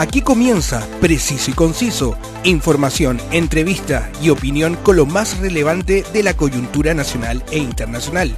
Aquí 0.00 0.22
comienza 0.22 0.88
Preciso 1.02 1.50
y 1.50 1.52
Conciso, 1.52 2.16
información, 2.42 3.20
entrevista 3.32 4.10
y 4.22 4.30
opinión 4.30 4.76
con 4.76 4.96
lo 4.96 5.04
más 5.04 5.38
relevante 5.40 6.04
de 6.10 6.22
la 6.22 6.32
coyuntura 6.32 6.94
nacional 6.94 7.44
e 7.50 7.58
internacional. 7.58 8.34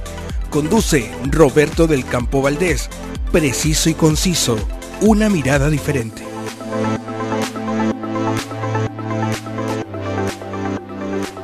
Conduce 0.49 1.09
Roberto 1.31 1.87
del 1.87 2.03
Campo 2.03 2.41
Valdés. 2.41 2.89
Preciso 3.31 3.89
y 3.89 3.93
Conciso, 3.93 4.57
una 4.99 5.29
mirada 5.29 5.69
diferente. 5.69 6.21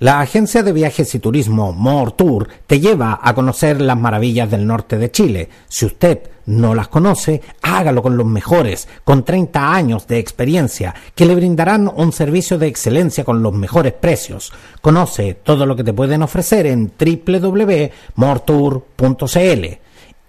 La 0.00 0.20
agencia 0.20 0.62
de 0.62 0.72
viajes 0.72 1.14
y 1.14 1.18
turismo 1.18 1.74
More 1.74 2.12
Tour 2.16 2.48
te 2.66 2.80
lleva 2.80 3.20
a 3.22 3.34
conocer 3.34 3.82
las 3.82 3.98
maravillas 3.98 4.50
del 4.50 4.66
norte 4.66 4.96
de 4.96 5.10
Chile. 5.10 5.50
Si 5.68 5.84
usted 5.84 6.20
no 6.46 6.74
las 6.74 6.88
conoce, 6.88 7.42
hágalo 7.60 8.02
con 8.02 8.16
los 8.16 8.24
mejores, 8.24 8.88
con 9.04 9.26
30 9.26 9.74
años 9.74 10.06
de 10.06 10.18
experiencia, 10.18 10.94
que 11.14 11.26
le 11.26 11.34
brindarán 11.34 11.92
un 11.94 12.12
servicio 12.12 12.56
de 12.56 12.68
excelencia 12.68 13.24
con 13.24 13.42
los 13.42 13.52
mejores 13.52 13.92
precios. 13.92 14.54
Conoce 14.80 15.34
todo 15.34 15.66
lo 15.66 15.76
que 15.76 15.84
te 15.84 15.92
pueden 15.92 16.22
ofrecer 16.22 16.64
en 16.64 16.90
www.mortour.cl. 16.98 19.66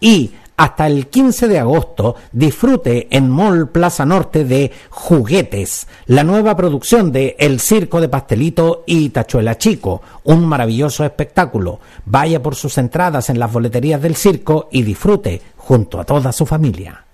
Y 0.02 0.32
hasta 0.62 0.86
el 0.86 1.08
15 1.08 1.48
de 1.48 1.58
agosto 1.58 2.16
disfrute 2.32 3.08
en 3.10 3.32
Mall 3.32 3.70
Plaza 3.70 4.06
Norte 4.06 4.46
de 4.46 4.72
Juguetes, 4.92 5.88
la 6.06 6.24
nueva 6.24 6.56
producción 6.56 7.12
de 7.12 7.36
El 7.40 7.60
Circo 7.60 8.00
de 8.00 8.10
Pastelito 8.10 8.84
y 8.86 9.10
Tachuela 9.10 9.58
Chico, 9.58 10.04
un 10.24 10.46
maravilloso 10.46 11.04
espectáculo. 11.04 11.80
Vaya 12.06 12.44
por 12.44 12.54
sus 12.54 12.78
entradas 12.78 13.32
en 13.32 13.40
las 13.40 13.52
boleterías 13.52 14.04
del 14.04 14.16
circo 14.16 14.70
y 14.72 14.84
disfrute 14.84 15.42
junto 15.58 16.00
a 16.00 16.04
toda 16.04 16.32
su 16.32 16.46
familia. 16.46 17.06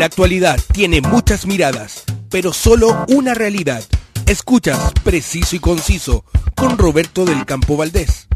La 0.00 0.06
actualidad 0.06 0.58
tiene 0.72 1.00
muchas 1.00 1.46
miradas, 1.46 2.02
pero 2.28 2.52
solo 2.52 3.06
una 3.06 3.34
realidad. 3.34 3.84
Escuchas 4.26 4.92
Preciso 5.04 5.54
y 5.54 5.60
Conciso 5.60 6.24
con 6.56 6.76
Roberto 6.76 7.24
del 7.24 7.46
Campo 7.46 7.76
Valdés. 7.76 8.26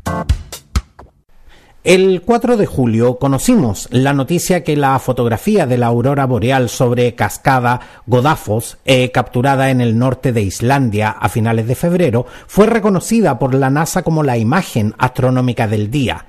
El 1.85 2.23
4 2.23 2.57
de 2.57 2.67
julio 2.67 3.19
conocimos 3.19 3.89
la 3.91 4.13
noticia 4.13 4.63
que 4.63 4.77
la 4.77 4.97
fotografía 5.01 5.67
de 5.67 5.79
la 5.79 5.89
aurora 5.89 6.27
boreal 6.27 6.69
sobre 6.69 7.17
cascada 7.17 7.81
Godafos, 8.07 8.79
eh, 8.85 9.11
capturada 9.11 9.69
en 9.69 9.81
el 9.81 9.99
norte 9.99 10.33
de 10.33 10.43
Islandia 10.43 11.11
a 11.11 11.29
finales 11.29 11.67
de 11.67 11.75
febrero, 11.75 12.25
fue 12.47 12.67
reconocida 12.67 13.41
por 13.41 13.53
la 13.53 13.69
NASA 13.69 14.05
como 14.05 14.23
la 14.23 14.39
imagen 14.39 14.95
astronómica 14.97 15.67
del 15.67 15.91
día. 15.91 16.27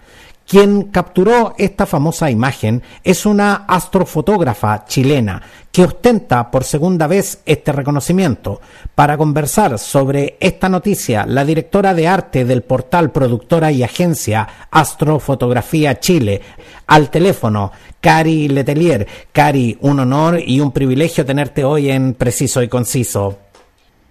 Quien 0.47 0.83
capturó 0.83 1.55
esta 1.57 1.85
famosa 1.85 2.29
imagen 2.29 2.83
es 3.03 3.25
una 3.25 3.65
astrofotógrafa 3.67 4.85
chilena 4.85 5.41
que 5.71 5.85
ostenta 5.85 6.51
por 6.51 6.63
segunda 6.63 7.07
vez 7.07 7.41
este 7.45 7.71
reconocimiento. 7.71 8.61
Para 8.93 9.17
conversar 9.17 9.79
sobre 9.79 10.37
esta 10.39 10.69
noticia, 10.69 11.25
la 11.25 11.45
directora 11.45 11.93
de 11.93 12.07
arte 12.07 12.45
del 12.45 12.61
portal 12.61 13.11
productora 13.11 13.71
y 13.71 13.81
agencia 13.81 14.47
Astrofotografía 14.69 15.99
Chile, 15.99 16.41
al 16.85 17.09
teléfono, 17.09 17.71
Cari 17.99 18.49
Letelier. 18.49 19.07
Cari, 19.31 19.77
un 19.81 20.01
honor 20.01 20.39
y 20.45 20.59
un 20.59 20.71
privilegio 20.71 21.25
tenerte 21.25 21.63
hoy 21.63 21.89
en 21.89 22.13
Preciso 22.13 22.61
y 22.61 22.67
Conciso. 22.67 23.42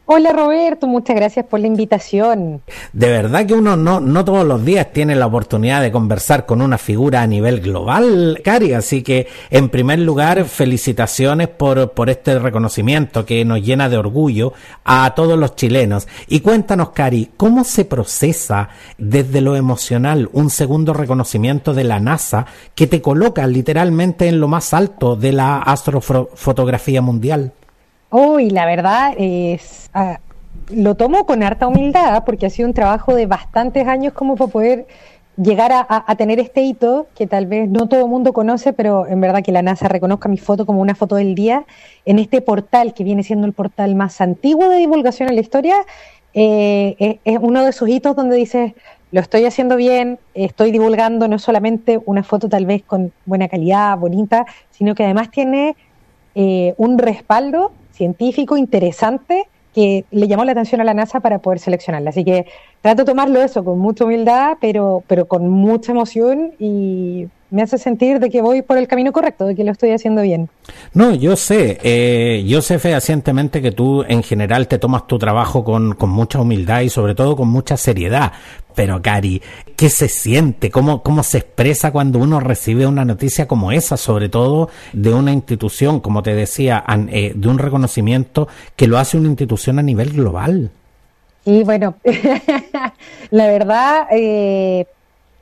Hola 0.05 0.33
Roberto, 0.33 0.89
muchas 0.89 1.15
gracias 1.15 1.47
por 1.47 1.61
la 1.61 1.69
invitación. 1.69 2.61
De 2.93 3.09
verdad 3.09 3.47
que 3.47 3.55
uno 3.55 3.77
no, 3.77 4.01
no 4.01 4.25
todos 4.25 4.45
los 4.45 4.65
días 4.65 4.93
tiene 4.93 5.15
la 5.15 5.27
oportunidad 5.27 5.81
de 5.81 5.93
conversar 5.93 6.45
con 6.45 6.61
una 6.61 6.77
figura 6.77 7.23
a 7.23 7.27
nivel 7.29 7.61
global, 7.61 8.41
Cari, 8.43 8.73
así 8.73 9.05
que 9.05 9.29
en 9.51 9.69
primer 9.69 10.01
lugar 10.01 10.45
felicitaciones 10.47 11.47
por, 11.47 11.93
por 11.93 12.11
este 12.11 12.37
reconocimiento 12.41 13.25
que 13.25 13.45
nos 13.45 13.63
llena 13.63 13.89
de 13.89 13.97
orgullo 13.97 14.55
a 14.85 15.15
todos 15.15 15.39
los 15.39 15.55
chilenos. 15.55 16.09
Y 16.27 16.41
cuéntanos, 16.41 16.91
Cari, 16.91 17.31
¿cómo 17.37 17.63
se 17.63 17.85
procesa 17.85 18.71
desde 18.99 19.41
lo 19.41 19.55
emocional 19.55 20.29
un 20.33 20.51
segundo 20.51 20.95
reconocimiento 20.95 21.75
de 21.75 21.85
la 21.85 22.01
NASA 22.01 22.47
que 22.75 22.89
te 22.89 23.01
coloca 23.01 23.47
literalmente 23.47 24.27
en 24.27 24.41
lo 24.41 24.49
más 24.49 24.75
alto 24.75 25.15
de 25.15 25.31
la 25.31 25.59
astrofotografía 25.59 27.01
mundial? 27.01 27.53
Uy, 28.13 28.51
la 28.51 28.67
verdad 28.67 29.15
es, 29.17 29.89
ah, 29.95 30.21
lo 30.69 30.97
tomo 30.97 31.25
con 31.25 31.43
harta 31.43 31.67
humildad 31.67 32.25
porque 32.25 32.45
ha 32.45 32.51
sido 32.51 32.69
un 32.69 32.75
trabajo 32.75 33.15
de 33.15 33.25
bastantes 33.25 33.89
años 33.89 34.13
como 34.13 34.37
para 34.37 34.53
poder 34.53 34.87
llegar 35.39 35.73
a, 35.73 36.15
tener 36.17 36.39
este 36.39 36.61
hito 36.61 37.07
que 37.15 37.27
tal 37.27 37.47
vez 37.47 37.71
no 37.71 37.89
todo 37.89 38.01
el 38.01 38.11
mundo 38.11 38.35
conoce, 38.35 38.75
pero 38.75 39.07
en 39.07 39.19
verdad 39.23 39.43
que 39.43 39.51
la 39.51 39.63
NASA 39.63 39.89
reconozca 39.89 40.29
mi 40.29 40.37
foto 40.37 40.67
como 40.67 40.83
una 40.83 40.95
foto 40.95 41.17
del 41.17 41.35
día 41.35 41.65
en 42.05 42.19
este 42.19 42.43
portal 42.43 42.93
que 42.93 43.03
viene 43.03 43.23
siendo 43.23 43.47
el 43.47 43.55
portal 43.55 43.95
más 43.95 44.21
antiguo 44.21 44.69
de 44.69 44.77
divulgación 44.77 45.31
en 45.31 45.37
la 45.37 45.41
historia. 45.41 45.77
Eh, 46.35 47.19
es, 47.25 47.39
uno 47.41 47.65
de 47.65 47.71
esos 47.71 47.89
hitos 47.89 48.15
donde 48.15 48.37
dices, 48.37 48.75
lo 49.11 49.23
estoy 49.23 49.47
haciendo 49.47 49.77
bien, 49.77 50.19
estoy 50.35 50.71
divulgando 50.71 51.29
no 51.29 51.39
solamente 51.39 51.99
una 52.05 52.23
foto 52.23 52.51
tal 52.51 52.67
vez 52.67 52.83
con 52.83 53.11
buena 53.25 53.49
calidad, 53.49 53.97
bonita, 53.97 54.45
sino 54.71 54.95
que 54.95 55.05
además 55.05 55.31
tiene 55.31 55.77
eh, 56.35 56.75
un 56.77 56.99
respaldo 56.99 57.73
científico 57.93 58.57
interesante 58.57 59.49
que 59.75 60.05
le 60.11 60.29
llamó 60.29 60.45
la 60.45 60.53
atención 60.53 60.81
a 60.81 60.85
la 60.85 60.95
NASA 60.95 61.21
para 61.21 61.39
poder 61.39 61.59
seleccionarla. 61.59 62.11
Así 62.11 62.25
que 62.25 62.47
trato 62.83 63.03
de 63.03 63.07
tomarlo 63.07 63.41
eso 63.41 63.65
con 63.65 63.79
mucha 63.79 64.05
humildad, 64.05 64.59
pero, 64.61 65.03
pero 65.07 65.27
con 65.27 65.49
mucha 65.49 65.93
emoción 65.93 66.53
y 66.59 67.29
me 67.53 67.63
hace 67.63 67.79
sentir 67.79 68.19
de 68.19 68.31
que 68.31 68.41
voy 68.41 68.63
por 68.63 68.79
el 68.79 68.89
camino 68.89 69.13
correcto, 69.13 69.47
de 69.47 69.55
que 69.55 69.63
lo 69.63 69.71
estoy 69.71 69.91
haciendo 69.91 70.23
bien. 70.23 70.49
No, 70.95 71.15
yo 71.15 71.37
sé, 71.37 71.79
eh, 71.83 72.43
yo 72.47 72.63
sé 72.63 72.79
fehacientemente 72.79 73.61
que 73.61 73.73
tú 73.73 74.03
en 74.09 74.23
general 74.23 74.67
te 74.69 74.79
tomas 74.79 75.07
tu 75.07 75.19
trabajo 75.19 75.63
con, 75.63 75.95
con 75.95 76.11
mucha 76.11 76.41
humildad 76.41 76.81
y 76.81 76.89
sobre 76.89 77.15
todo 77.15 77.37
con 77.37 77.49
mucha 77.49 77.77
seriedad. 77.77 78.33
Pero, 78.75 79.03
Cari, 79.03 79.43
¿qué 79.77 79.91
se 79.91 80.09
siente? 80.09 80.71
¿Cómo, 80.71 81.03
¿Cómo 81.03 81.23
se 81.23 81.39
expresa 81.39 81.93
cuando 81.93 82.19
uno 82.19 82.41
recibe 82.41 82.87
una 82.87 83.05
noticia 83.05 83.47
como 83.47 83.71
esa, 83.71 83.99
sobre 83.99 84.31
todo 84.31 84.71
de 84.95 85.13
una 85.13 85.31
institución, 85.31 86.01
como 86.01 86.23
te 86.23 86.35
decía, 86.35 86.83
eh, 87.11 87.33
de 87.37 87.49
un 87.49 87.59
reconocimiento 87.59 88.49
que 88.77 88.87
lo 88.87 88.97
hace 88.97 89.19
una 89.19 89.29
institución 89.29 89.79
a 89.79 89.83
nivel 89.83 90.15
global? 90.15 90.71
Y 91.45 91.65
bueno, 91.65 91.95
la 93.31 93.47
verdad, 93.47 94.07
eh, 94.11 94.87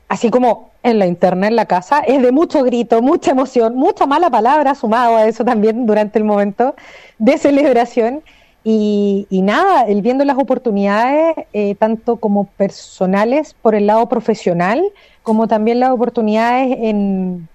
así 0.09 0.31
como 0.31 0.71
en 0.83 0.99
la 0.99 1.07
interna, 1.07 1.47
en 1.47 1.57
la 1.57 1.67
casa, 1.67 2.01
es 2.01 2.23
de 2.23 2.33
mucho 2.33 2.63
grito, 2.63 3.03
mucha 3.03 3.33
emoción, 3.33 3.77
mucha 3.77 4.07
mala 4.07 4.31
palabra 4.31 4.75
sumado 4.75 5.17
a 5.17 5.27
eso 5.27 5.45
también 5.45 5.87
durante 5.87 6.19
el 6.19 6.25
momento 6.25 6.75
de 7.19 7.39
celebración. 7.39 8.23
Y, 8.63 9.27
nada, 9.31 9.83
el 9.85 10.03
viendo 10.03 10.25
las 10.25 10.37
oportunidades, 10.37 11.35
eh, 11.55 11.75
tanto 11.77 12.17
como 12.17 12.45
personales 12.45 13.55
por 13.55 13.75
el 13.75 13.87
lado 13.87 14.07
profesional, 14.09 14.83
como 15.23 15.49
también 15.49 15.81
las 15.81 15.91
oportunidades 15.91 16.77
en, 16.79 17.49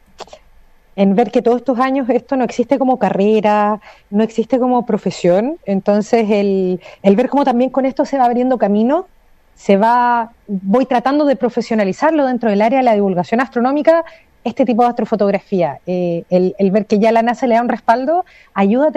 en 0.95 1.15
ver 1.15 1.31
que 1.31 1.41
todos 1.41 1.57
estos 1.57 1.79
años 1.79 2.09
esto 2.09 2.35
no 2.35 2.43
existe 2.43 2.79
como 2.79 2.99
carrera, 2.99 3.81
no 4.09 4.23
existe 4.23 4.59
como 4.59 4.85
profesión. 4.85 5.57
Entonces, 5.65 6.29
el, 6.29 6.79
el 7.03 7.15
ver 7.15 7.29
cómo 7.29 7.43
también 7.43 7.69
con 7.69 7.85
esto 7.85 8.05
se 8.05 8.17
va 8.17 8.25
abriendo 8.25 8.57
camino 8.57 9.07
se 9.55 9.77
va, 9.77 10.31
voy 10.47 10.85
tratando 10.85 11.25
de 11.25 11.35
profesionalizarlo 11.35 12.25
dentro 12.25 12.49
del 12.49 12.61
área 12.61 12.79
de 12.79 12.83
la 12.83 12.93
divulgación 12.93 13.39
astronómica, 13.39 14.03
este 14.43 14.65
tipo 14.65 14.83
de 14.83 14.89
astrofotografía. 14.89 15.79
Eh, 15.87 16.23
el, 16.29 16.71
ver 16.71 16.85
que 16.85 16.99
ya 16.99 17.11
la 17.11 17.23
NASA 17.23 17.47
le 17.47 17.55
da 17.55 17.61
un 17.61 17.69
respaldo 17.69 18.25
ayuda 18.53 18.89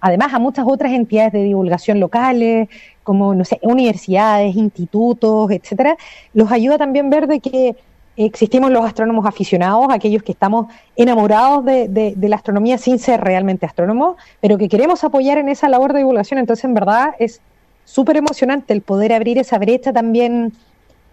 además 0.00 0.32
a 0.32 0.38
muchas 0.38 0.64
otras 0.66 0.92
entidades 0.92 1.32
de 1.32 1.42
divulgación 1.42 2.00
locales, 2.00 2.68
como, 3.02 3.34
no 3.34 3.44
sé, 3.44 3.58
universidades, 3.60 4.56
institutos, 4.56 5.50
etcétera. 5.50 5.96
Los 6.32 6.50
ayuda 6.50 6.78
también 6.78 7.10
ver 7.10 7.26
de 7.26 7.40
que 7.40 7.76
existimos 8.16 8.70
los 8.70 8.84
astrónomos 8.84 9.26
aficionados, 9.26 9.86
aquellos 9.90 10.22
que 10.22 10.32
estamos 10.32 10.72
enamorados 10.96 11.64
de, 11.64 12.14
la 12.20 12.36
astronomía 12.36 12.78
sin 12.78 12.98
ser 12.98 13.20
realmente 13.20 13.66
astrónomos, 13.66 14.16
pero 14.40 14.58
que 14.58 14.68
queremos 14.68 15.02
apoyar 15.04 15.38
en 15.38 15.48
esa 15.48 15.68
labor 15.68 15.92
de 15.92 16.00
divulgación. 16.00 16.38
Entonces, 16.38 16.64
en 16.64 16.74
verdad, 16.74 17.14
es 17.18 17.40
súper 17.84 18.16
emocionante 18.16 18.72
el 18.72 18.82
poder 18.82 19.12
abrir 19.12 19.38
esa 19.38 19.58
brecha 19.58 19.92
también 19.92 20.52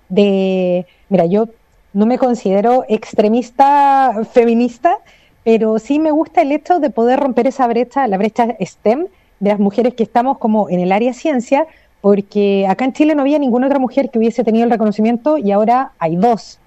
de, 0.09 0.85
mira, 1.09 1.25
yo 1.25 1.47
no 1.93 2.05
me 2.05 2.17
considero 2.17 2.85
extremista 2.87 4.13
feminista, 4.31 4.97
pero 5.43 5.79
sí 5.79 5.99
me 5.99 6.11
gusta 6.11 6.41
el 6.41 6.51
hecho 6.51 6.79
de 6.79 6.89
poder 6.89 7.19
romper 7.19 7.47
esa 7.47 7.67
brecha, 7.67 8.07
la 8.07 8.17
brecha 8.17 8.55
STEM, 8.59 9.07
de 9.39 9.49
las 9.49 9.59
mujeres 9.59 9.95
que 9.95 10.03
estamos 10.03 10.37
como 10.37 10.69
en 10.69 10.79
el 10.79 10.91
área 10.91 11.13
ciencia, 11.13 11.65
porque 11.99 12.67
acá 12.69 12.85
en 12.85 12.93
Chile 12.93 13.15
no 13.15 13.21
había 13.21 13.39
ninguna 13.39 13.67
otra 13.67 13.79
mujer 13.79 14.09
que 14.11 14.19
hubiese 14.19 14.43
tenido 14.43 14.65
el 14.65 14.71
reconocimiento 14.71 15.37
y 15.37 15.51
ahora 15.51 15.93
hay 15.97 16.15
dos. 16.15 16.59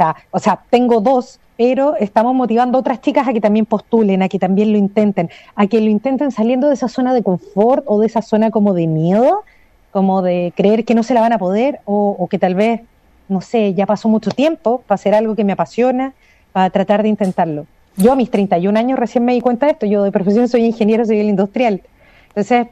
Sea, 0.00 0.16
o 0.30 0.38
sea, 0.38 0.58
tengo 0.70 1.02
dos, 1.02 1.40
pero 1.58 1.94
estamos 1.96 2.34
motivando 2.34 2.78
a 2.78 2.80
otras 2.80 3.02
chicas 3.02 3.28
a 3.28 3.34
que 3.34 3.40
también 3.42 3.66
postulen, 3.66 4.22
a 4.22 4.30
que 4.30 4.38
también 4.38 4.72
lo 4.72 4.78
intenten, 4.78 5.28
a 5.54 5.66
que 5.66 5.78
lo 5.78 5.90
intenten 5.90 6.30
saliendo 6.30 6.68
de 6.68 6.72
esa 6.72 6.88
zona 6.88 7.12
de 7.12 7.22
confort 7.22 7.84
o 7.86 8.00
de 8.00 8.06
esa 8.06 8.22
zona 8.22 8.50
como 8.50 8.72
de 8.72 8.86
miedo, 8.86 9.44
como 9.90 10.22
de 10.22 10.54
creer 10.56 10.86
que 10.86 10.94
no 10.94 11.02
se 11.02 11.12
la 11.12 11.20
van 11.20 11.34
a 11.34 11.38
poder 11.38 11.80
o, 11.84 12.16
o 12.18 12.28
que 12.28 12.38
tal 12.38 12.54
vez, 12.54 12.80
no 13.28 13.42
sé, 13.42 13.74
ya 13.74 13.84
pasó 13.84 14.08
mucho 14.08 14.30
tiempo 14.30 14.82
para 14.86 14.94
hacer 14.94 15.14
algo 15.14 15.36
que 15.36 15.44
me 15.44 15.52
apasiona, 15.52 16.14
para 16.52 16.70
tratar 16.70 17.02
de 17.02 17.10
intentarlo. 17.10 17.66
Yo 17.98 18.12
a 18.12 18.16
mis 18.16 18.30
31 18.30 18.78
años 18.78 18.98
recién 18.98 19.26
me 19.26 19.34
di 19.34 19.42
cuenta 19.42 19.66
de 19.66 19.72
esto, 19.72 19.84
yo 19.84 20.02
de 20.02 20.12
profesión 20.12 20.48
soy 20.48 20.64
ingeniero 20.64 21.04
civil 21.04 21.28
industrial. 21.28 21.82
Entonces, 22.28 22.68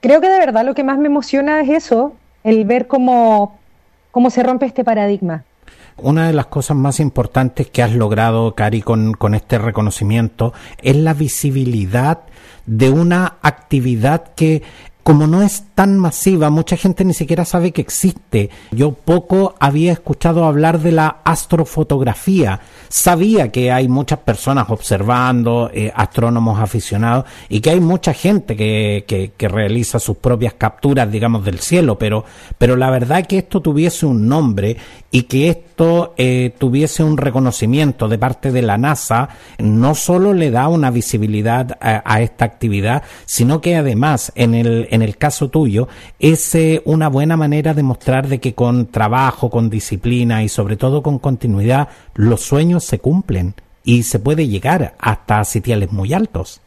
creo 0.00 0.22
que 0.22 0.30
de 0.30 0.38
verdad 0.38 0.64
lo 0.64 0.74
que 0.74 0.84
más 0.84 0.96
me 0.96 1.08
emociona 1.08 1.60
es 1.60 1.68
eso, 1.68 2.14
el 2.44 2.64
ver 2.64 2.86
cómo, 2.86 3.58
cómo 4.10 4.30
se 4.30 4.42
rompe 4.42 4.64
este 4.64 4.84
paradigma. 4.84 5.44
Una 5.96 6.26
de 6.26 6.32
las 6.32 6.46
cosas 6.46 6.76
más 6.76 7.00
importantes 7.00 7.68
que 7.68 7.82
has 7.82 7.92
logrado, 7.92 8.54
Cari, 8.54 8.82
con, 8.82 9.14
con 9.14 9.34
este 9.34 9.58
reconocimiento 9.58 10.52
es 10.82 10.96
la 10.96 11.14
visibilidad 11.14 12.20
de 12.66 12.90
una 12.90 13.38
actividad 13.42 14.34
que 14.34 14.62
como 15.02 15.26
no 15.26 15.42
es 15.42 15.64
tan 15.74 15.98
masiva, 15.98 16.50
mucha 16.50 16.76
gente 16.76 17.04
ni 17.04 17.14
siquiera 17.14 17.44
sabe 17.44 17.72
que 17.72 17.80
existe. 17.80 18.50
Yo 18.70 18.92
poco 18.92 19.54
había 19.58 19.92
escuchado 19.92 20.44
hablar 20.44 20.80
de 20.80 20.92
la 20.92 21.18
astrofotografía. 21.24 22.60
Sabía 22.88 23.50
que 23.50 23.72
hay 23.72 23.88
muchas 23.88 24.20
personas 24.20 24.70
observando, 24.70 25.70
eh, 25.72 25.92
astrónomos 25.94 26.60
aficionados, 26.60 27.24
y 27.48 27.60
que 27.60 27.70
hay 27.70 27.80
mucha 27.80 28.14
gente 28.14 28.54
que, 28.56 29.04
que, 29.06 29.48
realiza 29.48 29.98
sus 29.98 30.16
propias 30.16 30.54
capturas, 30.54 31.10
digamos, 31.10 31.44
del 31.44 31.58
cielo, 31.58 31.98
pero, 31.98 32.24
pero 32.56 32.76
la 32.76 32.90
verdad 32.90 33.26
que 33.26 33.38
esto 33.38 33.60
tuviese 33.60 34.06
un 34.06 34.28
nombre 34.28 34.76
y 35.10 35.24
que 35.24 35.48
esto 35.48 36.14
eh, 36.16 36.54
tuviese 36.56 37.02
un 37.02 37.18
reconocimiento 37.18 38.08
de 38.08 38.18
parte 38.18 38.52
de 38.52 38.62
la 38.62 38.78
NASA, 38.78 39.28
no 39.58 39.94
solo 39.94 40.32
le 40.32 40.50
da 40.50 40.68
una 40.68 40.90
visibilidad 40.90 41.76
a, 41.80 42.02
a 42.04 42.22
esta 42.22 42.44
actividad, 42.44 43.02
sino 43.26 43.60
que 43.60 43.76
además 43.76 44.32
en 44.36 44.54
el, 44.54 44.88
en 44.92 45.00
el 45.02 45.16
caso 45.16 45.48
tuyo 45.48 45.88
es 46.18 46.54
eh, 46.54 46.82
una 46.84 47.08
buena 47.08 47.36
manera 47.36 47.72
de 47.72 47.82
mostrar 47.82 48.28
de 48.28 48.40
que 48.40 48.54
con 48.54 48.86
trabajo, 48.86 49.48
con 49.48 49.70
disciplina 49.70 50.42
y 50.42 50.48
sobre 50.48 50.76
todo 50.76 51.02
con 51.02 51.18
continuidad 51.18 51.88
los 52.14 52.42
sueños 52.42 52.84
se 52.84 52.98
cumplen 52.98 53.54
y 53.84 54.02
se 54.02 54.18
puede 54.18 54.46
llegar 54.46 54.94
hasta 54.98 55.42
sitiales 55.44 55.90
muy 55.92 56.12
altos. 56.12 56.60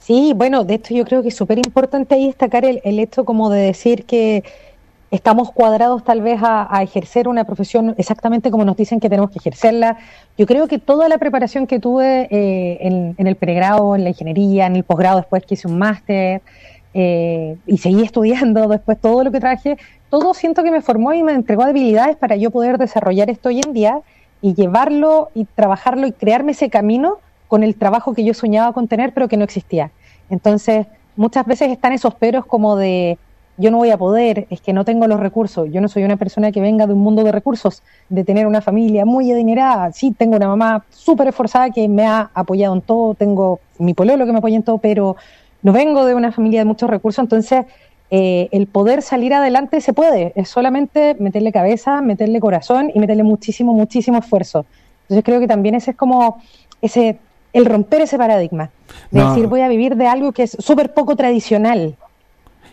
Sí, 0.00 0.34
bueno, 0.36 0.64
de 0.64 0.74
esto 0.74 0.94
yo 0.94 1.04
creo 1.04 1.22
que 1.22 1.28
es 1.28 1.34
súper 1.34 1.58
importante 1.58 2.14
ahí 2.14 2.26
destacar 2.26 2.64
el, 2.64 2.80
el 2.84 3.00
hecho 3.00 3.24
como 3.24 3.48
de 3.48 3.60
decir 3.62 4.04
que 4.04 4.44
estamos 5.10 5.50
cuadrados 5.50 6.04
tal 6.04 6.20
vez 6.20 6.38
a, 6.42 6.82
ejercer 6.82 7.26
una 7.26 7.44
profesión 7.44 7.94
exactamente 7.96 8.50
como 8.50 8.64
nos 8.64 8.76
dicen 8.76 9.00
que 9.00 9.08
tenemos 9.08 9.30
que 9.30 9.38
ejercerla. 9.38 9.96
Yo 10.36 10.46
creo 10.46 10.68
que 10.68 10.78
toda 10.78 11.08
la 11.08 11.16
preparación 11.16 11.66
que 11.66 11.80
tuve 11.80 12.28
eh, 12.30 12.78
en, 12.82 13.14
en, 13.16 13.26
el 13.26 13.36
pregrado, 13.36 13.96
en 13.96 14.04
la 14.04 14.10
ingeniería, 14.10 14.66
en 14.66 14.76
el 14.76 14.84
posgrado, 14.84 15.16
después 15.16 15.44
que 15.46 15.54
hice 15.54 15.68
un 15.68 15.78
máster 15.78 16.42
eh, 16.98 17.58
y 17.66 17.76
seguí 17.76 18.02
estudiando, 18.02 18.68
después 18.68 18.98
todo 18.98 19.22
lo 19.22 19.30
que 19.30 19.38
traje, 19.38 19.76
todo 20.08 20.32
siento 20.32 20.62
que 20.62 20.70
me 20.70 20.80
formó 20.80 21.12
y 21.12 21.22
me 21.22 21.32
entregó 21.32 21.64
habilidades 21.64 22.16
para 22.16 22.36
yo 22.36 22.50
poder 22.50 22.78
desarrollar 22.78 23.28
esto 23.28 23.50
hoy 23.50 23.60
en 23.66 23.74
día 23.74 24.00
y 24.40 24.54
llevarlo 24.54 25.28
y 25.34 25.44
trabajarlo 25.44 26.06
y 26.06 26.12
crearme 26.12 26.52
ese 26.52 26.70
camino 26.70 27.18
con 27.48 27.62
el 27.62 27.74
trabajo 27.74 28.14
que 28.14 28.24
yo 28.24 28.32
soñaba 28.32 28.72
con 28.72 28.88
tener 28.88 29.12
pero 29.12 29.28
que 29.28 29.36
no 29.36 29.44
existía. 29.44 29.90
Entonces, 30.30 30.86
muchas 31.16 31.44
veces 31.44 31.70
están 31.70 31.92
esos 31.92 32.14
peros 32.14 32.46
como 32.46 32.76
de 32.76 33.18
yo 33.58 33.70
no 33.70 33.76
voy 33.76 33.90
a 33.90 33.98
poder, 33.98 34.46
es 34.48 34.62
que 34.62 34.72
no 34.72 34.86
tengo 34.86 35.06
los 35.06 35.20
recursos, 35.20 35.68
yo 35.70 35.82
no 35.82 35.88
soy 35.88 36.04
una 36.04 36.16
persona 36.16 36.50
que 36.50 36.62
venga 36.62 36.86
de 36.86 36.94
un 36.94 37.00
mundo 37.00 37.24
de 37.24 37.32
recursos, 37.32 37.82
de 38.08 38.24
tener 38.24 38.46
una 38.46 38.62
familia 38.62 39.04
muy 39.04 39.30
adinerada, 39.30 39.92
sí, 39.92 40.12
tengo 40.12 40.36
una 40.36 40.48
mamá 40.48 40.84
súper 40.88 41.28
esforzada 41.28 41.68
que 41.70 41.88
me 41.88 42.06
ha 42.06 42.30
apoyado 42.32 42.74
en 42.74 42.80
todo, 42.80 43.14
tengo 43.14 43.60
mi 43.78 43.92
pololo 43.92 44.24
que 44.24 44.32
me 44.32 44.38
apoya 44.38 44.56
en 44.56 44.62
todo, 44.62 44.78
pero 44.78 45.16
no 45.62 45.72
vengo 45.72 46.04
de 46.04 46.14
una 46.14 46.32
familia 46.32 46.60
de 46.60 46.64
muchos 46.64 46.88
recursos, 46.88 47.22
entonces 47.22 47.64
eh, 48.10 48.48
el 48.52 48.66
poder 48.66 49.02
salir 49.02 49.34
adelante 49.34 49.80
se 49.80 49.92
puede, 49.92 50.32
es 50.36 50.48
solamente 50.48 51.16
meterle 51.18 51.52
cabeza, 51.52 52.00
meterle 52.00 52.40
corazón 52.40 52.90
y 52.94 53.00
meterle 53.00 53.22
muchísimo, 53.22 53.74
muchísimo 53.74 54.18
esfuerzo. 54.18 54.64
Entonces 55.02 55.24
creo 55.24 55.40
que 55.40 55.48
también 55.48 55.74
ese 55.74 55.92
es 55.92 55.96
como 55.96 56.40
ese 56.80 57.18
el 57.52 57.64
romper 57.64 58.02
ese 58.02 58.18
paradigma, 58.18 58.70
de 59.10 59.20
no. 59.20 59.30
decir 59.30 59.46
voy 59.46 59.62
a 59.62 59.68
vivir 59.68 59.96
de 59.96 60.06
algo 60.06 60.32
que 60.32 60.42
es 60.42 60.56
súper 60.60 60.92
poco 60.92 61.16
tradicional. 61.16 61.96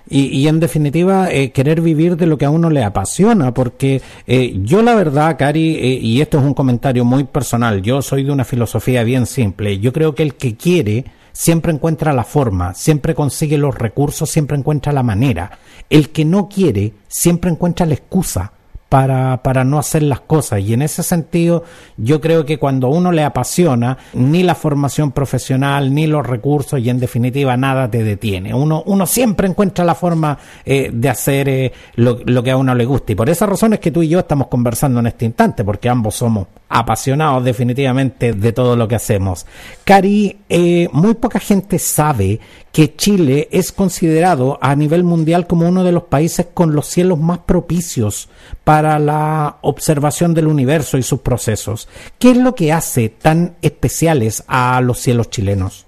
Y, 0.09 0.25
y, 0.25 0.49
en 0.49 0.59
definitiva 0.59 1.31
eh, 1.31 1.51
querer 1.51 1.79
vivir 1.79 2.17
de 2.17 2.25
lo 2.25 2.37
que 2.37 2.43
a 2.43 2.49
uno 2.49 2.69
le 2.69 2.83
apasiona, 2.83 3.53
porque 3.53 4.01
eh, 4.27 4.53
yo 4.61 4.81
la 4.81 4.95
verdad, 4.95 5.37
Cari, 5.37 5.77
eh, 5.77 5.99
y 6.01 6.19
esto 6.19 6.37
es 6.39 6.43
un 6.43 6.53
comentario 6.53 7.05
muy 7.05 7.23
personal, 7.23 7.81
yo 7.81 8.01
soy 8.01 8.25
de 8.25 8.31
una 8.33 8.43
filosofía 8.43 9.03
bien 9.03 9.25
simple, 9.25 9.79
yo 9.79 9.93
creo 9.93 10.13
que 10.13 10.23
el 10.23 10.35
que 10.35 10.57
quiere 10.57 11.05
siempre 11.33 11.73
encuentra 11.73 12.13
la 12.13 12.23
forma, 12.23 12.73
siempre 12.73 13.13
consigue 13.13 13.57
los 13.57 13.75
recursos, 13.75 14.29
siempre 14.29 14.55
encuentra 14.55 14.93
la 14.93 15.03
manera, 15.03 15.59
el 15.89 16.11
que 16.11 16.23
no 16.23 16.47
quiere 16.47 16.93
siempre 17.09 17.51
encuentra 17.51 17.85
la 17.85 17.95
excusa 17.95 18.52
para, 18.93 19.41
para 19.41 19.63
no 19.63 19.79
hacer 19.79 20.03
las 20.03 20.19
cosas. 20.19 20.59
Y 20.59 20.71
en 20.71 20.83
ese 20.83 21.01
sentido, 21.01 21.63
yo 21.97 22.21
creo 22.21 22.45
que 22.45 22.59
cuando 22.59 22.89
uno 22.89 23.11
le 23.11 23.23
apasiona, 23.23 23.97
ni 24.13 24.43
la 24.43 24.53
formación 24.53 25.11
profesional, 25.11 25.95
ni 25.95 26.05
los 26.05 26.23
recursos, 26.23 26.79
y 26.79 26.91
en 26.91 26.99
definitiva 26.99 27.57
nada 27.57 27.89
te 27.89 28.03
detiene. 28.03 28.53
Uno, 28.53 28.83
uno 28.85 29.07
siempre 29.07 29.47
encuentra 29.47 29.83
la 29.83 29.95
forma 29.95 30.37
eh, 30.63 30.91
de 30.93 31.09
hacer 31.09 31.49
eh, 31.49 31.73
lo, 31.95 32.19
lo 32.23 32.43
que 32.43 32.51
a 32.51 32.57
uno 32.57 32.75
le 32.75 32.85
gusta. 32.85 33.13
Y 33.13 33.15
por 33.15 33.31
esa 33.31 33.47
razón 33.47 33.73
es 33.73 33.79
que 33.79 33.89
tú 33.89 34.03
y 34.03 34.09
yo 34.09 34.19
estamos 34.19 34.45
conversando 34.45 34.99
en 34.99 35.07
este 35.07 35.25
instante, 35.25 35.63
porque 35.63 35.89
ambos 35.89 36.13
somos 36.13 36.45
apasionados 36.73 37.43
definitivamente 37.43 38.33
de 38.33 38.51
todo 38.51 38.75
lo 38.75 38.87
que 38.87 38.95
hacemos. 38.95 39.45
Cari, 39.83 40.39
eh, 40.49 40.89
muy 40.91 41.13
poca 41.13 41.39
gente 41.39 41.77
sabe 41.77 42.39
que 42.71 42.95
Chile 42.95 43.47
es 43.51 43.71
considerado 43.71 44.57
a 44.59 44.75
nivel 44.75 45.03
mundial 45.03 45.45
como 45.45 45.69
uno 45.69 45.83
de 45.83 45.91
los 45.91 46.03
países 46.03 46.47
con 46.51 46.73
los 46.73 46.87
cielos 46.87 47.19
más 47.19 47.37
propicios 47.37 48.29
para 48.63 48.82
la 48.83 49.57
observación 49.61 50.33
del 50.33 50.47
universo 50.47 50.97
y 50.97 51.03
sus 51.03 51.21
procesos. 51.21 51.87
¿Qué 52.19 52.31
es 52.31 52.37
lo 52.37 52.55
que 52.55 52.71
hace 52.71 53.09
tan 53.09 53.55
especiales 53.61 54.43
a 54.47 54.81
los 54.81 54.99
cielos 54.99 55.29
chilenos? 55.29 55.87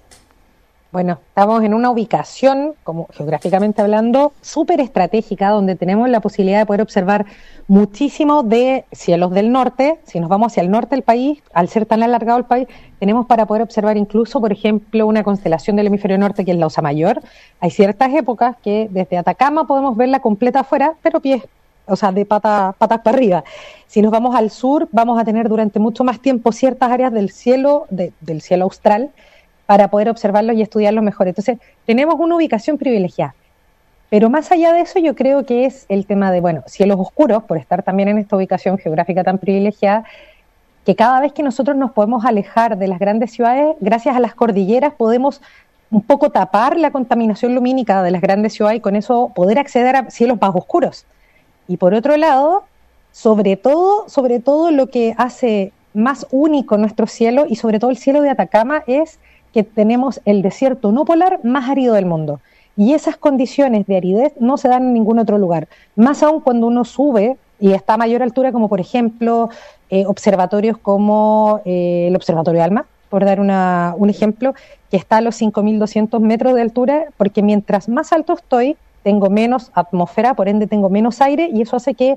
Bueno, 0.96 1.18
estamos 1.28 1.62
en 1.62 1.74
una 1.74 1.90
ubicación, 1.90 2.72
como 2.82 3.08
geográficamente 3.12 3.82
hablando, 3.82 4.32
súper 4.40 4.80
estratégica, 4.80 5.50
donde 5.50 5.74
tenemos 5.74 6.08
la 6.08 6.20
posibilidad 6.20 6.60
de 6.60 6.64
poder 6.64 6.80
observar 6.80 7.26
muchísimo 7.68 8.42
de 8.42 8.86
cielos 8.92 9.32
del 9.32 9.52
norte. 9.52 9.98
Si 10.04 10.20
nos 10.20 10.30
vamos 10.30 10.52
hacia 10.52 10.62
el 10.62 10.70
norte 10.70 10.94
del 10.94 11.02
país, 11.02 11.42
al 11.52 11.68
ser 11.68 11.84
tan 11.84 12.02
alargado 12.02 12.38
el 12.38 12.46
país, 12.46 12.66
tenemos 12.98 13.26
para 13.26 13.44
poder 13.44 13.62
observar 13.62 13.98
incluso, 13.98 14.40
por 14.40 14.52
ejemplo, 14.52 15.06
una 15.06 15.22
constelación 15.22 15.76
del 15.76 15.88
hemisferio 15.88 16.16
norte 16.16 16.46
que 16.46 16.52
es 16.52 16.56
la 16.56 16.66
Osa 16.68 16.80
Mayor. 16.80 17.20
Hay 17.60 17.70
ciertas 17.70 18.14
épocas 18.14 18.56
que 18.64 18.88
desde 18.90 19.18
Atacama 19.18 19.66
podemos 19.66 19.98
verla 19.98 20.20
completa 20.20 20.60
afuera, 20.60 20.94
pero 21.02 21.20
pies 21.20 21.42
o 21.86 21.96
sea, 21.96 22.12
de 22.12 22.24
pata, 22.24 22.74
patas 22.78 23.00
para 23.00 23.16
arriba. 23.16 23.44
Si 23.86 24.02
nos 24.02 24.12
vamos 24.12 24.34
al 24.34 24.50
sur, 24.50 24.88
vamos 24.92 25.20
a 25.20 25.24
tener 25.24 25.48
durante 25.48 25.78
mucho 25.78 26.04
más 26.04 26.20
tiempo 26.20 26.52
ciertas 26.52 26.90
áreas 26.90 27.12
del 27.12 27.30
cielo, 27.30 27.86
de, 27.90 28.12
del 28.20 28.42
cielo 28.42 28.64
austral, 28.64 29.10
para 29.66 29.88
poder 29.88 30.08
observarlos 30.08 30.56
y 30.56 30.62
estudiarlos 30.62 31.02
mejor. 31.02 31.28
Entonces, 31.28 31.58
tenemos 31.86 32.16
una 32.18 32.36
ubicación 32.36 32.78
privilegiada. 32.78 33.34
Pero 34.08 34.30
más 34.30 34.52
allá 34.52 34.72
de 34.72 34.82
eso, 34.82 34.98
yo 35.00 35.16
creo 35.16 35.44
que 35.44 35.64
es 35.64 35.84
el 35.88 36.06
tema 36.06 36.30
de, 36.30 36.40
bueno, 36.40 36.62
cielos 36.66 36.98
oscuros, 37.00 37.42
por 37.42 37.58
estar 37.58 37.82
también 37.82 38.08
en 38.08 38.18
esta 38.18 38.36
ubicación 38.36 38.78
geográfica 38.78 39.24
tan 39.24 39.38
privilegiada, 39.38 40.04
que 40.84 40.94
cada 40.94 41.20
vez 41.20 41.32
que 41.32 41.42
nosotros 41.42 41.76
nos 41.76 41.90
podemos 41.90 42.24
alejar 42.24 42.78
de 42.78 42.86
las 42.86 43.00
grandes 43.00 43.32
ciudades, 43.32 43.74
gracias 43.80 44.14
a 44.14 44.20
las 44.20 44.36
cordilleras 44.36 44.94
podemos 44.94 45.42
un 45.90 46.02
poco 46.02 46.30
tapar 46.30 46.76
la 46.76 46.92
contaminación 46.92 47.54
lumínica 47.54 48.02
de 48.02 48.12
las 48.12 48.20
grandes 48.20 48.54
ciudades 48.54 48.78
y 48.78 48.80
con 48.80 48.94
eso 48.94 49.32
poder 49.34 49.58
acceder 49.58 49.96
a 49.96 50.10
cielos 50.10 50.38
más 50.40 50.54
oscuros. 50.54 51.04
Y 51.68 51.76
por 51.76 51.94
otro 51.94 52.16
lado, 52.16 52.64
sobre 53.12 53.56
todo, 53.56 54.08
sobre 54.08 54.40
todo 54.40 54.70
lo 54.70 54.88
que 54.88 55.14
hace 55.16 55.72
más 55.94 56.26
único 56.30 56.76
nuestro 56.76 57.06
cielo 57.06 57.46
y 57.48 57.56
sobre 57.56 57.78
todo 57.78 57.90
el 57.90 57.96
cielo 57.96 58.20
de 58.20 58.30
Atacama 58.30 58.82
es 58.86 59.18
que 59.52 59.62
tenemos 59.62 60.20
el 60.26 60.42
desierto 60.42 60.92
no 60.92 61.04
polar 61.06 61.40
más 61.42 61.70
árido 61.70 61.94
del 61.94 62.04
mundo. 62.04 62.40
Y 62.76 62.92
esas 62.92 63.16
condiciones 63.16 63.86
de 63.86 63.96
aridez 63.96 64.34
no 64.38 64.58
se 64.58 64.68
dan 64.68 64.82
en 64.82 64.92
ningún 64.92 65.18
otro 65.18 65.38
lugar. 65.38 65.66
Más 65.96 66.22
aún 66.22 66.40
cuando 66.40 66.66
uno 66.66 66.84
sube 66.84 67.38
y 67.58 67.72
está 67.72 67.94
a 67.94 67.96
mayor 67.96 68.22
altura, 68.22 68.52
como 68.52 68.68
por 68.68 68.80
ejemplo 68.80 69.48
eh, 69.88 70.04
observatorios 70.06 70.76
como 70.76 71.62
eh, 71.64 72.08
el 72.08 72.16
Observatorio 72.16 72.62
Alma, 72.62 72.84
por 73.08 73.24
dar 73.24 73.40
una, 73.40 73.94
un 73.96 74.10
ejemplo, 74.10 74.54
que 74.90 74.98
está 74.98 75.18
a 75.18 75.20
los 75.22 75.40
5.200 75.40 76.20
metros 76.20 76.54
de 76.54 76.60
altura, 76.60 77.06
porque 77.16 77.42
mientras 77.42 77.88
más 77.88 78.12
alto 78.12 78.34
estoy, 78.34 78.76
tengo 79.06 79.30
menos 79.30 79.70
atmósfera, 79.72 80.34
por 80.34 80.48
ende 80.48 80.66
tengo 80.66 80.90
menos 80.90 81.20
aire, 81.20 81.48
y 81.54 81.62
eso 81.62 81.76
hace 81.76 81.94
que 81.94 82.16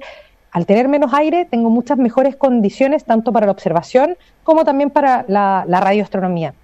al 0.52 0.66
tener 0.66 0.88
menos 0.88 1.14
aire, 1.14 1.46
tengo 1.46 1.70
muchas 1.70 2.00
mejores 2.00 2.36
condiciones 2.36 3.06
tanto 3.06 3.32
para 3.32 3.46
la 3.46 3.52
observación 3.52 4.18
como 4.44 4.66
también 4.66 4.90
para 4.90 5.24
la, 5.28 5.64
radioastronomía. 5.68 6.56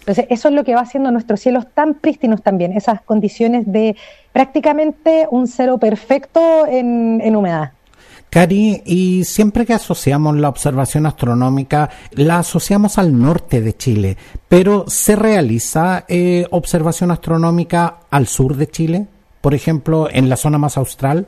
Entonces, 0.00 0.26
eso 0.28 0.48
es 0.48 0.54
lo 0.54 0.64
que 0.64 0.74
va 0.74 0.82
haciendo 0.82 1.10
nuestros 1.10 1.40
cielos 1.40 1.64
tan 1.72 1.94
prístinos 1.94 2.42
también, 2.42 2.72
esas 2.72 3.00
condiciones 3.00 3.64
de 3.72 3.96
prácticamente 4.34 5.26
un 5.30 5.46
cero 5.46 5.78
perfecto 5.78 6.66
en 6.66 7.34
humedad. 7.34 7.72
Cari, 8.34 8.82
y 8.84 9.22
siempre 9.22 9.64
que 9.64 9.74
asociamos 9.74 10.36
la 10.36 10.48
observación 10.48 11.06
astronómica, 11.06 11.88
la 12.10 12.40
asociamos 12.40 12.98
al 12.98 13.16
norte 13.16 13.60
de 13.60 13.76
Chile, 13.76 14.16
pero 14.48 14.86
¿se 14.88 15.14
realiza 15.14 16.04
eh, 16.08 16.44
observación 16.50 17.12
astronómica 17.12 18.00
al 18.10 18.26
sur 18.26 18.56
de 18.56 18.66
Chile? 18.66 19.06
Por 19.44 19.52
ejemplo, 19.52 20.08
en 20.10 20.30
la 20.30 20.38
zona 20.38 20.56
más 20.56 20.78
austral. 20.78 21.26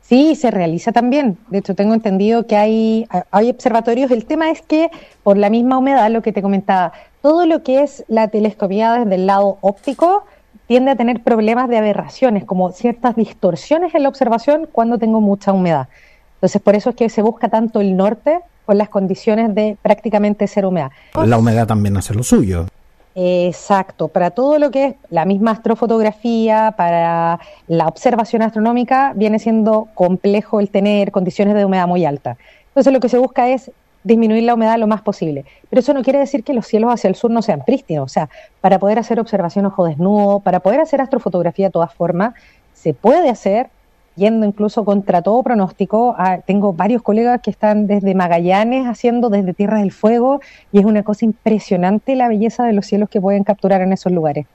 Sí, 0.00 0.34
se 0.34 0.50
realiza 0.50 0.92
también. 0.92 1.36
De 1.50 1.58
hecho, 1.58 1.74
tengo 1.74 1.92
entendido 1.92 2.46
que 2.46 2.56
hay, 2.56 3.06
hay 3.30 3.50
observatorios. 3.50 4.10
El 4.10 4.24
tema 4.24 4.50
es 4.50 4.62
que, 4.62 4.90
por 5.22 5.36
la 5.36 5.50
misma 5.50 5.76
humedad, 5.76 6.10
lo 6.10 6.22
que 6.22 6.32
te 6.32 6.40
comentaba, 6.40 6.94
todo 7.20 7.44
lo 7.44 7.62
que 7.62 7.82
es 7.82 8.02
la 8.08 8.28
telescopía 8.28 8.94
desde 8.94 9.16
el 9.16 9.26
lado 9.26 9.58
óptico 9.60 10.24
tiende 10.68 10.92
a 10.92 10.96
tener 10.96 11.22
problemas 11.22 11.68
de 11.68 11.76
aberraciones, 11.76 12.46
como 12.46 12.72
ciertas 12.72 13.14
distorsiones 13.14 13.94
en 13.94 14.04
la 14.04 14.08
observación 14.08 14.66
cuando 14.72 14.96
tengo 14.96 15.20
mucha 15.20 15.52
humedad. 15.52 15.88
Entonces, 16.36 16.62
por 16.62 16.74
eso 16.74 16.90
es 16.90 16.96
que 16.96 17.10
se 17.10 17.20
busca 17.20 17.50
tanto 17.50 17.82
el 17.82 17.94
norte 17.94 18.40
con 18.64 18.78
las 18.78 18.88
condiciones 18.88 19.54
de 19.54 19.76
prácticamente 19.82 20.46
ser 20.46 20.64
humedad. 20.64 20.92
La 21.12 21.36
humedad 21.36 21.66
también 21.66 21.94
hace 21.98 22.14
lo 22.14 22.22
suyo. 22.22 22.68
Exacto, 23.16 24.08
para 24.08 24.32
todo 24.32 24.58
lo 24.58 24.72
que 24.72 24.86
es 24.86 24.94
la 25.08 25.24
misma 25.24 25.52
astrofotografía, 25.52 26.74
para 26.76 27.38
la 27.68 27.86
observación 27.86 28.42
astronómica, 28.42 29.12
viene 29.14 29.38
siendo 29.38 29.86
complejo 29.94 30.58
el 30.58 30.68
tener 30.68 31.12
condiciones 31.12 31.54
de 31.54 31.64
humedad 31.64 31.86
muy 31.86 32.04
alta. 32.04 32.36
Entonces 32.68 32.92
lo 32.92 32.98
que 32.98 33.08
se 33.08 33.18
busca 33.18 33.48
es 33.48 33.70
disminuir 34.02 34.42
la 34.42 34.54
humedad 34.54 34.78
lo 34.78 34.88
más 34.88 35.00
posible. 35.00 35.44
Pero 35.70 35.80
eso 35.80 35.94
no 35.94 36.02
quiere 36.02 36.18
decir 36.18 36.42
que 36.42 36.54
los 36.54 36.66
cielos 36.66 36.92
hacia 36.92 37.08
el 37.08 37.14
sur 37.14 37.30
no 37.30 37.40
sean 37.40 37.64
prístinos. 37.64 38.04
O 38.04 38.08
sea, 38.12 38.28
para 38.60 38.80
poder 38.80 38.98
hacer 38.98 39.20
observación 39.20 39.64
ojo 39.66 39.84
desnudo, 39.86 40.40
para 40.40 40.58
poder 40.58 40.80
hacer 40.80 41.00
astrofotografía 41.00 41.66
de 41.66 41.72
todas 41.72 41.94
formas, 41.94 42.34
se 42.72 42.94
puede 42.94 43.30
hacer 43.30 43.68
yendo 44.16 44.46
incluso 44.46 44.84
contra 44.84 45.22
todo 45.22 45.42
pronóstico. 45.42 46.14
Ah, 46.18 46.38
tengo 46.46 46.72
varios 46.72 47.02
colegas 47.02 47.40
que 47.42 47.50
están 47.50 47.86
desde 47.86 48.14
Magallanes 48.14 48.86
haciendo 48.86 49.30
desde 49.30 49.54
Tierra 49.54 49.78
del 49.78 49.92
Fuego 49.92 50.40
y 50.72 50.78
es 50.78 50.84
una 50.84 51.02
cosa 51.02 51.24
impresionante 51.24 52.16
la 52.16 52.28
belleza 52.28 52.64
de 52.64 52.72
los 52.72 52.86
cielos 52.86 53.08
que 53.08 53.20
pueden 53.20 53.44
capturar 53.44 53.80
en 53.82 53.92
esos 53.92 54.12
lugares. 54.12 54.46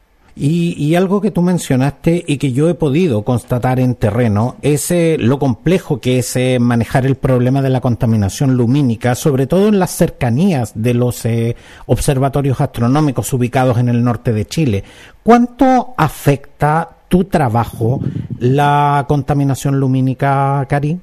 Y, 0.42 0.96
algo 0.96 1.20
que 1.20 1.32
tú 1.32 1.42
mencionaste 1.42 2.24
y 2.26 2.38
que 2.38 2.54
yo 2.54 2.70
he 2.70 2.74
podido 2.74 3.24
constatar 3.24 3.80
en 3.82 3.96
terreno 3.96 4.56
es 4.62 4.94
lo 5.20 5.38
complejo 5.38 6.00
que 6.00 6.20
es 6.20 6.34
eh, 6.38 6.60
manejar 6.60 7.06
el 7.06 7.16
problema 7.16 7.62
de 7.62 7.70
la 7.70 7.82
contaminación 7.82 8.56
lumínica, 8.56 9.16
sobre 9.16 9.48
todo 9.48 9.68
en 9.68 9.80
las 9.80 9.92
cercanías 9.92 10.72
de 10.76 10.94
los 10.94 11.26
eh, 11.26 11.58
observatorios 11.88 12.62
astronómicos 12.62 13.34
ubicados 13.34 13.80
en 13.80 13.90
el 13.90 14.02
norte 14.02 14.32
de 14.32 14.46
Chile. 14.46 14.84
¿Cuánto 15.24 15.94
afecta 15.98 16.99
tu 17.10 17.26
trabajo 17.26 18.00
la 18.40 19.06
contaminación 19.08 19.80
lumínica, 19.80 20.66
Cari? 20.70 21.00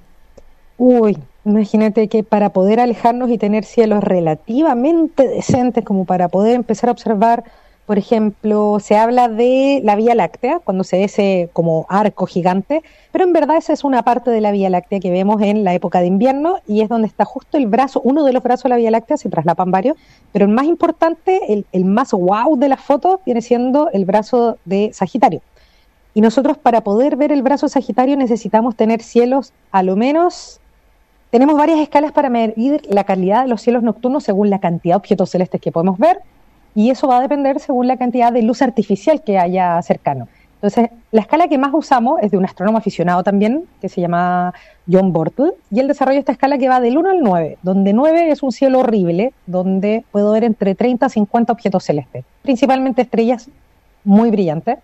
Uy, 0.79 1.19
imagínate 1.45 2.09
que 2.09 2.23
para 2.23 2.51
poder 2.51 2.81
alejarnos 2.81 3.31
y 3.31 3.39
tener 3.39 3.65
cielos 3.65 4.03
relativamente 4.03 5.29
decentes, 5.29 5.85
como 5.85 6.05
para 6.05 6.29
poder 6.29 6.55
empezar 6.55 6.89
a 6.89 6.93
observar, 6.93 7.45
por 7.87 7.99
ejemplo, 7.99 8.79
se 8.81 8.97
habla 8.97 9.29
de 9.29 9.81
la 9.85 9.97
Vía 9.97 10.15
Láctea, 10.15 10.61
cuando 10.65 10.85
se 10.85 10.97
ve 10.97 11.05
ese 11.05 11.51
como 11.53 11.87
arco 11.89 12.27
gigante, 12.27 12.83
pero 13.13 13.25
en 13.25 13.33
verdad 13.33 13.57
esa 13.57 13.73
es 13.73 13.85
una 13.85 14.03
parte 14.03 14.31
de 14.31 14.41
la 14.41 14.51
Vía 14.51 14.71
Láctea 14.71 15.01
que 15.01 15.11
vemos 15.11 15.41
en 15.41 15.63
la 15.63 15.73
época 15.73 16.01
de 16.01 16.07
invierno 16.07 16.57
y 16.67 16.81
es 16.81 16.89
donde 16.89 17.07
está 17.07 17.25
justo 17.25 17.59
el 17.59 17.67
brazo, 17.67 18.01
uno 18.03 18.25
de 18.25 18.33
los 18.33 18.43
brazos 18.43 18.65
de 18.65 18.71
la 18.71 18.77
Vía 18.77 18.91
Láctea, 18.91 19.17
se 19.17 19.29
traslapan 19.29 19.71
varios, 19.71 19.97
pero 20.33 20.47
el 20.47 20.51
más 20.51 20.67
importante, 20.67 21.53
el, 21.53 21.65
el 21.73 21.85
más 21.85 22.13
wow 22.13 22.57
de 22.59 22.69
la 22.69 22.77
foto, 22.77 23.21
viene 23.25 23.41
siendo 23.41 23.89
el 23.93 24.05
brazo 24.05 24.59
de 24.65 24.91
Sagitario 24.93 25.43
y 26.17 26.23
nosotros 26.23 26.57
para 26.57 26.81
poder 26.81 27.17
ver 27.17 27.31
el 27.31 27.43
brazo 27.43 27.69
Sagitario 27.69 28.17
necesitamos 28.17 28.75
tener 28.75 29.03
cielos 29.03 29.53
a 29.71 29.83
lo 29.83 29.97
menos... 29.97 30.61
Tenemos 31.29 31.59
varias 31.59 31.79
escalas 31.79 32.13
para 32.13 32.31
medir 32.31 32.81
la 32.89 33.05
calidad 33.05 33.43
de 33.43 33.49
los 33.49 33.61
cielos 33.61 33.83
nocturnos 33.83 34.25
según 34.25 34.49
la 34.49 34.59
cantidad 34.59 34.95
de 34.95 34.97
objetos 34.97 35.29
celestes 35.29 35.61
que 35.61 35.73
podemos 35.73 35.99
ver. 35.99 36.21
Y 36.75 36.89
eso 36.89 37.07
va 37.07 37.19
a 37.19 37.21
depender 37.21 37.61
según 37.61 37.87
la 37.87 37.99
cantidad 37.99 38.33
de 38.33 38.41
luz 38.41 38.63
artificial 38.63 39.23
que 39.25 39.39
haya 39.39 39.83
cercano. 39.83 40.27
Entonces, 40.55 40.89
la 41.13 41.21
escala 41.21 41.49
que 41.49 41.59
más 41.59 41.75
usamos 41.75 42.19
es 42.23 42.31
de 42.31 42.39
un 42.39 42.47
astrónomo 42.47 42.79
aficionado 42.79 43.23
también, 43.23 43.65
que 43.83 43.91
se 43.91 44.01
llama 44.01 44.55
John 44.91 45.13
Bortle, 45.13 45.51
y 45.71 45.81
él 45.81 45.89
desarrolla 45.89 46.21
esta 46.21 46.33
escala 46.33 46.57
que 46.57 46.71
va 46.71 46.81
del 46.81 46.97
1 46.97 47.11
al 47.11 47.21
9, 47.21 47.59
donde 47.63 47.93
9 47.93 48.31
es 48.31 48.43
un 48.43 48.53
cielo 48.53 48.79
horrible, 48.79 49.35
donde 49.45 50.03
puedo 50.13 50.33
ver 50.33 50.45
entre 50.45 50.75
30 50.75 51.05
a 51.05 51.09
50 51.11 51.53
objetos 51.53 51.85
celestes, 51.85 52.25
principalmente 52.41 53.03
estrellas 53.03 53.51
muy 54.03 54.31
brillantes, 54.31 54.79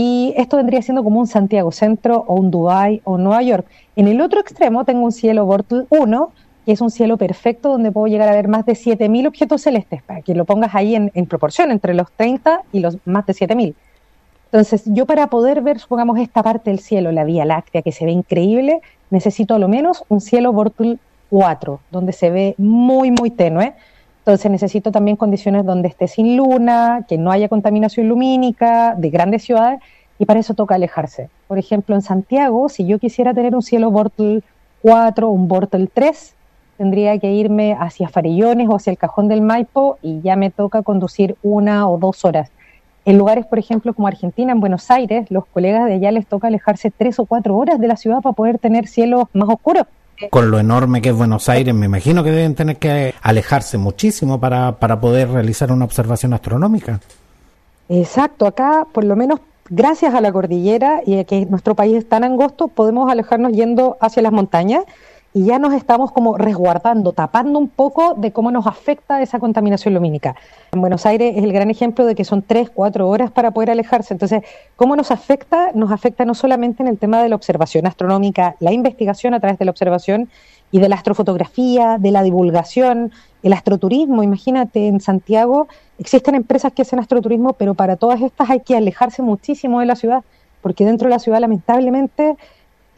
y 0.00 0.32
esto 0.36 0.56
vendría 0.56 0.80
siendo 0.80 1.02
como 1.02 1.18
un 1.18 1.26
Santiago 1.26 1.72
Centro 1.72 2.24
o 2.28 2.36
un 2.36 2.52
Dubai 2.52 3.00
o 3.02 3.18
Nueva 3.18 3.42
York. 3.42 3.66
En 3.96 4.06
el 4.06 4.20
otro 4.20 4.38
extremo 4.38 4.84
tengo 4.84 5.04
un 5.04 5.10
cielo 5.10 5.44
Bortle 5.44 5.86
1, 5.90 6.30
que 6.64 6.70
es 6.70 6.80
un 6.80 6.92
cielo 6.92 7.16
perfecto 7.16 7.70
donde 7.70 7.90
puedo 7.90 8.06
llegar 8.06 8.28
a 8.28 8.32
ver 8.32 8.46
más 8.46 8.64
de 8.64 8.74
7.000 8.74 9.26
objetos 9.26 9.62
celestes, 9.62 10.00
para 10.04 10.22
que 10.22 10.36
lo 10.36 10.44
pongas 10.44 10.76
ahí 10.76 10.94
en, 10.94 11.26
proporción, 11.26 11.72
entre 11.72 11.94
los 11.94 12.12
30 12.12 12.60
y 12.70 12.78
los 12.78 12.98
más 13.06 13.26
de 13.26 13.32
7.000. 13.32 13.74
Entonces, 14.52 14.84
yo 14.86 15.04
para 15.04 15.26
poder 15.26 15.62
ver, 15.62 15.80
supongamos, 15.80 16.16
esta 16.20 16.44
parte 16.44 16.70
del 16.70 16.78
cielo, 16.78 17.10
la 17.10 17.24
Vía 17.24 17.44
Láctea, 17.44 17.82
que 17.82 17.90
se 17.90 18.04
ve 18.04 18.12
increíble, 18.12 18.80
necesito 19.10 19.56
a 19.56 19.58
lo 19.58 19.66
menos 19.66 20.04
un 20.08 20.20
cielo 20.20 20.52
Bortle 20.52 20.98
4, 21.30 21.80
donde 21.90 22.12
se 22.12 22.30
ve 22.30 22.54
muy, 22.56 23.10
muy 23.10 23.30
tenue. 23.30 23.74
Entonces 24.28 24.50
necesito 24.50 24.92
también 24.92 25.16
condiciones 25.16 25.64
donde 25.64 25.88
esté 25.88 26.06
sin 26.06 26.36
luna, 26.36 27.06
que 27.08 27.16
no 27.16 27.30
haya 27.30 27.48
contaminación 27.48 28.08
lumínica 28.08 28.94
de 28.94 29.08
grandes 29.08 29.42
ciudades 29.42 29.80
y 30.18 30.26
para 30.26 30.38
eso 30.38 30.52
toca 30.52 30.74
alejarse. 30.74 31.30
Por 31.46 31.56
ejemplo, 31.56 31.94
en 31.94 32.02
Santiago, 32.02 32.68
si 32.68 32.84
yo 32.84 32.98
quisiera 32.98 33.32
tener 33.32 33.54
un 33.54 33.62
cielo 33.62 33.90
Bortle 33.90 34.42
4 34.82 35.26
o 35.26 35.30
un 35.30 35.48
Bortle 35.48 35.88
3, 35.90 36.34
tendría 36.76 37.18
que 37.18 37.32
irme 37.32 37.74
hacia 37.80 38.10
Farillones 38.10 38.68
o 38.68 38.76
hacia 38.76 38.90
el 38.90 38.98
Cajón 38.98 39.28
del 39.28 39.40
Maipo 39.40 39.96
y 40.02 40.20
ya 40.20 40.36
me 40.36 40.50
toca 40.50 40.82
conducir 40.82 41.34
una 41.42 41.88
o 41.88 41.96
dos 41.96 42.26
horas. 42.26 42.50
En 43.06 43.16
lugares, 43.16 43.46
por 43.46 43.58
ejemplo, 43.58 43.94
como 43.94 44.08
Argentina, 44.08 44.52
en 44.52 44.60
Buenos 44.60 44.90
Aires, 44.90 45.30
los 45.30 45.46
colegas 45.46 45.86
de 45.86 45.94
allá 45.94 46.10
les 46.10 46.26
toca 46.26 46.48
alejarse 46.48 46.90
tres 46.90 47.18
o 47.18 47.24
cuatro 47.24 47.56
horas 47.56 47.80
de 47.80 47.88
la 47.88 47.96
ciudad 47.96 48.20
para 48.20 48.34
poder 48.34 48.58
tener 48.58 48.88
cielos 48.88 49.24
más 49.32 49.48
oscuros 49.48 49.86
con 50.30 50.50
lo 50.50 50.58
enorme 50.58 51.00
que 51.00 51.10
es 51.10 51.14
Buenos 51.14 51.48
Aires, 51.48 51.74
me 51.74 51.86
imagino 51.86 52.24
que 52.24 52.30
deben 52.30 52.54
tener 52.54 52.76
que 52.76 53.14
alejarse 53.22 53.78
muchísimo 53.78 54.40
para, 54.40 54.72
para 54.72 55.00
poder 55.00 55.30
realizar 55.30 55.70
una 55.72 55.84
observación 55.84 56.34
astronómica. 56.34 57.00
Exacto, 57.88 58.46
acá 58.46 58.86
por 58.92 59.04
lo 59.04 59.16
menos 59.16 59.40
gracias 59.70 60.14
a 60.14 60.20
la 60.20 60.32
cordillera 60.32 61.02
y 61.04 61.18
a 61.18 61.24
que 61.24 61.46
nuestro 61.46 61.74
país 61.74 61.96
es 61.96 62.08
tan 62.08 62.24
angosto, 62.24 62.68
podemos 62.68 63.10
alejarnos 63.10 63.52
yendo 63.52 63.96
hacia 64.00 64.22
las 64.22 64.32
montañas 64.32 64.84
y 65.34 65.44
ya 65.44 65.58
nos 65.58 65.74
estamos 65.74 66.10
como 66.10 66.38
resguardando, 66.38 67.12
tapando 67.12 67.58
un 67.58 67.68
poco 67.68 68.14
de 68.14 68.32
cómo 68.32 68.50
nos 68.50 68.66
afecta 68.66 69.20
esa 69.20 69.38
contaminación 69.38 69.94
lumínica. 69.94 70.34
En 70.72 70.80
Buenos 70.80 71.04
Aires 71.04 71.34
es 71.36 71.44
el 71.44 71.52
gran 71.52 71.70
ejemplo 71.70 72.06
de 72.06 72.14
que 72.14 72.24
son 72.24 72.42
tres, 72.42 72.70
cuatro 72.70 73.08
horas 73.08 73.30
para 73.30 73.50
poder 73.50 73.70
alejarse. 73.70 74.14
Entonces, 74.14 74.42
¿cómo 74.76 74.96
nos 74.96 75.10
afecta? 75.10 75.70
Nos 75.74 75.92
afecta 75.92 76.24
no 76.24 76.34
solamente 76.34 76.82
en 76.82 76.88
el 76.88 76.98
tema 76.98 77.22
de 77.22 77.28
la 77.28 77.36
observación 77.36 77.86
astronómica, 77.86 78.56
la 78.60 78.72
investigación 78.72 79.34
a 79.34 79.40
través 79.40 79.58
de 79.58 79.66
la 79.66 79.70
observación 79.70 80.28
y 80.70 80.80
de 80.80 80.88
la 80.88 80.96
astrofotografía, 80.96 81.98
de 81.98 82.10
la 82.10 82.22
divulgación, 82.22 83.12
el 83.42 83.52
astroturismo. 83.52 84.22
Imagínate, 84.22 84.88
en 84.88 85.00
Santiago 85.00 85.68
existen 85.98 86.34
empresas 86.34 86.72
que 86.72 86.82
hacen 86.82 86.98
astroturismo, 86.98 87.52
pero 87.52 87.74
para 87.74 87.96
todas 87.96 88.22
estas 88.22 88.48
hay 88.50 88.60
que 88.60 88.76
alejarse 88.76 89.22
muchísimo 89.22 89.80
de 89.80 89.86
la 89.86 89.94
ciudad, 89.94 90.24
porque 90.62 90.84
dentro 90.84 91.08
de 91.08 91.14
la 91.14 91.18
ciudad 91.18 91.40
lamentablemente 91.40 92.36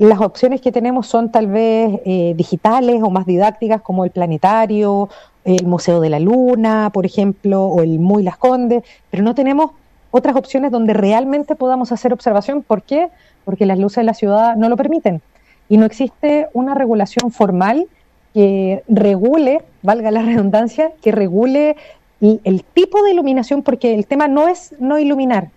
las 0.00 0.20
opciones 0.22 0.62
que 0.62 0.72
tenemos 0.72 1.06
son 1.06 1.30
tal 1.30 1.46
vez 1.46 2.00
eh, 2.06 2.32
digitales 2.34 3.02
o 3.02 3.10
más 3.10 3.26
didácticas, 3.26 3.82
como 3.82 4.06
el 4.06 4.10
planetario, 4.10 5.10
el 5.44 5.66
Museo 5.66 6.00
de 6.00 6.08
la 6.08 6.18
Luna, 6.18 6.88
por 6.90 7.04
ejemplo, 7.04 7.66
o 7.66 7.82
el 7.82 7.98
Muy 7.98 8.22
Las 8.22 8.38
Condes, 8.38 8.82
pero 9.10 9.22
no 9.22 9.34
tenemos 9.34 9.72
otras 10.10 10.36
opciones 10.36 10.70
donde 10.70 10.94
realmente 10.94 11.54
podamos 11.54 11.92
hacer 11.92 12.14
observación. 12.14 12.62
¿Por 12.62 12.80
qué? 12.80 13.10
Porque 13.44 13.66
las 13.66 13.78
luces 13.78 13.96
de 13.96 14.04
la 14.04 14.14
ciudad 14.14 14.56
no 14.56 14.70
lo 14.70 14.76
permiten. 14.78 15.20
Y 15.68 15.76
no 15.76 15.84
existe 15.84 16.48
una 16.54 16.74
regulación 16.74 17.30
formal 17.30 17.86
que 18.32 18.82
regule, 18.88 19.60
valga 19.82 20.10
la 20.10 20.22
redundancia, 20.22 20.92
que 21.02 21.12
regule 21.12 21.76
el 22.22 22.64
tipo 22.72 23.02
de 23.02 23.10
iluminación, 23.10 23.62
porque 23.62 23.92
el 23.92 24.06
tema 24.06 24.28
no 24.28 24.48
es 24.48 24.74
no 24.78 24.98
iluminar, 24.98 25.50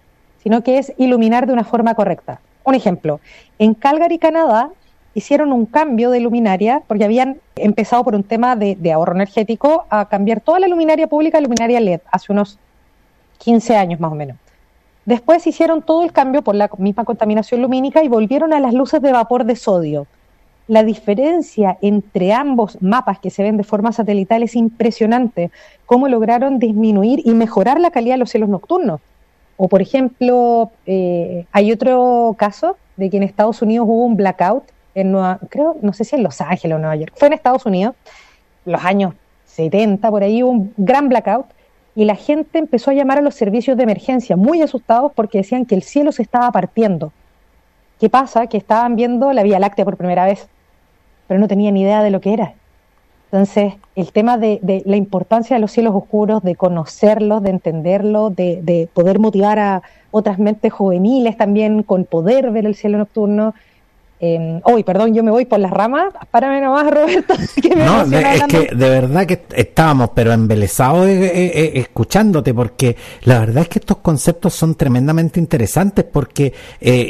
sino 0.44 0.64
que 0.64 0.80
es 0.80 0.92
iluminar 0.98 1.48
de 1.48 1.54
una 1.54 1.64
forma 1.64 1.96
correcta. 1.96 2.42
Un 2.64 2.76
ejemplo, 2.76 3.20
en 3.60 3.74
Calgary, 3.74 4.18
Canadá, 4.18 4.70
hicieron 5.14 5.52
un 5.54 5.66
cambio 5.66 6.10
de 6.10 6.20
luminaria 6.20 6.82
porque 6.88 7.04
habían 7.04 7.38
empezado 7.56 8.04
por 8.04 8.16
un 8.16 8.24
tema 8.24 8.56
de, 8.56 8.92
ahorro 8.92 9.14
energético 9.14 9.86
a 9.90 10.06
cambiar 10.06 10.42
toda 10.42 10.60
la 10.60 10.68
luminaria 10.68 11.08
pública 11.08 11.38
a 11.38 11.42
luminaria 11.42 11.80
LED 11.80 12.02
hace 12.12 12.32
unos 12.32 12.58
15 13.40 13.76
años 13.76 14.00
más 14.00 14.12
o 14.12 14.16
menos. 14.16 14.38
Después 15.06 15.46
hicieron 15.46 15.82
todo 15.82 16.04
el 16.04 16.14
cambio 16.14 16.42
por 16.42 16.56
la 16.56 16.70
misma 16.78 17.04
contaminación 17.04 17.62
lumínica 17.62 18.04
y 18.04 18.08
volvieron 18.08 18.54
a 18.54 18.60
las 18.60 18.74
luces 18.74 19.02
de 19.02 19.12
vapor 19.12 19.44
de 19.46 19.56
sodio. 19.56 20.08
la 20.66 20.82
diferencia 20.82 21.78
entre 21.82 22.32
ambos 22.32 22.82
mapas 22.82 23.20
que 23.20 23.30
se 23.30 23.44
ven 23.44 23.58
de 23.58 23.66
forma 23.66 23.92
satelital 23.92 24.44
es 24.44 24.56
impresionante. 24.56 25.52
Cómo 25.86 26.08
lograron 26.08 26.58
disminuir 26.58 27.22
y 27.26 27.34
mejorar 27.34 27.82
la 27.82 27.92
calidad 27.92 28.14
de 28.14 28.20
los 28.20 28.30
cielos 28.30 28.48
nocturnos. 28.48 29.02
O, 29.58 29.68
por 29.68 29.82
ejemplo, 29.82 30.72
eh, 30.86 31.46
hay 31.52 31.72
otro 31.72 32.36
caso 32.38 32.78
de 32.98 33.10
que 33.10 33.18
en 33.18 33.24
Estados 33.24 33.62
Unidos 33.62 33.88
hubo 33.88 34.06
un 34.06 34.16
blackout, 34.16 34.64
en 34.96 35.12
Nueva, 35.12 35.40
creo, 35.50 35.78
no 35.82 35.94
sé 35.94 36.04
si 36.04 36.16
en 36.16 36.24
Los 36.24 36.40
Ángeles 36.42 36.76
o 36.76 36.80
Nueva 36.80 36.96
York, 36.96 37.14
fue 37.16 37.28
en 37.28 37.34
Estados 37.34 37.66
Unidos, 37.66 37.96
los 38.66 38.84
años 38.84 39.14
70, 39.46 40.10
por 40.10 40.24
ahí 40.24 40.44
hubo 40.44 40.52
un 40.52 40.74
gran 40.78 41.10
blackout, 41.10 41.48
y 41.96 42.06
la 42.06 42.16
gente 42.16 42.58
empezó 42.58 42.92
a 42.92 42.94
llamar 42.94 43.20
a 43.20 43.22
los 43.22 43.36
servicios 43.36 43.78
de 43.78 43.84
emergencia, 43.84 44.36
muy 44.36 44.62
asustados 44.62 45.12
porque 45.14 45.40
decían 45.40 45.66
que 45.66 45.76
el 45.76 45.84
cielo 45.84 46.12
se 46.12 46.24
estaba 46.24 46.52
partiendo. 46.52 47.12
¿Qué 48.00 48.10
pasa? 48.10 48.48
Que 48.48 48.58
estaban 48.58 48.96
viendo 48.96 49.32
la 49.32 49.44
Vía 49.44 49.60
Láctea 49.60 49.86
por 49.86 49.98
primera 49.98 50.26
vez, 50.26 50.48
pero 51.28 51.40
no 51.40 51.48
tenían 51.48 51.78
idea 51.78 52.02
de 52.02 52.10
lo 52.10 52.20
que 52.20 52.34
era. 52.34 52.54
Entonces, 53.34 53.74
el 53.96 54.12
tema 54.12 54.38
de, 54.38 54.84
la 54.86 54.96
importancia 54.96 55.56
de 55.56 55.60
los 55.60 55.72
cielos 55.72 55.96
oscuros, 55.96 56.44
de 56.44 56.56
conocerlos, 56.56 57.42
de 57.42 57.50
entenderlos, 57.50 58.36
de, 58.36 58.62
de, 58.62 58.88
poder 58.94 59.18
motivar 59.18 59.58
a 59.58 59.82
otras 60.12 60.38
mentes 60.38 60.72
juveniles 60.72 61.36
también 61.36 61.82
con 61.82 62.06
poder 62.06 62.52
ver 62.52 62.68
el 62.68 62.76
cielo 62.76 63.00
nocturno, 63.00 63.56
eh, 64.26 64.62
uy, 64.64 64.84
perdón, 64.84 65.14
yo 65.14 65.22
me 65.22 65.32
voy 65.32 65.44
por 65.44 65.60
las 65.60 65.72
ramas. 65.72 66.14
Párame 66.32 66.62
nomás, 66.62 66.90
Roberto. 66.90 67.34
no, 67.76 68.04
es 68.04 68.44
que 68.44 68.74
de 68.74 68.90
verdad 68.90 69.26
que 69.26 69.42
estábamos, 69.54 70.12
pero 70.16 70.32
embelesados 70.32 71.08
eh, 71.08 71.26
eh, 71.26 71.52
eh, 71.54 71.72
escuchándote, 71.76 72.54
porque 72.54 72.96
la 73.24 73.40
verdad 73.40 73.64
es 73.64 73.68
que 73.68 73.80
estos 73.80 73.98
conceptos 73.98 74.54
son 74.54 74.76
tremendamente 74.76 75.42
interesantes, 75.42 76.06
porque 76.06 76.54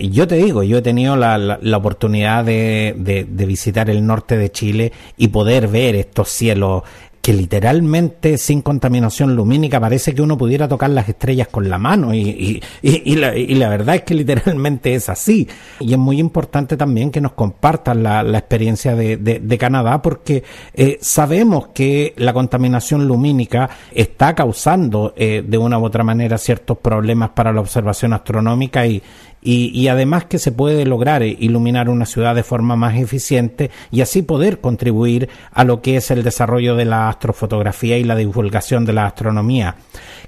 yo 0.10 0.28
te 0.28 0.38
digo, 0.38 0.64
yo 0.64 0.80
he 0.80 0.82
tenido 0.82 1.16
la, 1.16 1.38
la, 1.38 1.78
oportunidad 1.78 2.46
de, 2.46 2.96
de, 2.98 3.46
visitar 3.46 3.92
el 3.92 4.04
norte 4.04 4.36
de 4.36 4.52
Chile 4.52 4.92
y 5.16 5.28
poder 5.28 5.68
ver 5.68 5.96
estos 5.96 6.30
cielos 6.30 6.82
que 7.24 7.32
literalmente 7.32 8.38
sin 8.38 8.62
contaminación 8.62 9.34
lumínica 9.34 9.80
parece 9.80 10.14
que 10.14 10.22
uno 10.22 10.38
pudiera 10.38 10.68
tocar 10.68 10.90
las 10.90 11.08
estrellas 11.08 11.48
con 11.48 11.70
la 11.70 11.78
mano 11.78 12.14
y, 12.14 12.62
y, 12.82 13.16
la, 13.16 13.70
verdad 13.70 13.96
es 13.96 14.02
que 14.02 14.14
literalmente 14.14 14.94
es 14.94 15.08
así. 15.08 15.48
Y 15.80 15.94
es 15.94 15.98
muy 15.98 16.20
importante 16.20 16.76
también 16.76 17.12
que 17.12 17.22
nos 17.22 17.32
compartan 17.32 18.04
la, 18.04 18.24
experiencia 18.38 18.94
de, 18.98 19.58
Canadá 19.58 20.02
porque 20.02 20.44
eh, 20.74 20.98
sabemos 21.00 21.68
que 21.68 22.14
la 22.18 22.34
contaminación 22.34 23.08
lumínica 23.08 23.70
está 23.94 24.36
causando 24.36 25.14
eh, 25.16 25.46
de 25.48 25.58
una 25.58 25.80
u 25.80 25.86
otra 25.86 26.04
manera 26.04 26.38
ciertos 26.38 26.78
problemas 26.80 27.30
para 27.30 27.54
la 27.54 27.62
observación 27.62 28.12
astronómica 28.12 28.86
y, 28.86 29.02
y, 29.44 29.88
además 29.88 30.26
que 30.26 30.40
se 30.40 30.52
puede 30.52 30.86
lograr 30.86 31.24
iluminar 31.24 31.90
una 31.90 32.06
ciudad 32.06 32.36
de 32.36 32.44
forma 32.44 32.76
más 32.76 32.96
eficiente 32.96 33.72
y 33.92 34.02
así 34.02 34.22
poder 34.22 34.62
contribuir 34.62 35.30
a 35.52 35.64
lo 35.64 35.82
que 35.82 35.98
es 35.98 36.12
el 36.12 36.24
desarrollo 36.24 36.76
de 36.76 36.86
la 36.86 37.10
astrofotografía 37.10 37.98
y 37.98 38.04
la 38.04 38.16
divulgación 38.16 38.86
de 38.86 38.94
la 38.94 39.06
astronomía. 39.06 39.76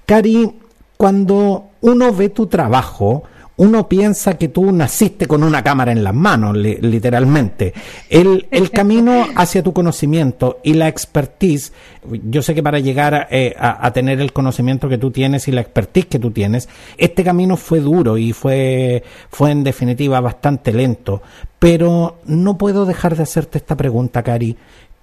Cari, 0.05 0.51
cuando 0.98 1.69
uno 1.81 2.13
ve 2.13 2.29
tu 2.29 2.48
trabajo, 2.48 3.24
uno 3.57 3.88
piensa 3.88 4.38
que 4.38 4.50
tú 4.50 4.71
naciste 4.71 5.27
con 5.27 5.43
una 5.43 5.63
cámara 5.63 5.91
en 5.91 6.03
las 6.03 6.13
manos, 6.13 6.57
literalmente. 6.57 7.74
El, 8.09 8.47
el, 8.51 8.69
camino 8.69 9.27
hacia 9.35 9.63
tu 9.63 9.71
conocimiento 9.71 10.59
y 10.63 10.74
la 10.74 10.89
expertise, 10.89 11.71
yo 12.29 12.41
sé 12.41 12.53
que 12.53 12.63
para 12.63 12.79
llegar 12.79 13.27
eh, 13.31 13.55
a, 13.57 13.85
a, 13.85 13.93
tener 13.93 14.19
el 14.19 14.33
conocimiento 14.33 14.89
que 14.89 14.97
tú 14.97 15.12
tienes 15.12 15.47
y 15.47 15.51
la 15.51 15.62
expertise 15.62 16.07
que 16.07 16.19
tú 16.19 16.31
tienes, 16.31 16.67
este 16.97 17.24
camino 17.24 17.55
fue 17.55 17.79
duro 17.79 18.17
y 18.17 18.33
fue, 18.33 19.03
fue 19.29 19.51
en 19.51 19.63
definitiva 19.63 20.19
bastante 20.19 20.74
lento. 20.74 21.21
Pero 21.57 22.17
no 22.25 22.57
puedo 22.57 22.85
dejar 22.85 23.15
de 23.15 23.24
hacerte 23.24 23.57
esta 23.57 23.77
pregunta, 23.77 24.21
Cari. 24.21 24.57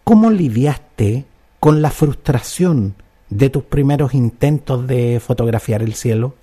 ¿Cómo 0.04 0.30
lidiaste 0.30 1.24
con 1.58 1.80
la 1.80 1.90
frustración 1.90 2.96
de 3.30 3.48
tus 3.48 3.62
primeros 3.62 4.12
intentos 4.14 4.86
de 4.86 5.20
fotografiar 5.24 5.82
el 5.82 5.94
cielo? 5.94 6.34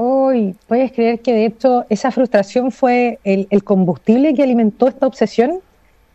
Uy, 0.00 0.54
puedes 0.68 0.92
creer 0.92 1.18
que 1.22 1.32
de 1.32 1.46
hecho 1.46 1.84
esa 1.88 2.12
frustración 2.12 2.70
fue 2.70 3.18
el, 3.24 3.48
combustible 3.64 4.32
que 4.32 4.44
alimentó 4.44 4.86
esta 4.86 5.08
obsesión. 5.08 5.58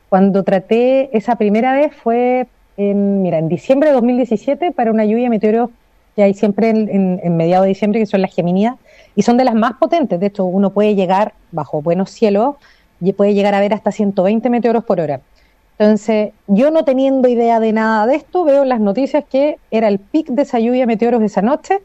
Cuando 0.08 0.44
traté 0.44 1.10
esa 1.18 1.36
primera 1.36 1.74
vez 1.74 1.94
fue 1.94 2.48
en, 2.78 3.22
mira, 3.22 3.40
en 3.40 3.50
diciembre 3.50 3.90
de 3.90 3.96
2017 3.96 4.72
para 4.72 4.90
una 4.90 5.04
lluvia 5.04 5.26
de 5.26 5.32
meteoros 5.32 5.70
que 6.16 6.24
hay 6.24 6.34
siempre 6.34 6.70
en, 6.70 7.20
en, 7.22 7.36
mediados 7.36 7.66
de 7.66 7.70
diciembre, 7.70 8.00
que 8.00 8.06
son 8.06 8.22
las 8.22 8.34
Geminidas, 8.34 8.76
y 9.18 9.24
son 9.24 9.36
de 9.36 9.44
las 9.44 9.54
más 9.54 9.74
potentes. 9.74 10.18
De 10.18 10.28
hecho, 10.28 10.46
uno 10.46 10.70
puede 10.70 10.96
llegar 10.96 11.34
bajo 11.52 11.82
buenos 11.82 12.10
cielos 12.10 12.56
y 13.02 13.12
puede 13.12 13.34
llegar 13.34 13.54
a 13.54 13.60
ver 13.60 13.74
hasta 13.74 13.92
120 13.92 14.50
meteoros 14.50 14.86
por 14.86 15.02
hora. 15.02 15.20
Entonces, 15.78 16.32
yo 16.48 16.72
no 16.72 16.86
teniendo 16.86 17.28
idea 17.28 17.60
de 17.60 17.74
nada 17.74 18.08
de 18.08 18.16
esto, 18.16 18.46
veo 18.46 18.64
en 18.64 18.70
las 18.70 18.80
noticias 18.80 19.26
que 19.30 19.58
era 19.72 19.90
el 19.90 20.00
pic 20.00 20.28
de 20.30 20.44
esa 20.44 20.60
lluvia 20.60 20.82
de 20.82 20.88
meteoros 20.88 21.22
esa 21.22 21.42
noche 21.42 21.82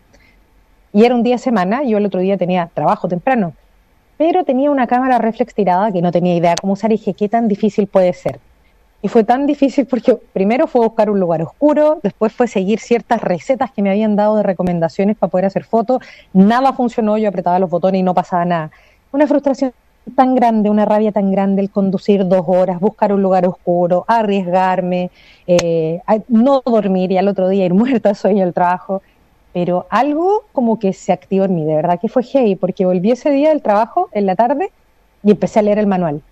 y 0.92 1.04
era 1.04 1.14
un 1.14 1.22
día 1.22 1.34
de 1.34 1.38
semana, 1.38 1.82
yo 1.82 1.98
el 1.98 2.06
otro 2.06 2.20
día 2.20 2.36
tenía 2.36 2.70
trabajo 2.72 3.08
temprano, 3.08 3.52
pero 4.16 4.44
tenía 4.44 4.70
una 4.70 4.86
cámara 4.86 5.18
reflex 5.18 5.54
tirada 5.54 5.92
que 5.92 6.02
no 6.02 6.10
tenía 6.10 6.34
idea 6.34 6.54
cómo 6.60 6.72
usar 6.72 6.90
y 6.92 6.96
dije, 6.96 7.14
¿qué 7.14 7.28
tan 7.28 7.48
difícil 7.48 7.86
puede 7.86 8.12
ser? 8.12 8.40
Y 9.00 9.08
fue 9.08 9.22
tan 9.22 9.46
difícil 9.46 9.86
porque 9.86 10.16
primero 10.32 10.66
fue 10.66 10.80
buscar 10.80 11.08
un 11.08 11.20
lugar 11.20 11.40
oscuro, 11.42 12.00
después 12.02 12.32
fue 12.32 12.48
seguir 12.48 12.80
ciertas 12.80 13.20
recetas 13.20 13.70
que 13.70 13.80
me 13.80 13.90
habían 13.90 14.16
dado 14.16 14.36
de 14.36 14.42
recomendaciones 14.42 15.16
para 15.16 15.30
poder 15.30 15.46
hacer 15.46 15.64
fotos, 15.64 16.02
nada 16.32 16.72
funcionó, 16.72 17.16
yo 17.16 17.28
apretaba 17.28 17.60
los 17.60 17.70
botones 17.70 18.00
y 18.00 18.02
no 18.02 18.12
pasaba 18.12 18.44
nada. 18.44 18.70
Una 19.12 19.26
frustración 19.28 19.72
tan 20.16 20.34
grande, 20.34 20.70
una 20.70 20.84
rabia 20.84 21.12
tan 21.12 21.30
grande 21.30 21.62
el 21.62 21.70
conducir 21.70 22.26
dos 22.26 22.44
horas, 22.46 22.80
buscar 22.80 23.12
un 23.12 23.22
lugar 23.22 23.46
oscuro, 23.46 24.04
arriesgarme, 24.08 25.10
eh, 25.46 26.00
no 26.28 26.62
dormir 26.64 27.12
y 27.12 27.18
al 27.18 27.28
otro 27.28 27.48
día 27.48 27.66
ir 27.66 27.74
muerta 27.82 28.14
sueño 28.14 28.42
el 28.42 28.52
trabajo 28.52 29.02
pero 29.60 29.86
algo 29.90 30.44
como 30.52 30.78
que 30.78 30.92
se 30.92 31.10
activó 31.10 31.46
en 31.46 31.56
mí, 31.56 31.64
de 31.64 31.74
verdad 31.74 31.98
que 32.00 32.06
fue 32.06 32.22
hey, 32.22 32.54
porque 32.54 32.86
volví 32.86 33.10
ese 33.10 33.28
día 33.32 33.48
del 33.48 33.60
trabajo 33.60 34.08
en 34.12 34.24
la 34.24 34.36
tarde 34.36 34.70
y 35.24 35.32
empecé 35.32 35.58
a 35.58 35.62
leer 35.62 35.80
el 35.80 35.88
manual, 35.88 36.22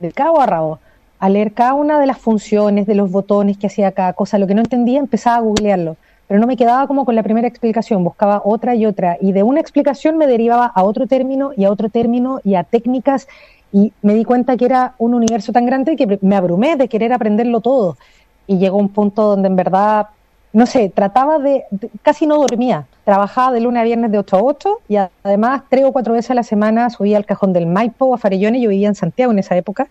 del 0.00 0.14
cabo 0.14 0.40
a 0.40 0.46
rabo, 0.46 0.78
a 1.18 1.28
leer 1.28 1.52
cada 1.52 1.74
una 1.74 2.00
de 2.00 2.06
las 2.06 2.16
funciones, 2.16 2.86
de 2.86 2.94
los 2.94 3.10
botones 3.10 3.58
que 3.58 3.66
hacía 3.66 3.92
cada 3.92 4.14
cosa, 4.14 4.38
lo 4.38 4.46
que 4.46 4.54
no 4.54 4.62
entendía 4.62 4.98
empezaba 4.98 5.36
a 5.36 5.40
googlearlo, 5.40 5.98
pero 6.26 6.40
no 6.40 6.46
me 6.46 6.56
quedaba 6.56 6.86
como 6.86 7.04
con 7.04 7.14
la 7.14 7.22
primera 7.22 7.46
explicación, 7.46 8.02
buscaba 8.02 8.40
otra 8.42 8.74
y 8.74 8.86
otra, 8.86 9.18
y 9.20 9.32
de 9.32 9.42
una 9.42 9.60
explicación 9.60 10.16
me 10.16 10.26
derivaba 10.26 10.64
a 10.64 10.84
otro 10.84 11.06
término 11.06 11.50
y 11.54 11.66
a 11.66 11.70
otro 11.70 11.90
término 11.90 12.40
y 12.44 12.54
a 12.54 12.64
técnicas, 12.64 13.28
y 13.74 13.92
me 14.00 14.14
di 14.14 14.24
cuenta 14.24 14.56
que 14.56 14.64
era 14.64 14.94
un 14.96 15.12
universo 15.12 15.52
tan 15.52 15.66
grande 15.66 15.96
que 15.96 16.18
me 16.22 16.34
abrumé 16.34 16.76
de 16.76 16.88
querer 16.88 17.12
aprenderlo 17.12 17.60
todo. 17.60 17.98
Y 18.46 18.56
llegó 18.56 18.78
un 18.78 18.88
punto 18.88 19.22
donde 19.24 19.48
en 19.48 19.56
verdad 19.56 20.06
no 20.54 20.66
sé, 20.66 20.88
trataba 20.88 21.40
de, 21.40 21.64
casi 22.02 22.26
no 22.26 22.38
dormía. 22.38 22.86
Trabajaba 23.04 23.52
de 23.52 23.60
lunes 23.60 23.80
a 23.80 23.84
viernes 23.84 24.12
de 24.12 24.18
8 24.18 24.36
a 24.36 24.42
8 24.42 24.80
y 24.88 24.96
además 25.24 25.62
tres 25.68 25.84
o 25.84 25.92
cuatro 25.92 26.14
veces 26.14 26.30
a 26.30 26.34
la 26.34 26.44
semana 26.44 26.88
subía 26.90 27.16
al 27.16 27.26
cajón 27.26 27.52
del 27.52 27.66
Maipo 27.66 28.14
a 28.14 28.18
Farellones, 28.18 28.62
yo 28.62 28.68
vivía 28.68 28.86
en 28.86 28.94
Santiago 28.94 29.32
en 29.32 29.40
esa 29.40 29.56
época, 29.56 29.88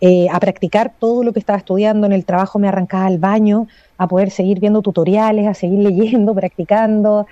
eh, 0.00 0.26
a 0.32 0.40
practicar 0.40 0.94
todo 0.98 1.22
lo 1.22 1.34
que 1.34 1.38
estaba 1.38 1.58
estudiando. 1.58 2.06
En 2.06 2.14
el 2.14 2.24
trabajo 2.24 2.58
me 2.58 2.66
arrancaba 2.66 3.04
al 3.04 3.18
baño 3.18 3.68
a 3.98 4.08
poder 4.08 4.30
seguir 4.30 4.58
viendo 4.58 4.80
tutoriales, 4.80 5.46
a 5.46 5.52
seguir 5.52 5.80
leyendo, 5.80 6.34
practicando. 6.34 7.26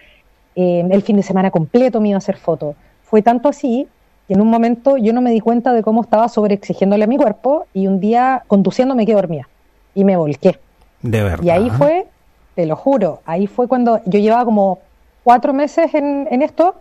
Eh, 0.55 0.87
el 0.89 1.03
fin 1.03 1.17
de 1.17 1.23
semana 1.23 1.51
completo 1.51 2.03
me 2.03 2.11
iba 2.11 2.17
a 2.17 2.19
hacer 2.19 2.37
fotos. 2.37 2.77
Fue 3.03 3.23
tanto 3.23 3.49
así 3.49 3.89
que 4.29 4.35
en 4.35 4.43
un 4.43 4.49
momento 4.49 4.99
yo 4.99 5.15
no 5.15 5.23
me 5.23 5.31
di 5.31 5.41
cuenta 5.41 5.73
de 5.73 5.83
cómo 5.83 6.03
estaba 6.03 6.29
sobreexigiéndole 6.29 7.05
a 7.05 7.07
mi 7.07 7.17
cuerpo 7.17 7.67
y 7.73 7.87
un 7.87 7.99
día 7.99 8.43
conduciendo 8.47 8.95
me 8.95 9.07
quedé 9.07 9.17
dormida 9.17 9.49
y 9.95 10.05
me 10.05 10.17
volqué. 10.17 10.59
De 11.01 11.23
verdad. 11.23 11.45
Y 11.45 11.51
ahí 11.51 11.71
fue 11.71 12.07
te 12.55 12.67
lo 12.67 12.77
juro. 12.77 13.21
Ahí 13.27 13.47
fue 13.47 13.69
cuando 13.69 14.01
yo 14.05 14.19
llevaba 14.19 14.45
como 14.45 14.79
cuatro 15.23 15.53
meses 15.53 15.95
en, 15.95 16.43
esto, 16.43 16.75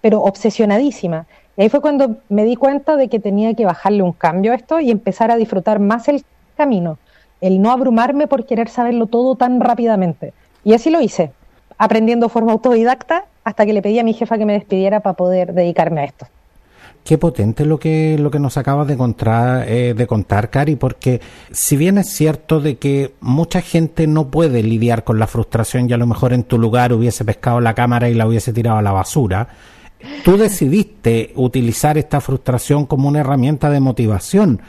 pero 0.00 0.22
obsesionadísima. 0.22 1.26
Y 1.56 1.62
ahí 1.62 1.68
fue 1.68 1.80
cuando 1.80 2.16
me 2.28 2.44
di 2.44 2.56
cuenta 2.56 2.96
de 2.96 3.08
que 3.08 3.20
tenía 3.20 3.54
que 3.54 3.64
bajarle 3.64 4.02
un 4.02 4.12
cambio 4.12 4.52
a 4.52 4.56
esto 4.56 4.80
y 4.80 4.90
empezar 4.90 5.30
a 5.30 5.36
disfrutar 5.36 5.78
más 5.78 6.08
el 6.08 6.24
camino, 6.56 6.98
el 7.40 7.62
no 7.62 7.70
abrumarme 7.70 8.26
por 8.26 8.44
querer 8.46 8.68
saberlo 8.68 9.06
todo 9.06 9.36
tan 9.36 9.60
rápidamente. 9.60 10.32
Y 10.64 10.74
así 10.74 10.90
lo 10.90 11.00
hice, 11.00 11.30
aprendiendo 11.78 12.26
de 12.26 12.32
forma 12.32 12.52
autodidacta 12.52 13.26
hasta 13.44 13.66
que 13.66 13.72
le 13.72 13.82
pedí 13.82 13.98
a 13.98 14.04
mi 14.04 14.14
jefa 14.14 14.38
que 14.38 14.46
me 14.46 14.54
despidiera 14.54 15.00
para 15.00 15.14
poder 15.14 15.52
dedicarme 15.52 16.00
a 16.00 16.04
esto. 16.04 16.26
Qué 17.04 17.18
potente 17.18 17.66
lo 17.66 17.78
que, 17.78 18.16
lo 18.18 18.30
que 18.30 18.38
nos 18.38 18.56
acabas 18.56 18.88
de 18.88 18.96
contar, 18.96 19.68
eh, 19.68 19.92
de 19.92 20.06
contar, 20.06 20.48
Cari, 20.48 20.76
porque 20.76 21.20
si 21.50 21.76
bien 21.76 21.98
es 21.98 22.08
cierto 22.08 22.60
de 22.60 22.78
que 22.78 23.12
mucha 23.20 23.60
gente 23.60 24.06
no 24.06 24.28
puede 24.28 24.62
lidiar 24.62 25.04
con 25.04 25.18
la 25.18 25.26
frustración 25.26 25.88
y 25.88 25.92
a 25.92 25.98
lo 25.98 26.06
mejor 26.06 26.32
en 26.32 26.44
tu 26.44 26.58
lugar 26.58 26.94
hubiese 26.94 27.22
pescado 27.22 27.60
la 27.60 27.74
cámara 27.74 28.08
y 28.08 28.14
la 28.14 28.26
hubiese 28.26 28.54
tirado 28.54 28.78
a 28.78 28.82
la 28.82 28.92
basura, 28.92 29.48
tú 30.24 30.38
decidiste 30.38 31.32
utilizar 31.36 31.98
esta 31.98 32.22
frustración 32.22 32.86
como 32.86 33.08
una 33.08 33.20
herramienta 33.20 33.68
de 33.68 33.80
motivación, 33.80 34.62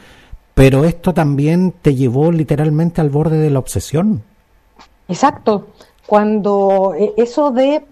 pero 0.52 0.84
esto 0.84 1.14
también 1.14 1.72
te 1.80 1.94
llevó 1.94 2.30
literalmente 2.30 3.00
al 3.00 3.08
borde 3.08 3.38
de 3.38 3.48
la 3.48 3.60
obsesión. 3.60 4.22
Exacto. 5.08 5.68
Cuando 6.06 6.94
eh, 6.98 7.14
eso 7.16 7.50
de 7.50 7.82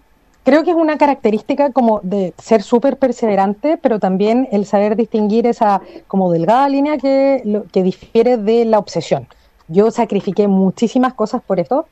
creo 0.44 0.62
que 0.62 0.70
es 0.70 0.76
una 0.76 0.98
característica 0.98 1.72
como 1.72 2.00
de 2.02 2.33
ser 2.38 2.62
súper 2.62 2.98
perseverante, 2.98 3.78
pero 3.78 3.98
también 3.98 4.46
el 4.52 4.66
saber 4.66 4.94
distinguir 4.94 5.46
esa 5.46 5.80
como 6.07 6.30
delgada 6.30 6.68
línea 6.68 6.98
que, 6.98 7.64
que 7.72 7.83
difiere 7.83 8.37
de 8.37 8.64
la 8.64 8.78
obsesión. 8.78 9.26
Yo 9.66 9.90
sacrifiqué 9.90 10.46
muchísimas 10.46 11.14
cosas 11.14 11.42
por 11.42 11.59
esto. 11.59 11.87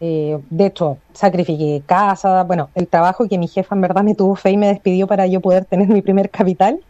Eh, 0.00 0.38
de 0.50 0.66
hecho, 0.66 0.98
sacrifiqué 1.14 1.82
casa, 1.86 2.42
bueno, 2.44 2.68
el 2.74 2.86
trabajo 2.86 3.26
que 3.26 3.38
mi 3.38 3.48
jefa 3.48 3.74
en 3.74 3.80
verdad 3.80 4.02
me 4.02 4.14
tuvo 4.14 4.34
fe 4.34 4.50
y 4.50 4.56
me 4.56 4.68
despidió 4.68 5.06
para 5.06 5.26
yo 5.26 5.40
poder 5.40 5.64
tener 5.64 5.88
mi 5.88 6.02
primer 6.02 6.28
capital, 6.30 6.80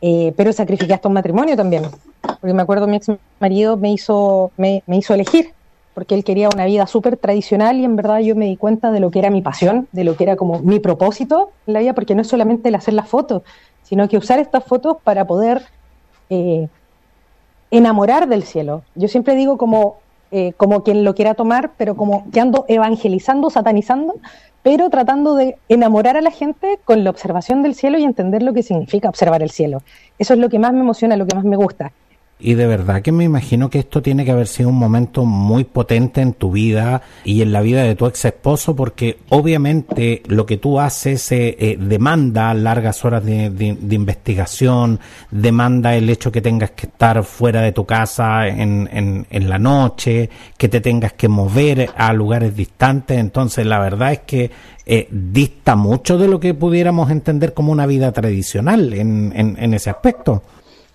eh, 0.00 0.32
pero 0.36 0.52
sacrifiqué 0.52 0.94
hasta 0.94 1.08
un 1.08 1.14
matrimonio 1.14 1.56
también. 1.56 1.84
Porque 2.22 2.54
me 2.54 2.62
acuerdo 2.62 2.86
mi 2.86 2.96
ex 2.96 3.08
marido 3.40 3.76
me 3.76 3.90
hizo, 3.90 4.52
me, 4.56 4.84
me 4.86 4.98
hizo 4.98 5.14
elegir 5.14 5.52
porque 5.94 6.14
él 6.14 6.24
quería 6.24 6.48
una 6.52 6.66
vida 6.66 6.86
súper 6.86 7.16
tradicional 7.16 7.78
y 7.78 7.84
en 7.84 7.96
verdad 7.96 8.20
yo 8.20 8.36
me 8.36 8.46
di 8.46 8.56
cuenta 8.56 8.90
de 8.90 9.00
lo 9.00 9.10
que 9.10 9.18
era 9.18 9.30
mi 9.30 9.42
pasión, 9.42 9.88
de 9.92 10.04
lo 10.04 10.16
que 10.16 10.24
era 10.24 10.36
como 10.36 10.60
mi 10.60 10.78
propósito 10.78 11.50
en 11.66 11.74
la 11.74 11.80
vida, 11.80 11.94
porque 11.94 12.14
no 12.14 12.22
es 12.22 12.28
solamente 12.28 12.68
el 12.68 12.74
hacer 12.74 12.94
las 12.94 13.08
fotos, 13.08 13.42
sino 13.82 14.08
que 14.08 14.16
usar 14.16 14.38
estas 14.38 14.64
fotos 14.64 14.98
para 15.02 15.26
poder 15.26 15.62
eh, 16.28 16.68
enamorar 17.70 18.28
del 18.28 18.44
cielo. 18.44 18.82
Yo 18.94 19.08
siempre 19.08 19.34
digo 19.34 19.56
como, 19.58 19.98
eh, 20.30 20.52
como 20.56 20.82
quien 20.82 21.04
lo 21.04 21.14
quiera 21.14 21.34
tomar, 21.34 21.72
pero 21.76 21.96
como 21.96 22.30
que 22.30 22.40
ando 22.40 22.64
evangelizando, 22.68 23.50
satanizando, 23.50 24.14
pero 24.62 24.90
tratando 24.90 25.34
de 25.34 25.56
enamorar 25.68 26.16
a 26.16 26.20
la 26.20 26.30
gente 26.30 26.78
con 26.84 27.02
la 27.02 27.10
observación 27.10 27.62
del 27.62 27.74
cielo 27.74 27.98
y 27.98 28.04
entender 28.04 28.42
lo 28.42 28.52
que 28.52 28.62
significa 28.62 29.08
observar 29.08 29.42
el 29.42 29.50
cielo. 29.50 29.82
Eso 30.18 30.34
es 30.34 30.40
lo 30.40 30.48
que 30.48 30.58
más 30.58 30.72
me 30.72 30.80
emociona, 30.80 31.16
lo 31.16 31.26
que 31.26 31.34
más 31.34 31.44
me 31.44 31.56
gusta. 31.56 31.92
Y 32.42 32.54
de 32.54 32.66
verdad 32.66 33.02
que 33.02 33.12
me 33.12 33.24
imagino 33.24 33.68
que 33.68 33.80
esto 33.80 34.00
tiene 34.00 34.24
que 34.24 34.30
haber 34.30 34.46
sido 34.46 34.70
un 34.70 34.78
momento 34.78 35.24
muy 35.24 35.64
potente 35.64 36.22
en 36.22 36.32
tu 36.32 36.50
vida 36.50 37.02
y 37.22 37.42
en 37.42 37.52
la 37.52 37.60
vida 37.60 37.82
de 37.82 37.94
tu 37.94 38.06
ex 38.06 38.24
esposo, 38.24 38.74
porque 38.74 39.18
obviamente 39.28 40.22
lo 40.26 40.46
que 40.46 40.56
tú 40.56 40.80
haces 40.80 41.32
eh, 41.32 41.56
eh, 41.58 41.76
demanda 41.78 42.52
largas 42.54 43.04
horas 43.04 43.24
de, 43.24 43.50
de, 43.50 43.94
investigación, 43.94 45.00
demanda 45.30 45.94
el 45.94 46.08
hecho 46.08 46.32
que 46.32 46.40
tengas 46.40 46.70
que 46.70 46.86
estar 46.86 47.22
fuera 47.24 47.60
de 47.60 47.72
tu 47.72 47.84
casa 47.84 48.48
en, 48.48 48.88
en, 49.30 49.48
la 49.48 49.58
noche, 49.58 50.30
que 50.56 50.68
te 50.68 50.80
tengas 50.80 51.12
que 51.12 51.28
mover 51.28 51.90
a 51.94 52.12
lugares 52.12 52.56
distantes. 52.56 53.18
Entonces, 53.18 53.66
la 53.66 53.78
verdad 53.78 54.12
es 54.12 54.20
que 54.20 54.50
eh, 54.86 55.08
dista 55.10 55.76
mucho 55.76 56.16
de 56.16 56.28
lo 56.28 56.40
que 56.40 56.54
pudiéramos 56.54 57.10
entender 57.10 57.52
como 57.52 57.72
una 57.72 57.86
vida 57.86 58.12
tradicional 58.12 58.94
en, 58.94 59.32
en 59.34 59.74
ese 59.74 59.90
aspecto. 59.90 60.42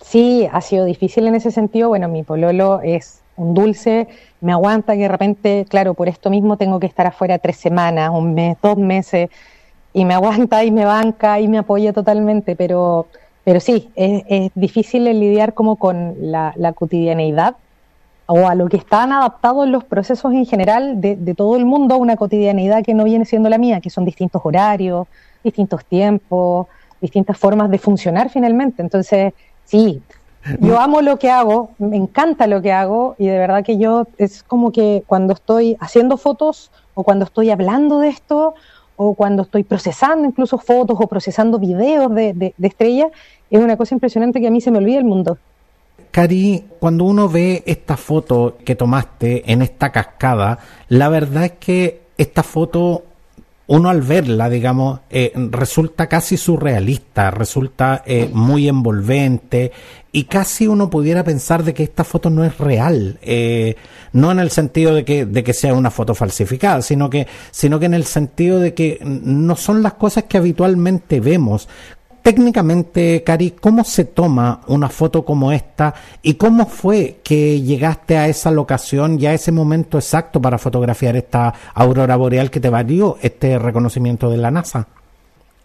Sí, 0.08 0.48
ha 0.52 0.60
sido 0.60 0.84
difícil 0.84 1.26
en 1.26 1.34
ese 1.34 1.50
sentido. 1.50 1.88
Bueno, 1.88 2.06
mi 2.08 2.22
pololo 2.22 2.80
es 2.82 3.22
un 3.36 3.54
dulce, 3.54 4.06
me 4.40 4.52
aguanta 4.52 4.94
que 4.94 5.00
de 5.00 5.08
repente, 5.08 5.66
claro, 5.68 5.94
por 5.94 6.08
esto 6.08 6.30
mismo 6.30 6.56
tengo 6.56 6.78
que 6.78 6.86
estar 6.86 7.08
afuera 7.08 7.38
tres 7.38 7.56
semanas, 7.56 8.10
un 8.12 8.32
mes, 8.32 8.56
dos 8.62 8.78
meses, 8.78 9.30
y 9.92 10.04
me 10.04 10.14
aguanta 10.14 10.62
y 10.64 10.70
me 10.70 10.84
banca 10.84 11.40
y 11.40 11.48
me 11.48 11.58
apoya 11.58 11.92
totalmente, 11.92 12.54
pero, 12.54 13.08
pero 13.42 13.58
sí, 13.58 13.90
es, 13.96 14.52
difícil 14.54 15.08
el 15.08 15.18
lidiar 15.18 15.54
como 15.54 15.74
con 15.74 16.14
la, 16.20 16.54
cotidianeidad 16.74 17.56
o 18.26 18.48
a 18.48 18.54
lo 18.54 18.68
que 18.68 18.76
están 18.76 19.12
adaptados 19.12 19.68
los 19.68 19.84
procesos 19.84 20.32
en 20.32 20.46
general 20.46 21.00
de, 21.00 21.16
de 21.16 21.34
todo 21.34 21.56
el 21.56 21.64
mundo, 21.64 21.96
una 21.96 22.16
cotidianeidad 22.16 22.84
que 22.84 22.94
no 22.94 23.02
viene 23.02 23.24
siendo 23.24 23.48
la 23.48 23.58
mía, 23.58 23.80
que 23.80 23.90
son 23.90 24.04
distintos 24.04 24.40
horarios, 24.44 25.08
distintos 25.42 25.84
tiempos, 25.84 26.68
distintas 27.00 27.36
formas 27.36 27.70
de 27.70 27.78
funcionar 27.78 28.30
finalmente. 28.30 28.82
Entonces, 28.82 29.34
Sí, 29.66 30.02
yo 30.60 30.78
amo 30.78 31.02
lo 31.02 31.18
que 31.18 31.30
hago, 31.30 31.70
me 31.78 31.96
encanta 31.96 32.46
lo 32.46 32.62
que 32.62 32.72
hago 32.72 33.16
y 33.18 33.26
de 33.26 33.38
verdad 33.38 33.64
que 33.64 33.78
yo 33.78 34.06
es 34.16 34.42
como 34.44 34.70
que 34.70 35.02
cuando 35.06 35.32
estoy 35.32 35.76
haciendo 35.80 36.16
fotos 36.16 36.70
o 36.94 37.02
cuando 37.02 37.24
estoy 37.24 37.50
hablando 37.50 37.98
de 37.98 38.08
esto 38.08 38.54
o 38.96 39.14
cuando 39.14 39.42
estoy 39.42 39.64
procesando 39.64 40.26
incluso 40.26 40.58
fotos 40.58 40.96
o 41.00 41.06
procesando 41.08 41.58
videos 41.58 42.14
de, 42.14 42.32
de, 42.32 42.54
estrellas, 42.62 43.10
es 43.50 43.60
una 43.60 43.76
cosa 43.76 43.94
impresionante 43.94 44.40
que 44.40 44.46
a 44.46 44.50
mí 44.50 44.60
se 44.60 44.70
me 44.70 44.78
olvida 44.78 44.98
el 44.98 45.04
mundo. 45.04 45.36
Cari, 46.12 46.64
cuando 46.78 47.04
uno 47.04 47.28
ve 47.28 47.62
esta 47.66 47.96
foto 47.96 48.56
que 48.64 48.74
tomaste 48.74 49.52
en 49.52 49.62
esta 49.62 49.90
cascada, 49.90 50.58
la 50.88 51.08
verdad 51.08 51.44
es 51.44 51.52
que 51.52 52.02
esta 52.16 52.42
foto 52.42 53.02
uno 53.68 53.88
al 53.88 54.02
verla, 54.02 54.48
digamos, 54.48 55.00
eh, 55.10 55.32
resulta 55.50 56.08
casi 56.08 56.36
surrealista, 56.36 57.30
resulta 57.30 58.02
eh, 58.06 58.30
muy 58.32 58.68
envolvente 58.68 59.72
y 60.12 60.24
casi 60.24 60.68
uno 60.68 60.88
pudiera 60.88 61.24
pensar 61.24 61.64
de 61.64 61.74
que 61.74 61.82
esta 61.82 62.04
foto 62.04 62.30
no 62.30 62.44
es 62.44 62.58
real, 62.58 63.18
eh, 63.22 63.74
no 64.12 64.30
en 64.30 64.38
el 64.38 64.50
sentido 64.50 64.94
de 64.94 65.04
que, 65.04 65.26
de 65.26 65.42
que 65.42 65.52
sea 65.52 65.74
una 65.74 65.90
foto 65.90 66.14
falsificada, 66.14 66.80
sino 66.80 67.10
que, 67.10 67.26
sino 67.50 67.80
que 67.80 67.86
en 67.86 67.94
el 67.94 68.04
sentido 68.04 68.60
de 68.60 68.72
que 68.72 68.98
no 69.02 69.56
son 69.56 69.82
las 69.82 69.94
cosas 69.94 70.24
que 70.24 70.38
habitualmente 70.38 71.20
vemos, 71.20 71.68
técnicamente, 72.26 73.22
Cari, 73.22 73.52
¿cómo 73.52 73.84
se 73.84 74.04
toma 74.04 74.60
una 74.66 74.88
foto 74.88 75.24
como 75.24 75.52
esta 75.52 75.94
y 76.22 76.34
cómo 76.34 76.66
fue 76.66 77.20
que 77.22 77.60
llegaste 77.60 78.16
a 78.16 78.26
esa 78.26 78.50
locación 78.50 79.20
y 79.20 79.26
a 79.26 79.32
ese 79.32 79.52
momento 79.52 79.96
exacto 79.96 80.40
para 80.40 80.58
fotografiar 80.58 81.14
esta 81.14 81.54
aurora 81.72 82.16
boreal 82.16 82.50
que 82.50 82.58
te 82.58 82.68
valió 82.68 83.16
este 83.22 83.60
reconocimiento 83.60 84.28
de 84.28 84.38
la 84.38 84.50
NASA? 84.50 84.88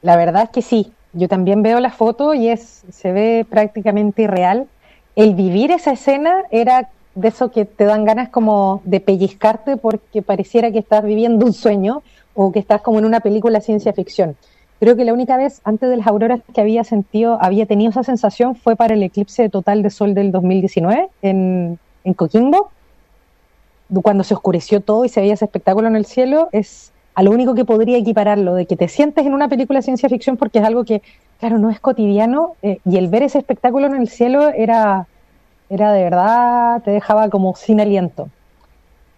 La 0.04 0.15
verdad 0.17 0.43
es 0.43 0.50
que 0.52 0.62
sí, 0.62 0.91
yo 1.13 1.28
también 1.28 1.63
veo 1.63 1.80
la 1.80 1.89
foto 1.89 2.36
y 2.36 2.50
es 2.50 2.84
se 2.91 3.12
ve 3.12 3.43
prácticamente 3.50 4.21
irreal. 4.21 4.67
El 5.15 5.34
vivir 5.34 5.71
esa 5.71 5.93
escena 5.93 6.43
era 6.52 6.89
de 7.15 7.28
eso 7.28 7.50
que 7.50 7.65
te 7.65 7.86
dan 7.86 8.06
ganas 8.06 8.30
como 8.30 8.84
de 8.86 9.00
pellizcarte 9.00 9.78
porque 9.78 10.21
pareciera 10.21 10.71
que 10.71 10.78
estás 10.78 11.04
viviendo 11.04 11.43
un 11.43 11.54
sueño 11.54 12.04
o 12.36 12.52
que 12.52 12.60
estás 12.60 12.82
como 12.82 13.00
en 13.00 13.06
una 13.06 13.21
película 13.21 13.62
ciencia 13.62 13.93
ficción. 13.93 14.36
Creo 14.82 14.96
que 14.96 15.06
la 15.06 15.13
única 15.13 15.38
vez 15.38 15.62
antes 15.63 15.91
de 15.91 15.96
las 15.96 16.08
auroras 16.08 16.41
que 16.56 16.60
había 16.60 16.84
sentido, 16.84 17.38
había 17.39 17.67
tenido 17.67 17.91
esa 17.91 18.02
sensación 18.02 18.56
fue 18.56 18.76
para 18.76 18.96
el 18.96 19.04
eclipse 19.04 19.48
total 19.48 19.84
de 19.84 19.91
sol 19.91 20.15
del 20.15 20.32
2019 20.32 21.08
en, 21.22 21.78
en 22.04 22.13
Coquimbo, 22.15 22.72
cuando 24.02 24.24
se 24.24 24.34
oscureció 24.34 24.82
todo 24.82 25.06
y 25.06 25.10
se 25.10 25.22
veía 25.22 25.36
ese 25.36 25.46
espectáculo 25.46 25.88
en 25.88 25.96
el 25.96 26.08
cielo, 26.08 26.50
es 26.52 26.91
a 27.13 27.22
lo 27.22 27.30
único 27.30 27.54
que 27.54 27.63
podría 27.63 28.00
equipararlo, 28.00 28.56
de 28.56 28.65
que 28.65 28.76
te 28.76 28.88
sientes 28.88 29.24
en 29.24 29.36
una 29.36 29.50
película 29.50 29.78
de 29.78 29.84
ciencia 29.84 30.10
ficción 30.10 30.36
porque 30.36 30.58
es 30.58 30.65
algo 30.65 30.84
que, 30.84 31.04
claro, 31.39 31.60
no 31.60 31.70
es 31.70 31.80
cotidiano 31.80 32.56
eh, 32.63 32.80
y 32.84 32.98
el 32.98 33.08
ver 33.08 33.22
ese 33.22 33.38
espectáculo 33.38 33.86
en 33.86 34.02
el 34.02 34.08
cielo 34.08 34.50
era, 34.50 35.06
era 35.70 35.94
de 35.94 36.04
verdad, 36.06 36.82
te 36.82 36.89
dejaba 36.89 37.30
como 37.30 37.56
sin 37.56 37.82
aliento. 37.82 38.30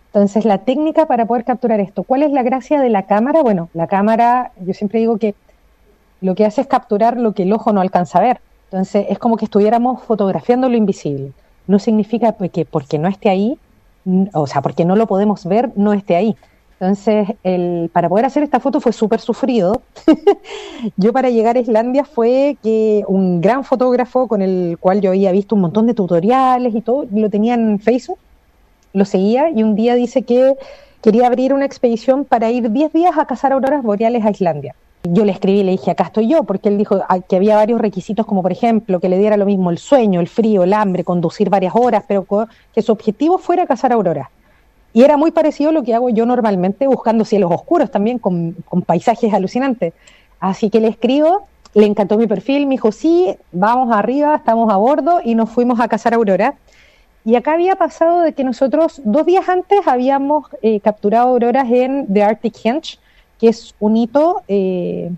Entonces, 0.07 0.43
la 0.43 0.57
técnica 0.57 1.05
para 1.05 1.25
poder 1.25 1.45
capturar 1.45 1.79
esto, 1.79 2.03
¿cuál 2.03 2.23
es 2.23 2.31
la 2.31 2.43
gracia 2.43 2.81
de 2.81 2.89
la 2.89 3.03
cámara? 3.03 3.41
Bueno, 3.41 3.69
la 3.73 3.87
cámara, 3.87 4.51
yo 4.59 4.73
siempre 4.73 4.99
digo 4.99 5.17
que 5.17 5.35
lo 6.23 6.35
que 6.35 6.45
hace 6.45 6.61
es 6.61 6.67
capturar 6.67 7.19
lo 7.19 7.33
que 7.33 7.43
el 7.43 7.53
ojo 7.53 7.73
no 7.73 7.81
alcanza 7.81 8.19
a 8.19 8.21
ver. 8.21 8.39
Entonces 8.71 9.05
es 9.09 9.19
como 9.19 9.37
que 9.37 9.45
estuviéramos 9.45 10.01
fotografiando 10.03 10.69
lo 10.69 10.77
invisible. 10.77 11.33
No 11.67 11.79
significa 11.79 12.33
que 12.33 12.65
porque 12.65 12.97
no 12.97 13.09
esté 13.09 13.29
ahí, 13.29 13.57
o 14.33 14.47
sea, 14.47 14.61
porque 14.61 14.85
no 14.85 14.95
lo 14.95 15.05
podemos 15.05 15.45
ver, 15.45 15.71
no 15.75 15.93
esté 15.93 16.15
ahí. 16.15 16.35
Entonces, 16.79 17.27
el, 17.43 17.89
para 17.93 18.09
poder 18.09 18.25
hacer 18.25 18.43
esta 18.43 18.59
foto 18.59 18.81
fue 18.81 18.93
súper 18.93 19.19
sufrido. 19.19 19.81
yo 20.97 21.13
para 21.13 21.29
llegar 21.29 21.55
a 21.55 21.59
Islandia 21.59 22.03
fue 22.03 22.57
que 22.63 23.03
un 23.07 23.41
gran 23.41 23.63
fotógrafo 23.63 24.27
con 24.27 24.41
el 24.41 24.77
cual 24.79 25.01
yo 25.01 25.11
había 25.11 25.31
visto 25.31 25.55
un 25.55 25.61
montón 25.61 25.87
de 25.87 25.93
tutoriales 25.93 26.73
y 26.73 26.81
todo, 26.81 27.05
lo 27.11 27.29
tenía 27.29 27.53
en 27.53 27.79
Facebook, 27.79 28.17
lo 28.93 29.05
seguía 29.05 29.49
y 29.49 29.61
un 29.61 29.75
día 29.75 29.95
dice 29.95 30.23
que 30.23 30.55
quería 31.01 31.27
abrir 31.27 31.53
una 31.53 31.65
expedición 31.65 32.25
para 32.25 32.49
ir 32.49 32.71
10 32.71 32.93
días 32.93 33.17
a 33.17 33.25
cazar 33.25 33.53
auroras 33.53 33.83
boreales 33.83 34.25
a 34.25 34.31
Islandia. 34.31 34.73
Yo 35.05 35.25
le 35.25 35.33
escribí 35.33 35.59
y 35.59 35.63
le 35.63 35.71
dije, 35.71 35.91
acá 35.91 36.05
estoy 36.05 36.29
yo, 36.29 36.43
porque 36.43 36.69
él 36.69 36.77
dijo 36.77 37.01
ah, 37.09 37.19
que 37.19 37.35
había 37.35 37.57
varios 37.57 37.81
requisitos, 37.81 38.25
como 38.25 38.41
por 38.41 38.53
ejemplo, 38.53 39.01
que 39.01 39.09
le 39.09 39.17
diera 39.17 39.35
lo 39.35 39.45
mismo 39.45 39.69
el 39.69 39.77
sueño, 39.77 40.21
el 40.21 40.29
frío, 40.29 40.63
el 40.63 40.71
hambre, 40.71 41.03
conducir 41.03 41.49
varias 41.49 41.75
horas, 41.75 42.05
pero 42.07 42.25
que 42.73 42.81
su 42.81 42.93
objetivo 42.93 43.37
fuera 43.37 43.67
cazar 43.67 43.91
auroras. 43.91 44.29
Y 44.93 45.01
era 45.01 45.17
muy 45.17 45.31
parecido 45.31 45.71
a 45.71 45.73
lo 45.73 45.83
que 45.83 45.93
hago 45.93 46.09
yo 46.09 46.25
normalmente, 46.25 46.87
buscando 46.87 47.25
cielos 47.25 47.51
oscuros 47.51 47.91
también, 47.91 48.17
con, 48.17 48.55
paisajes 48.85 49.33
alucinantes. 49.33 49.93
Así 50.39 50.69
que 50.69 50.79
le 50.79 50.87
escribo, 50.87 51.47
le 51.73 51.85
encantó 51.85 52.17
mi 52.17 52.27
perfil, 52.27 52.65
me 52.65 52.75
dijo, 52.75 52.93
sí, 52.93 53.35
vamos 53.51 53.93
arriba, 53.93 54.35
estamos 54.35 54.71
a 54.71 54.77
bordo 54.77 55.19
y 55.21 55.35
nos 55.35 55.49
fuimos 55.49 55.81
a 55.81 55.89
cazar 55.89 56.13
auroras. 56.13 56.53
Y 57.25 57.35
acá 57.35 57.53
había 57.53 57.75
pasado 57.75 58.21
de 58.21 58.31
que 58.31 58.45
nosotros 58.45 59.01
dos 59.03 59.25
días 59.25 59.49
antes 59.49 59.85
habíamos 59.85 60.47
eh, 60.61 60.79
capturado 60.79 61.29
auroras 61.29 61.69
en 61.69 62.05
The 62.13 62.23
Arctic 62.23 62.55
Henge, 62.63 62.99
que 63.43 63.49
es 63.49 63.75
un 63.81 63.97
hito 63.97 64.41
eh, 64.47 65.11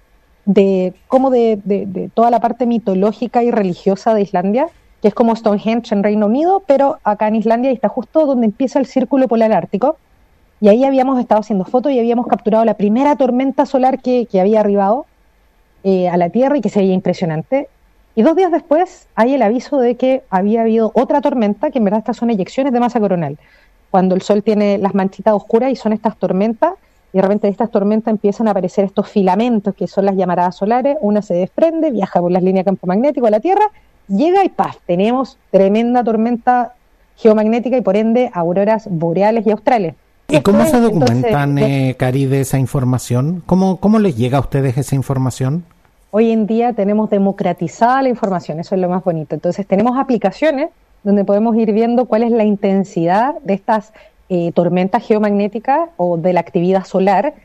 de 0.46 0.96
como 1.08 1.30
de, 1.30 2.10
toda 2.16 2.32
la 2.32 2.40
parte 2.40 2.66
mitológica 2.66 3.44
y 3.44 3.52
religiosa 3.52 4.16
de 4.16 4.24
Islandia, 4.24 4.66
que 5.04 5.10
es 5.10 5.14
como 5.14 5.36
Stonehenge 5.36 5.94
en 5.94 6.02
Reino 6.02 6.26
Unido, 6.26 6.64
pero 6.66 6.98
acá 7.04 7.28
en 7.28 7.36
Islandia 7.36 7.70
está 7.70 7.88
justo 7.88 8.26
donde 8.26 8.48
empieza 8.48 8.80
el 8.80 8.88
círculo 8.88 9.28
polar 9.28 9.54
ártico. 9.54 9.98
Y 10.60 10.70
ahí 10.70 10.86
habíamos 10.86 11.20
estado 11.20 11.42
haciendo 11.42 11.66
fotos 11.66 11.92
y 11.92 12.00
habíamos 12.00 12.26
capturado 12.26 12.66
la 12.66 12.74
primera 12.74 13.16
tormenta 13.16 13.68
solar 13.68 14.02
que, 14.02 14.28
había 14.40 14.62
arribado 14.62 15.06
eh, 15.84 16.10
a 16.10 16.18
la 16.18 16.32
Tierra 16.32 16.58
y 16.58 16.62
que 16.62 16.70
se 16.70 16.80
veía 16.80 16.96
impresionante. 16.96 17.70
Y 18.16 18.24
dos 18.24 18.36
días 18.36 18.52
después 18.52 19.08
hay 19.14 19.36
el 19.36 19.44
aviso 19.44 19.78
de 19.78 19.98
que 19.98 20.24
había 20.32 20.62
habido 20.62 20.90
otra 20.96 21.22
tormenta, 21.22 21.70
que 21.70 21.78
en 21.78 21.84
verdad 21.84 22.00
estas 22.00 22.18
son 22.18 22.32
eyecciones 22.32 22.74
de 22.74 22.80
masa 22.80 23.00
coronal. 23.00 23.38
Cuando 23.92 24.16
el 24.16 24.24
Sol 24.24 24.42
tiene 24.42 24.80
las 24.80 24.96
manchitas 24.96 25.36
oscuras 25.36 25.72
y 25.72 25.76
son 25.76 25.94
estas 25.94 26.18
tormentas 26.18 26.74
y 27.16 27.18
de 27.18 27.22
repente 27.22 27.48
de 27.48 27.52
estas 27.52 27.72
tormentas 27.72 28.12
empiezan 28.12 28.50
a 28.50 28.52
aparecer 28.52 28.84
estos 28.84 29.08
filamentos 29.08 29.74
que 29.74 29.88
son 29.88 30.04
las 30.04 30.18
llamaradas 30.18 30.58
solares, 30.58 30.98
una 31.00 31.22
se 31.22 31.34
desprende, 31.34 31.90
viaja 31.90 32.20
por 32.20 32.30
las 32.30 32.44
líneas 32.44 32.66
de 32.66 32.72
campo 32.72 32.88
magnético 32.88 33.26
a 33.26 33.30
la 33.30 33.40
Tierra, 33.40 33.72
llega 34.10 34.44
y 34.44 34.50
¡paf! 34.50 34.76
Tenemos 34.86 35.38
tremenda 35.50 36.04
tormenta 36.04 36.74
geomagnética 37.16 37.78
y 37.78 37.82
por 37.82 37.96
ende 37.96 38.30
auroras 38.34 38.90
boreales 38.92 39.48
y 39.48 39.52
australes. 39.52 39.96
¿Y 40.28 40.42
cómo 40.42 40.66
se 40.66 40.82
documentan, 40.82 41.58
eh, 41.58 41.96
Cari, 41.98 42.26
de 42.26 42.42
esa 42.42 42.60
información? 42.60 43.42
¿Cómo, 43.46 43.78
¿Cómo 43.78 44.00
les 44.00 44.18
llega 44.18 44.38
a 44.38 44.42
ustedes 44.42 44.78
esa 44.78 44.96
información? 44.96 45.64
Hoy 46.12 46.32
en 46.32 46.48
día 46.48 46.74
tenemos 46.74 47.10
democratizada 47.10 48.02
la 48.02 48.10
información, 48.10 48.60
eso 48.60 48.76
es 48.76 48.82
lo 48.82 48.90
más 48.90 49.06
bonito. 49.06 49.36
Entonces 49.36 49.66
tenemos 49.66 49.98
aplicaciones 49.98 50.68
donde 51.06 51.24
podemos 51.24 51.56
ir 51.56 51.72
viendo 51.72 52.08
cuál 52.08 52.24
es 52.24 52.32
la 52.32 52.44
intensidad 52.44 53.36
de 53.46 53.54
estas 53.54 53.94
eh, 54.28 54.52
tormentas 54.54 55.06
geomagnéticas 55.06 55.90
o 55.98 56.18
de 56.18 56.34
la 56.34 56.40
actividad 56.40 56.84
solar. 56.86 57.36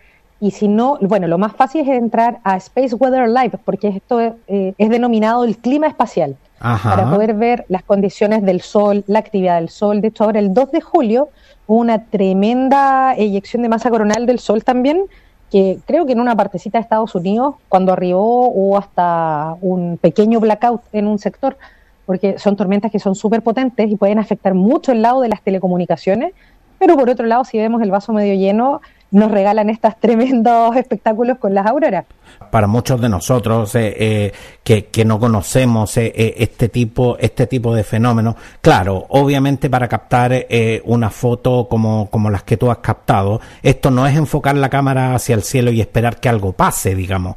Y 0.40 0.52
si 0.52 0.66
no, 0.66 0.98
bueno, 1.02 1.26
lo 1.26 1.36
más 1.36 1.52
fácil 1.54 1.82
es 1.82 1.88
entrar 1.88 2.38
a 2.42 2.56
Space 2.56 2.94
Weather 2.94 3.28
Live, 3.28 3.58
porque 3.66 3.88
esto 3.88 4.18
eh, 4.20 4.72
es 4.78 4.88
denominado 4.88 5.44
el 5.44 5.58
clima 5.58 5.86
espacial, 5.86 6.36
para 6.58 7.10
poder 7.10 7.34
ver 7.34 7.66
las 7.68 7.82
condiciones 7.82 8.42
del 8.42 8.62
Sol, 8.62 9.04
la 9.06 9.18
actividad 9.18 9.56
del 9.56 9.68
Sol. 9.68 10.00
De 10.00 10.08
hecho, 10.08 10.24
ahora 10.24 10.38
el 10.38 10.54
2 10.54 10.72
de 10.72 10.80
julio 10.80 11.28
hubo 11.66 11.78
una 11.78 12.04
tremenda 12.06 13.14
eyección 13.14 13.62
de 13.62 13.68
masa 13.68 13.90
coronal 13.90 14.24
del 14.24 14.38
Sol 14.38 14.64
también, 14.64 15.04
que 15.50 15.78
creo 15.86 16.06
que 16.06 16.12
en 16.12 16.20
una 16.20 16.34
partecita 16.34 16.78
de 16.78 16.82
Estados 16.82 17.14
Unidos, 17.14 17.56
cuando 17.68 17.92
arribó, 17.92 18.48
hubo 18.48 18.78
hasta 18.78 19.56
un 19.60 19.98
pequeño 20.00 20.40
blackout 20.40 20.82
en 20.92 21.06
un 21.06 21.18
sector, 21.18 21.58
porque 22.06 22.38
son 22.38 22.56
tormentas 22.56 22.90
que 22.90 22.98
son 22.98 23.14
súper 23.14 23.42
potentes 23.42 23.90
y 23.90 23.96
pueden 23.96 24.18
afectar 24.18 24.54
mucho 24.54 24.92
el 24.92 25.02
lado 25.02 25.20
de 25.20 25.28
las 25.28 25.42
telecomunicaciones 25.42 26.32
pero 26.80 26.96
por 26.96 27.10
otro 27.10 27.26
lado, 27.26 27.44
si 27.44 27.58
vemos 27.58 27.82
el 27.82 27.90
vaso 27.90 28.14
medio 28.14 28.34
lleno, 28.34 28.80
nos 29.10 29.30
regalan 29.30 29.70
estos 29.70 29.98
tremendos 29.98 30.76
espectáculos 30.76 31.38
con 31.38 31.54
las 31.54 31.66
auroras. 31.66 32.04
Para 32.50 32.66
muchos 32.66 33.00
de 33.00 33.08
nosotros 33.08 33.74
eh, 33.74 33.94
eh, 33.98 34.32
que, 34.62 34.86
que, 34.86 35.04
no 35.04 35.18
conocemos 35.18 35.96
eh, 35.96 36.34
este 36.38 36.68
tipo 36.68 37.16
este 37.18 37.46
tipo 37.46 37.74
de 37.74 37.82
fenómenos 37.82 38.36
claro 38.60 39.06
obviamente 39.08 39.68
para 39.68 39.88
captar 39.88 40.46
una 40.84 41.10
foto 41.10 41.66
como, 41.68 42.08
como 42.08 42.30
las 42.30 42.44
que 42.44 42.56
tú 42.56 42.70
has 42.70 42.78
captado 42.78 43.40
esto 43.62 43.90
no 43.90 44.06
es 44.06 44.16
enfocar 44.16 44.56
la 44.56 44.68
cámara 44.68 45.14
hacia 45.14 45.34
el 45.34 45.42
cielo 45.42 45.70
y 45.72 45.80
esperar 45.80 46.18
que 46.18 46.28
algo 46.28 46.52
pase 46.52 46.94
digamos. 46.94 47.36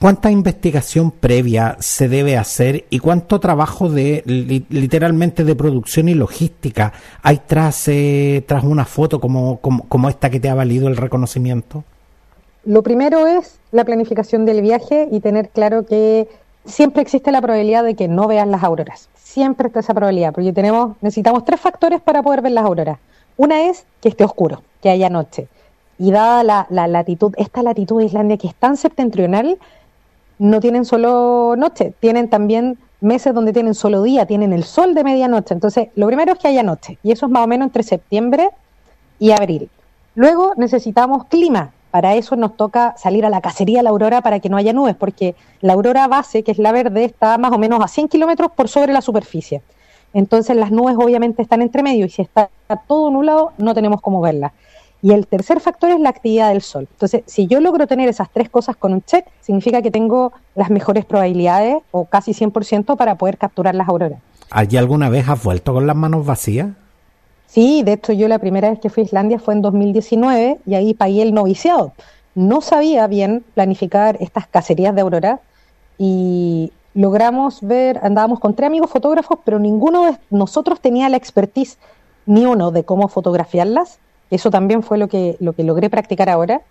Cuánta 0.00 0.30
investigación 0.30 1.10
previa 1.10 1.76
se 1.78 2.08
debe 2.08 2.36
hacer 2.36 2.86
y 2.90 2.98
cuánto 2.98 3.38
trabajo 3.38 3.88
de 3.88 4.22
literalmente 4.70 5.44
de 5.44 5.54
producción 5.54 6.08
y 6.08 6.14
logística 6.14 6.92
hay 7.22 7.42
tras 7.46 7.88
tras 8.46 8.64
una 8.64 8.84
foto 8.84 9.20
como, 9.20 9.60
como 9.60 9.88
como 9.88 10.08
esta 10.08 10.30
que 10.30 10.40
te 10.40 10.48
ha 10.48 10.54
valido 10.54 10.88
el 10.88 10.96
reconocimiento 11.02 11.84
lo 12.64 12.82
primero 12.82 13.26
es 13.26 13.58
la 13.72 13.84
planificación 13.84 14.46
del 14.46 14.62
viaje 14.62 15.08
y 15.10 15.20
tener 15.20 15.48
claro 15.48 15.84
que 15.84 16.28
siempre 16.64 17.02
existe 17.02 17.32
la 17.32 17.40
probabilidad 17.40 17.82
de 17.82 17.96
que 17.96 18.06
no 18.06 18.28
veas 18.28 18.46
las 18.46 18.62
auroras. 18.62 19.08
Siempre 19.14 19.66
está 19.66 19.80
esa 19.80 19.94
probabilidad, 19.94 20.32
porque 20.32 20.52
tenemos, 20.52 20.96
necesitamos 21.00 21.44
tres 21.44 21.60
factores 21.60 22.00
para 22.00 22.22
poder 22.22 22.40
ver 22.40 22.52
las 22.52 22.64
auroras. 22.64 22.98
Una 23.36 23.68
es 23.68 23.84
que 24.00 24.08
esté 24.08 24.24
oscuro, 24.24 24.62
que 24.80 24.90
haya 24.90 25.10
noche. 25.10 25.48
Y 25.98 26.12
dada 26.12 26.44
la, 26.44 26.86
latitud, 26.86 27.34
esta 27.36 27.62
latitud 27.62 27.98
de 27.98 28.06
Islandia 28.06 28.36
que 28.36 28.48
es 28.48 28.54
tan 28.54 28.76
septentrional, 28.76 29.58
no 30.38 30.60
tienen 30.60 30.84
solo 30.84 31.56
noche, 31.56 31.92
tienen 31.98 32.28
también 32.28 32.78
meses 33.00 33.34
donde 33.34 33.52
tienen 33.52 33.74
solo 33.74 34.02
día, 34.02 34.26
tienen 34.26 34.52
el 34.52 34.62
sol 34.62 34.94
de 34.94 35.02
medianoche. 35.02 35.54
Entonces, 35.54 35.88
lo 35.96 36.06
primero 36.06 36.34
es 36.34 36.38
que 36.38 36.48
haya 36.48 36.62
noche, 36.62 36.98
y 37.02 37.10
eso 37.10 37.26
es 37.26 37.32
más 37.32 37.42
o 37.42 37.48
menos 37.48 37.66
entre 37.66 37.82
septiembre 37.82 38.50
y 39.18 39.32
abril. 39.32 39.68
Luego 40.14 40.52
necesitamos 40.56 41.24
clima, 41.26 41.72
para 41.90 42.14
eso 42.14 42.36
nos 42.36 42.56
toca 42.56 42.94
salir 42.96 43.26
a 43.26 43.30
la 43.30 43.40
cacería 43.40 43.82
la 43.82 43.90
aurora 43.90 44.22
para 44.22 44.40
que 44.40 44.48
no 44.48 44.56
haya 44.56 44.72
nubes, 44.72 44.96
porque 44.96 45.34
la 45.60 45.74
aurora 45.74 46.08
base, 46.08 46.42
que 46.42 46.50
es 46.50 46.58
la 46.58 46.72
verde, 46.72 47.04
está 47.04 47.36
más 47.36 47.52
o 47.52 47.58
menos 47.58 47.82
a 47.82 47.88
100 47.88 48.08
kilómetros 48.08 48.50
por 48.52 48.68
sobre 48.68 48.92
la 48.92 49.02
superficie. 49.02 49.62
Entonces 50.14 50.56
las 50.56 50.70
nubes 50.70 50.96
obviamente 50.98 51.42
están 51.42 51.62
entre 51.62 51.82
medio 51.82 52.06
y 52.06 52.10
si 52.10 52.22
está 52.22 52.50
todo 52.86 53.10
nublado 53.10 53.52
no 53.58 53.74
tenemos 53.74 54.00
cómo 54.00 54.20
verlas. 54.20 54.52
Y 55.02 55.12
el 55.12 55.26
tercer 55.26 55.60
factor 55.60 55.90
es 55.90 56.00
la 56.00 56.10
actividad 56.10 56.50
del 56.50 56.62
sol. 56.62 56.86
Entonces, 56.92 57.24
si 57.26 57.48
yo 57.48 57.60
logro 57.60 57.88
tener 57.88 58.08
esas 58.08 58.30
tres 58.30 58.48
cosas 58.48 58.76
con 58.76 58.92
un 58.92 59.02
check, 59.02 59.26
significa 59.40 59.82
que 59.82 59.90
tengo 59.90 60.32
las 60.54 60.70
mejores 60.70 61.04
probabilidades 61.04 61.78
o 61.90 62.04
casi 62.04 62.32
100% 62.32 62.96
para 62.96 63.16
poder 63.16 63.36
capturar 63.36 63.74
las 63.74 63.88
auroras. 63.88 64.20
¿Allí 64.50 64.76
alguna 64.76 65.08
vez 65.08 65.28
has 65.28 65.42
vuelto 65.42 65.74
con 65.74 65.88
las 65.88 65.96
manos 65.96 66.24
vacías? 66.24 66.68
Sí, 67.52 67.82
de 67.82 67.92
hecho 67.92 68.14
yo 68.14 68.28
la 68.28 68.38
primera 68.38 68.70
vez 68.70 68.80
que 68.80 68.88
fui 68.88 69.02
a 69.02 69.04
Islandia 69.04 69.38
fue 69.38 69.52
en 69.52 69.60
2019 69.60 70.60
y 70.64 70.74
ahí 70.74 70.94
pagué 70.94 71.20
el 71.20 71.34
noviciado. 71.34 71.92
No 72.34 72.62
sabía 72.62 73.06
bien 73.08 73.44
planificar 73.52 74.16
estas 74.20 74.46
cacerías 74.46 74.94
de 74.94 75.02
aurora 75.02 75.38
y 75.98 76.72
logramos 76.94 77.60
ver, 77.60 78.00
andábamos 78.02 78.40
con 78.40 78.54
tres 78.54 78.68
amigos 78.68 78.90
fotógrafos, 78.90 79.38
pero 79.44 79.58
ninguno 79.58 80.06
de 80.06 80.16
nosotros 80.30 80.80
tenía 80.80 81.10
la 81.10 81.18
expertise, 81.18 81.76
ni 82.24 82.46
uno, 82.46 82.70
de 82.70 82.84
cómo 82.84 83.08
fotografiarlas. 83.08 83.98
Eso 84.30 84.50
también 84.50 84.82
fue 84.82 84.96
lo 84.96 85.08
que, 85.08 85.36
lo 85.38 85.52
que 85.52 85.62
logré 85.62 85.90
practicar 85.90 86.30
ahora. 86.30 86.62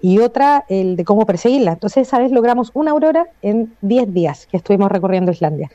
Y 0.00 0.20
otra, 0.20 0.64
el 0.68 0.94
de 0.94 1.04
cómo 1.04 1.26
perseguirlas. 1.26 1.74
Entonces, 1.74 2.06
esa 2.06 2.20
vez 2.20 2.30
logramos 2.30 2.70
una 2.74 2.92
aurora 2.92 3.26
en 3.42 3.74
10 3.80 4.14
días 4.14 4.46
que 4.46 4.58
estuvimos 4.58 4.92
recorriendo 4.92 5.32
Islandia. 5.32 5.72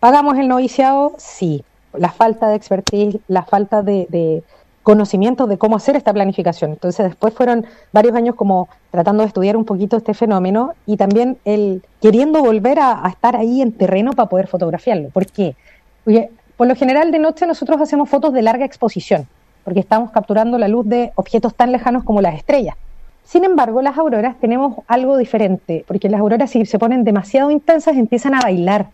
¿Pagamos 0.00 0.36
el 0.38 0.48
noviciado? 0.48 1.14
Sí 1.18 1.62
la 1.98 2.10
falta 2.10 2.48
de 2.48 2.56
expertise, 2.56 3.18
la 3.28 3.44
falta 3.44 3.82
de, 3.82 4.42
conocimiento 4.82 5.48
de 5.48 5.58
cómo 5.58 5.74
hacer 5.76 5.96
esta 5.96 6.12
planificación. 6.12 6.70
Entonces 6.70 7.06
después 7.06 7.34
fueron 7.34 7.66
varios 7.92 8.14
años 8.14 8.36
como 8.36 8.68
tratando 8.92 9.22
de 9.22 9.26
estudiar 9.26 9.56
un 9.56 9.64
poquito 9.64 9.96
este 9.96 10.14
fenómeno 10.14 10.74
y 10.86 10.96
también 10.96 11.38
el 11.44 11.82
queriendo 12.00 12.40
volver 12.40 12.78
a, 12.78 13.02
estar 13.08 13.34
ahí 13.34 13.62
en 13.62 13.72
terreno 13.72 14.12
para 14.12 14.28
poder 14.28 14.46
fotografiarlo. 14.46 15.08
¿Por 15.10 15.26
qué? 15.26 15.56
Porque 16.04 16.30
por 16.56 16.68
lo 16.68 16.76
general 16.76 17.10
de 17.10 17.18
noche 17.18 17.48
nosotros 17.48 17.80
hacemos 17.80 18.08
fotos 18.08 18.32
de 18.32 18.42
larga 18.42 18.64
exposición, 18.64 19.26
porque 19.64 19.80
estamos 19.80 20.12
capturando 20.12 20.56
la 20.56 20.68
luz 20.68 20.86
de 20.86 21.10
objetos 21.16 21.56
tan 21.56 21.72
lejanos 21.72 22.04
como 22.04 22.20
las 22.20 22.36
estrellas. 22.36 22.76
Sin 23.24 23.42
embargo, 23.42 23.82
las 23.82 23.98
auroras 23.98 24.36
tenemos 24.38 24.76
algo 24.86 25.16
diferente, 25.16 25.84
porque 25.88 26.08
las 26.08 26.20
auroras 26.20 26.48
si 26.48 26.64
se 26.64 26.78
ponen 26.78 27.02
demasiado 27.02 27.50
intensas 27.50 27.96
empiezan 27.96 28.34
a 28.34 28.40
bailar 28.40 28.86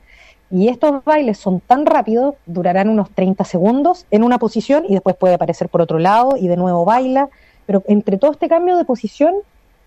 y 0.53 0.69
estos 0.69 1.03
bailes 1.03 1.39
son 1.39 1.61
tan 1.61 1.87
rápidos, 1.87 2.35
durarán 2.45 2.91
unos 2.91 3.11
30 3.11 3.43
segundos 3.45 4.05
en 4.11 4.23
una 4.23 4.39
posición 4.39 4.85
y 4.87 4.93
después 4.93 5.17
puede 5.17 5.33
aparecer 5.33 5.71
por 5.71 5.81
otro 5.81 5.99
lado 5.99 6.37
y 6.37 6.47
de 6.47 6.59
nuevo 6.59 6.85
baila. 6.85 7.31
Pero 7.65 7.83
entre 7.89 8.19
todo 8.19 8.33
este 8.33 8.49
cambio 8.49 8.77
de 8.77 8.85
posición 8.85 9.35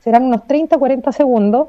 serán 0.04 0.24
unos 0.24 0.48
30 0.48 0.80
40 0.80 1.12
segundos. 1.12 1.68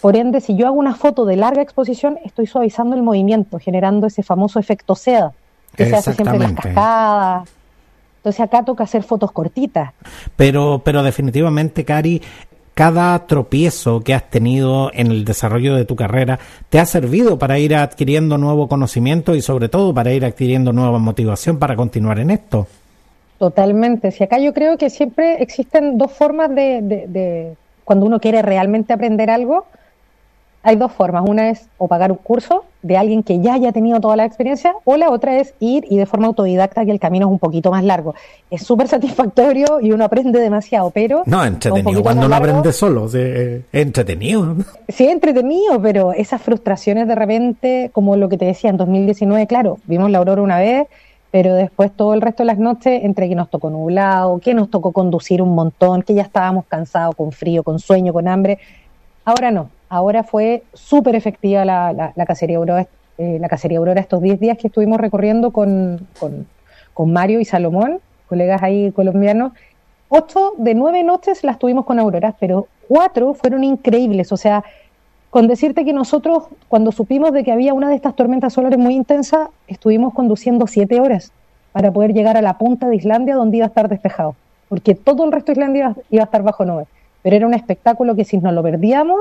Por 0.00 0.16
ende, 0.16 0.40
si 0.40 0.56
yo 0.56 0.66
hago 0.66 0.76
una 0.76 0.94
foto 0.94 1.26
de 1.26 1.36
larga 1.36 1.60
exposición, 1.60 2.18
estoy 2.24 2.46
suavizando 2.46 2.96
el 2.96 3.02
movimiento, 3.02 3.58
generando 3.58 4.06
ese 4.06 4.22
famoso 4.22 4.58
efecto 4.58 4.94
seda 4.94 5.32
que 5.76 5.84
se 5.86 5.94
hace 5.94 6.14
siempre 6.14 6.36
en 6.36 6.42
las 6.42 6.52
cascadas. 6.54 7.48
Entonces 8.16 8.40
acá 8.40 8.64
toca 8.64 8.84
hacer 8.84 9.02
fotos 9.02 9.30
cortitas. 9.30 9.92
Pero, 10.36 10.80
pero 10.82 11.02
definitivamente, 11.02 11.84
Cari, 11.84 12.22
cada 12.74 13.18
tropiezo 13.26 14.00
que 14.00 14.14
has 14.14 14.30
tenido 14.30 14.90
en 14.94 15.08
el 15.10 15.24
desarrollo 15.24 15.74
de 15.74 15.84
tu 15.84 15.96
carrera 15.96 16.38
te 16.70 16.78
ha 16.78 16.86
servido 16.86 17.38
para 17.38 17.58
ir 17.58 17.74
adquiriendo 17.74 18.38
nuevo 18.38 18.68
conocimiento 18.68 19.34
y 19.34 19.42
sobre 19.42 19.68
todo 19.68 19.92
para 19.92 20.12
ir 20.12 20.24
adquiriendo 20.24 20.72
nueva 20.72 20.98
motivación 20.98 21.58
para 21.58 21.76
continuar 21.76 22.18
en 22.18 22.30
esto. 22.30 22.66
Totalmente. 23.38 24.10
Si 24.12 24.22
acá 24.24 24.38
yo 24.38 24.54
creo 24.54 24.78
que 24.78 24.88
siempre 24.88 25.42
existen 25.42 25.98
dos 25.98 26.12
formas 26.12 26.54
de, 26.54 26.80
de 27.08 27.56
cuando 27.84 28.06
uno 28.06 28.20
quiere 28.20 28.40
realmente 28.40 28.92
aprender 28.92 29.30
algo, 29.30 29.66
hay 30.62 30.76
dos 30.76 30.92
formas. 30.92 31.24
Una 31.28 31.50
es 31.50 31.68
o 31.78 31.88
pagar 31.88 32.12
un 32.12 32.18
curso 32.18 32.64
de 32.82 32.96
alguien 32.96 33.22
que 33.22 33.40
ya 33.40 33.54
haya 33.54 33.72
tenido 33.72 34.00
toda 34.00 34.16
la 34.16 34.24
experiencia, 34.24 34.74
o 34.84 34.96
la 34.96 35.10
otra 35.10 35.38
es 35.38 35.54
ir 35.60 35.84
y 35.88 35.96
de 35.96 36.06
forma 36.06 36.26
autodidacta, 36.26 36.84
que 36.84 36.90
el 36.90 36.98
camino 36.98 37.26
es 37.26 37.32
un 37.32 37.38
poquito 37.38 37.70
más 37.70 37.84
largo. 37.84 38.14
Es 38.50 38.62
súper 38.62 38.88
satisfactorio 38.96 39.80
y 39.80 39.92
uno 39.92 40.04
aprende 40.04 40.40
demasiado, 40.40 40.90
pero... 40.90 41.22
No, 41.26 41.44
entretenido. 41.44 42.02
Cuando 42.02 42.26
uno 42.26 42.36
aprende 42.36 42.72
solo, 42.72 43.06
es 43.06 43.62
entretenido. 43.72 44.56
Sí, 44.88 45.06
entretenido, 45.06 45.80
pero 45.80 46.12
esas 46.12 46.42
frustraciones 46.42 47.08
de 47.08 47.14
repente, 47.14 47.90
como 47.94 48.16
lo 48.16 48.28
que 48.28 48.36
te 48.36 48.44
decía 48.44 48.68
en 48.68 48.76
2019, 48.76 49.46
claro, 49.46 49.78
vimos 49.86 50.10
la 50.10 50.18
aurora 50.18 50.42
una 50.42 50.58
vez, 50.58 50.86
pero 51.30 51.54
después 51.54 51.90
todo 51.92 52.12
el 52.12 52.20
resto 52.20 52.42
de 52.42 52.48
las 52.48 52.58
noches, 52.58 53.02
entre 53.04 53.28
que 53.28 53.34
nos 53.34 53.48
tocó 53.48 53.70
nublado, 53.70 54.38
que 54.38 54.52
nos 54.52 54.70
tocó 54.70 54.92
conducir 54.92 55.40
un 55.40 55.54
montón, 55.54 56.02
que 56.02 56.12
ya 56.12 56.22
estábamos 56.22 56.66
cansados, 56.66 57.14
con 57.14 57.32
frío, 57.32 57.62
con 57.62 57.78
sueño, 57.78 58.12
con 58.12 58.28
hambre, 58.28 58.58
ahora 59.24 59.50
no 59.50 59.70
ahora 59.92 60.24
fue 60.24 60.62
súper 60.72 61.14
efectiva 61.14 61.66
la, 61.66 62.24
cacería 62.26 62.56
Aurora, 62.56 62.86
eh, 63.18 63.36
la 63.38 63.48
cacería 63.50 63.76
Aurora 63.76 64.00
estos 64.00 64.22
10 64.22 64.40
días 64.40 64.56
que 64.56 64.68
estuvimos 64.68 64.98
recorriendo 64.98 65.50
con, 65.50 66.08
Mario 66.96 67.40
y 67.40 67.44
Salomón, 67.44 68.00
colegas 68.26 68.62
ahí 68.62 68.90
colombianos. 68.92 69.52
Ocho 70.08 70.54
de 70.56 70.74
nueve 70.74 71.02
noches 71.02 71.44
las 71.44 71.58
tuvimos 71.58 71.84
con 71.84 71.98
auroras, 71.98 72.34
pero 72.40 72.68
cuatro 72.88 73.34
fueron 73.34 73.64
increíbles. 73.64 74.32
O 74.32 74.38
sea, 74.38 74.64
con 75.28 75.46
decirte 75.46 75.84
que 75.84 75.92
nosotros, 75.92 76.44
cuando 76.68 76.90
supimos 76.90 77.32
de 77.32 77.44
que 77.44 77.52
había 77.52 77.74
una 77.74 77.90
de 77.90 77.96
estas 77.96 78.16
tormentas 78.16 78.54
solares 78.54 78.78
muy 78.78 78.94
intensas, 78.94 79.48
estuvimos 79.66 80.14
conduciendo 80.14 80.66
siete 80.66 81.00
horas 81.00 81.32
para 81.72 81.92
poder 81.92 82.14
llegar 82.14 82.38
a 82.38 82.42
la 82.42 82.56
punta 82.56 82.88
de 82.88 82.96
Islandia 82.96 83.34
donde 83.34 83.58
iba 83.58 83.66
a 83.66 83.68
estar 83.68 83.90
despejado. 83.90 84.36
porque 84.70 84.94
todo 84.94 85.26
el 85.26 85.32
resto 85.32 85.52
de 85.52 85.60
Islandia 85.60 85.94
iba 86.08 86.22
a 86.22 86.24
estar 86.24 86.42
bajo 86.42 86.64
nubes. 86.64 86.88
Pero 87.22 87.36
era 87.36 87.46
un 87.46 87.52
espectáculo 87.52 88.14
que 88.14 88.24
si 88.24 88.38
nos 88.38 88.54
lo 88.54 88.62
perdíamos, 88.62 89.20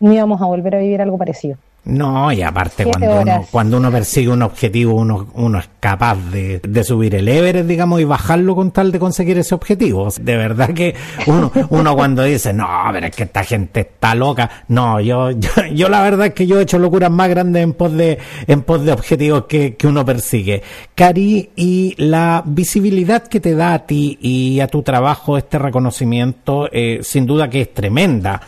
no 0.00 0.12
íbamos 0.12 0.40
a 0.40 0.46
volver 0.46 0.76
a 0.76 0.78
vivir 0.78 1.00
algo 1.00 1.18
parecido. 1.18 1.56
No, 1.84 2.32
y 2.32 2.40
aparte 2.40 2.84
cuando 2.84 3.20
uno, 3.20 3.46
cuando 3.50 3.76
uno 3.76 3.92
persigue 3.92 4.28
un 4.28 4.40
objetivo, 4.40 4.94
uno, 4.94 5.28
uno 5.34 5.58
es 5.58 5.68
capaz 5.80 6.16
de, 6.30 6.60
subir 6.82 7.14
el 7.14 7.28
Everest, 7.28 7.68
digamos, 7.68 8.00
y 8.00 8.04
bajarlo 8.04 8.54
con 8.54 8.70
tal 8.70 8.90
de 8.90 8.98
conseguir 8.98 9.36
ese 9.36 9.54
objetivo. 9.54 10.08
De 10.18 10.36
verdad 10.36 10.70
que 10.70 10.94
uno, 11.26 11.52
uno 11.68 11.94
cuando 11.94 12.22
dice, 12.22 12.54
no, 12.54 12.66
pero 12.90 13.06
es 13.06 13.14
que 13.14 13.24
esta 13.24 13.44
gente 13.44 13.80
está 13.80 14.14
loca. 14.14 14.50
No, 14.68 14.98
yo, 14.98 15.30
yo, 15.74 15.88
la 15.90 16.00
verdad 16.00 16.28
es 16.28 16.34
que 16.34 16.46
yo 16.46 16.58
he 16.58 16.62
hecho 16.62 16.78
locuras 16.78 17.10
más 17.10 17.28
grandes 17.28 17.62
en 17.62 17.74
pos 17.74 17.92
de, 17.92 18.18
en 18.46 18.62
pos 18.62 18.82
de 18.82 18.92
objetivos 18.92 19.44
que, 19.44 19.76
que 19.76 19.86
uno 19.86 20.06
persigue. 20.06 20.62
Cari, 20.94 21.50
y 21.54 21.94
la 21.98 22.42
visibilidad 22.46 23.24
que 23.26 23.40
te 23.40 23.54
da 23.54 23.74
a 23.74 23.86
ti 23.86 24.18
y 24.22 24.60
a 24.60 24.68
tu 24.68 24.82
trabajo 24.82 25.36
este 25.36 25.58
reconocimiento, 25.58 26.66
eh, 26.72 27.00
sin 27.02 27.26
duda 27.26 27.50
que 27.50 27.60
es 27.60 27.74
tremenda. 27.74 28.40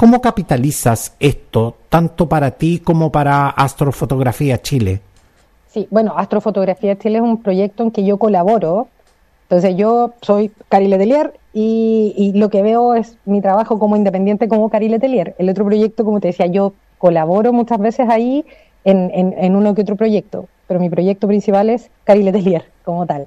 ¿Cómo 0.00 0.22
capitalizas 0.22 1.14
esto 1.20 1.76
tanto 1.90 2.26
para 2.26 2.52
ti 2.52 2.78
como 2.78 3.12
para 3.12 3.50
Astrofotografía 3.50 4.56
Chile? 4.62 5.02
Sí, 5.66 5.86
bueno, 5.90 6.14
Astrofotografía 6.16 6.96
Chile 6.96 7.18
es 7.18 7.22
un 7.22 7.42
proyecto 7.42 7.82
en 7.82 7.90
que 7.90 8.02
yo 8.02 8.16
colaboro. 8.16 8.88
Entonces 9.42 9.76
yo 9.76 10.14
soy 10.22 10.52
Cari 10.70 10.88
Letelier 10.88 11.34
y, 11.52 12.32
lo 12.34 12.48
que 12.48 12.62
veo 12.62 12.94
es 12.94 13.18
mi 13.26 13.42
trabajo 13.42 13.78
como 13.78 13.94
independiente 13.94 14.48
como 14.48 14.70
Cari 14.70 14.88
Letelier. 14.88 15.34
El 15.36 15.50
otro 15.50 15.66
proyecto, 15.66 16.02
como 16.02 16.18
te 16.18 16.28
decía, 16.28 16.46
yo 16.46 16.72
colaboro 16.96 17.52
muchas 17.52 17.78
veces 17.78 18.08
ahí 18.08 18.46
en, 18.84 19.10
en, 19.12 19.54
uno 19.54 19.74
que 19.74 19.82
otro 19.82 19.96
proyecto, 19.96 20.48
pero 20.66 20.80
mi 20.80 20.88
proyecto 20.88 21.28
principal 21.28 21.68
es 21.68 21.90
Cari 22.04 22.22
Letelier 22.22 22.64
como 22.86 23.04
tal, 23.04 23.26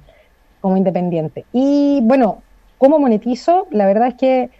como 0.60 0.76
independiente. 0.76 1.44
Y 1.52 2.00
bueno, 2.02 2.38
¿cómo 2.78 2.98
monetizo? 2.98 3.68
La 3.70 3.86
verdad 3.86 4.08
es 4.08 4.14
que 4.14 4.50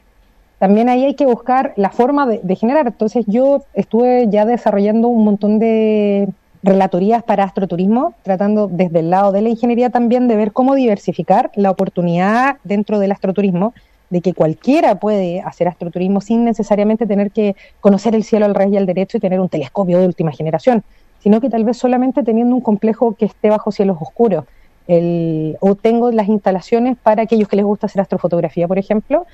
también 0.58 0.88
ahí 0.88 1.04
hay 1.04 1.14
que 1.14 1.26
buscar 1.26 1.72
la 1.76 1.90
forma 1.90 2.26
de, 2.26 2.56
generar. 2.56 2.86
Entonces 2.86 3.24
yo 3.26 3.64
estuve 3.74 4.28
ya 4.28 4.44
desarrollando 4.44 5.08
un 5.08 5.24
montón 5.24 5.58
de 5.58 6.28
relatorías 6.62 7.22
para 7.22 7.44
astroturismo, 7.44 8.14
tratando 8.22 8.68
desde 8.68 9.00
el 9.00 9.10
lado 9.10 9.32
de 9.32 9.42
la 9.42 9.50
ingeniería 9.50 9.90
también 9.90 10.28
de 10.28 10.36
ver 10.36 10.52
cómo 10.52 10.74
diversificar 10.74 11.50
la 11.56 11.70
oportunidad 11.70 12.56
dentro 12.64 12.98
del 12.98 13.12
astroturismo, 13.12 13.74
de 14.08 14.20
que 14.20 14.32
cualquiera 14.32 14.94
puede 14.94 15.40
hacer 15.42 15.68
astroturismo 15.68 16.20
sin 16.20 16.44
necesariamente 16.44 17.06
tener 17.06 17.30
que 17.30 17.56
conocer 17.80 18.14
el 18.14 18.24
cielo 18.24 18.46
al 18.46 18.54
revés 18.54 18.74
y 18.74 18.76
al 18.76 18.86
derecho 18.86 19.16
y 19.16 19.20
tener 19.20 19.40
un 19.40 19.48
telescopio 19.48 19.98
de 19.98 20.06
última 20.06 20.32
generación, 20.32 20.84
sino 21.20 21.40
que 21.40 21.50
tal 21.50 21.64
vez 21.64 21.76
solamente 21.76 22.22
teniendo 22.22 22.54
un 22.54 22.60
complejo 22.60 23.14
que 23.14 23.26
esté 23.26 23.50
bajo 23.50 23.72
cielos 23.72 23.98
oscuros. 24.00 24.44
o 24.86 25.74
tengo 25.74 26.10
las 26.12 26.28
instalaciones 26.28 26.96
para 27.02 27.22
aquellos 27.22 27.48
que 27.48 27.56
les 27.56 27.64
gusta 27.64 27.86
hacer 27.86 28.00
astrofotografía, 28.02 28.68
por 28.68 28.78
ejemplo, 28.78 29.26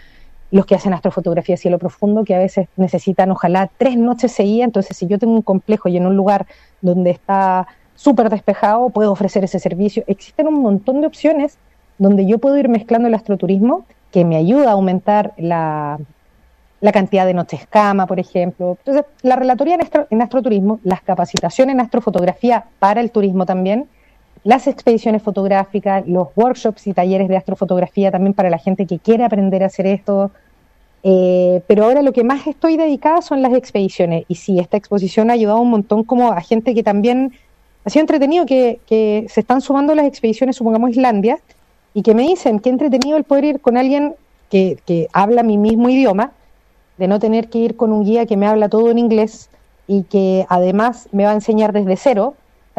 los 0.51 0.67
que 0.67 0.75
hacen 0.75 0.93
astrofotografía 0.93 1.55
a 1.55 1.59
cielo 1.59 1.79
profundo, 1.79 2.25
que 2.25 2.35
a 2.35 2.39
veces 2.39 2.69
necesitan 2.77 3.31
ojalá 3.31 3.71
tres 3.79 3.97
noches 3.97 4.33
seguidas, 4.33 4.67
entonces 4.67 4.97
si 4.97 5.07
yo 5.07 5.19
tengo 5.19 5.35
un 5.35 5.43
complejo 5.43 5.89
y 5.89 5.97
en 5.97 6.07
un 6.07 6.17
lugar 6.17 6.47
donde 6.81 7.11
está 7.11 7.67
súper 7.95 8.31
despejado, 8.31 8.91
puedo 8.91 9.13
ofrecer 9.13 9.45
ese 9.45 9.59
servicio. 9.59 10.03
Existen 10.07 10.47
un 10.49 10.63
montón 10.63 11.01
de 11.01 11.07
opciones 11.07 11.59
donde 11.99 12.27
yo 12.27 12.39
puedo 12.39 12.57
ir 12.57 12.69
mezclando 12.69 13.09
el 13.09 13.15
astroturismo, 13.15 13.85
que 14.11 14.25
me 14.25 14.37
ayuda 14.37 14.71
a 14.71 14.73
aumentar 14.73 15.35
la, 15.37 15.99
la 16.81 16.93
cantidad 16.93 17.27
de 17.27 17.35
noches 17.35 17.67
cama, 17.69 18.07
por 18.07 18.19
ejemplo. 18.19 18.77
Entonces, 18.79 19.05
la 19.23 19.37
relatoría 19.37 19.75
en, 19.75 19.81
en 20.09 20.23
astroturismo, 20.23 20.81
las 20.83 21.03
capacitaciones 21.03 21.75
en 21.75 21.81
astrofotografía 21.81 22.65
para 22.79 23.01
el 23.01 23.11
turismo 23.11 23.45
también, 23.47 23.87
las 24.45 24.67
expediciones 24.67 25.23
fotográficas, 25.23 26.07
los 26.07 26.29
workshops 26.35 26.87
y 26.87 26.95
talleres 26.95 27.29
de 27.29 27.37
astrofotografía 27.37 28.11
también 28.11 28.35
para 28.35 28.51
la 28.51 28.59
gente 28.59 28.87
que 28.87 28.99
quiere 28.99 29.25
aprender 29.25 29.63
a 29.63 29.67
hacer 29.67 29.87
esto. 29.87 30.31
Eh, 31.03 31.63
pero 31.67 31.85
ahora 31.85 32.03
lo 32.03 32.13
que 32.13 32.25
más 32.25 32.47
estoy 32.47 32.77
dedicada 32.77 33.23
son 33.23 33.43
las 33.43 33.53
expediciones. 33.53 34.25
Y 34.29 34.37
sí, 34.37 34.59
esta 34.59 34.77
exposición 34.77 35.31
ha 35.31 35.35
ayudado 35.35 35.61
un 35.61 35.71
montón 35.71 36.05
como 36.05 36.33
a 36.33 36.41
gente 36.41 36.75
que 36.75 36.83
también 36.83 37.33
ha 37.85 37.91
sido 37.91 38.03
entretenido, 38.03 38.47
que, 38.47 39.27
se 39.29 39.41
están 39.41 39.61
sumando 39.61 39.95
las 39.95 40.07
expediciones, 40.07 40.57
supongamos 40.57 40.91
Islandia, 40.91 41.39
y 41.95 42.03
que 42.03 42.15
me 42.15 42.23
dicen 42.23 42.61
que 42.61 42.71
entretenido 42.71 43.17
el 43.17 43.25
poder 43.25 43.45
ir 43.45 43.61
con 43.61 43.77
alguien 43.77 44.15
que, 44.51 44.79
que 44.87 45.09
habla 45.13 45.43
mi 45.43 45.57
mismo 45.59 45.89
idioma, 45.89 46.33
de 46.99 47.09
no 47.09 47.19
tener 47.19 47.49
que 47.49 47.59
ir 47.59 47.77
con 47.77 47.93
un 47.93 48.05
guía 48.05 48.27
que 48.27 48.37
me 48.37 48.47
habla 48.47 48.69
todo 48.69 48.91
en 48.91 48.99
inglés 48.99 49.49
y 49.87 50.03
que 50.03 50.45
además 50.49 51.09
me 51.13 51.25
va 51.25 51.31
a 51.31 51.35
enseñar 51.35 51.73
desde 51.73 51.97
cero, 51.97 52.35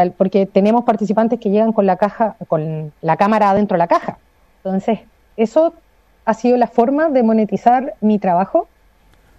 porque 0.10 0.46
tenemos 0.46 0.84
participantes 0.84 1.40
que 1.40 1.50
llegan 1.50 1.72
con 1.72 1.86
la 1.86 1.98
caja, 1.98 2.36
con 2.48 2.92
la 3.02 3.18
cámara 3.18 3.52
adentro 3.52 3.76
de 3.76 3.80
la 3.80 3.88
caja. 3.88 4.18
Entonces, 4.64 5.00
eso 5.38 5.74
ha 6.26 6.34
sido 6.34 6.58
la 6.58 6.68
forma 6.68 7.10
de 7.10 7.24
monetizar 7.24 7.94
mi 8.02 8.18
trabajo, 8.18 8.68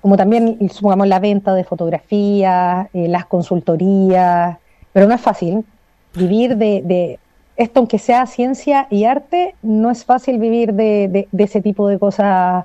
como 0.01 0.17
también, 0.17 0.59
supongamos, 0.71 1.07
la 1.09 1.21
venta 1.21 1.55
de 1.55 1.65
fotografías, 1.65 2.89
eh, 2.93 3.09
las 3.09 3.27
consultorías, 3.27 4.59
pero 4.93 5.07
no 5.07 5.15
es 5.15 5.21
fácil. 5.21 5.65
Vivir 6.15 6.57
de, 6.57 7.19
esto, 7.57 7.81
aunque 7.81 7.99
sea 7.99 8.27
ciencia 8.27 8.87
y 8.91 9.05
arte, 9.05 9.55
no 9.63 9.91
es 9.91 10.05
fácil 10.05 10.39
vivir 10.39 10.75
de, 10.75 11.29
de 11.31 11.45
ese 11.45 11.61
tipo 11.61 11.89
de 11.89 11.99
cosas 11.99 12.65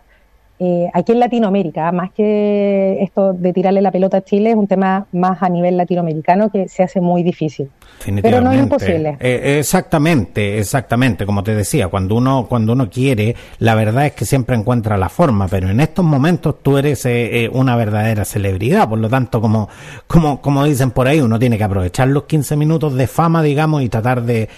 eh, 0.60 0.90
aquí 0.92 1.12
en 1.12 1.20
Latinoamérica, 1.20 1.92
más 1.92 2.12
que 2.12 2.98
esto 3.02 3.34
de 3.34 3.54
tirarle 3.54 3.80
la 3.80 3.92
pelota 3.92 4.18
a 4.18 4.22
Chile, 4.24 4.52
es 4.52 4.56
un 4.56 4.66
tema 4.66 5.06
más 5.12 5.44
a 5.44 5.50
nivel 5.50 5.78
latinoamericano 5.78 6.50
que 6.50 6.68
se 6.68 6.82
hace 6.82 7.00
muy 7.00 7.22
difícil. 7.22 7.70
Pero 8.22 8.42
no 8.42 8.52
es 8.52 8.60
imposible. 8.60 9.18
Eh, 9.20 9.58
exactamente, 9.60 10.58
exactamente. 10.58 11.28
Como 11.28 11.44
te 11.44 11.54
decía, 11.54 11.90
cuando 11.90 12.16
uno, 12.16 12.48
cuando 12.50 12.74
uno 12.74 12.90
quiere, 12.90 13.36
la 13.60 13.76
verdad 13.76 14.08
es 14.08 14.14
que 14.14 14.26
siempre 14.26 14.56
encuentra 14.56 14.98
la 14.98 15.10
forma, 15.10 15.48
pero 15.48 15.70
en 15.70 15.80
estos 15.80 16.04
momentos 16.04 16.56
tú 16.64 16.78
eres 16.78 17.06
eh, 17.06 17.50
una 17.54 17.76
verdadera 17.76 18.26
celebridad. 18.26 18.90
Por 18.90 18.98
lo 18.98 19.10
tanto, 19.10 19.40
como, 19.40 19.70
como, 20.08 20.42
como 20.42 20.64
dicen 20.64 20.90
por 20.90 21.08
ahí, 21.08 21.22
uno 21.22 21.38
tiene 21.38 21.60
que 21.60 21.64
aprovechar 21.64 22.08
los 22.08 22.24
15 22.24 22.56
minutos 22.56 22.96
de 22.96 23.06
fama, 23.06 23.44
digamos, 23.44 23.84
y 23.84 23.90
tratar 23.90 24.24
de 24.24 24.50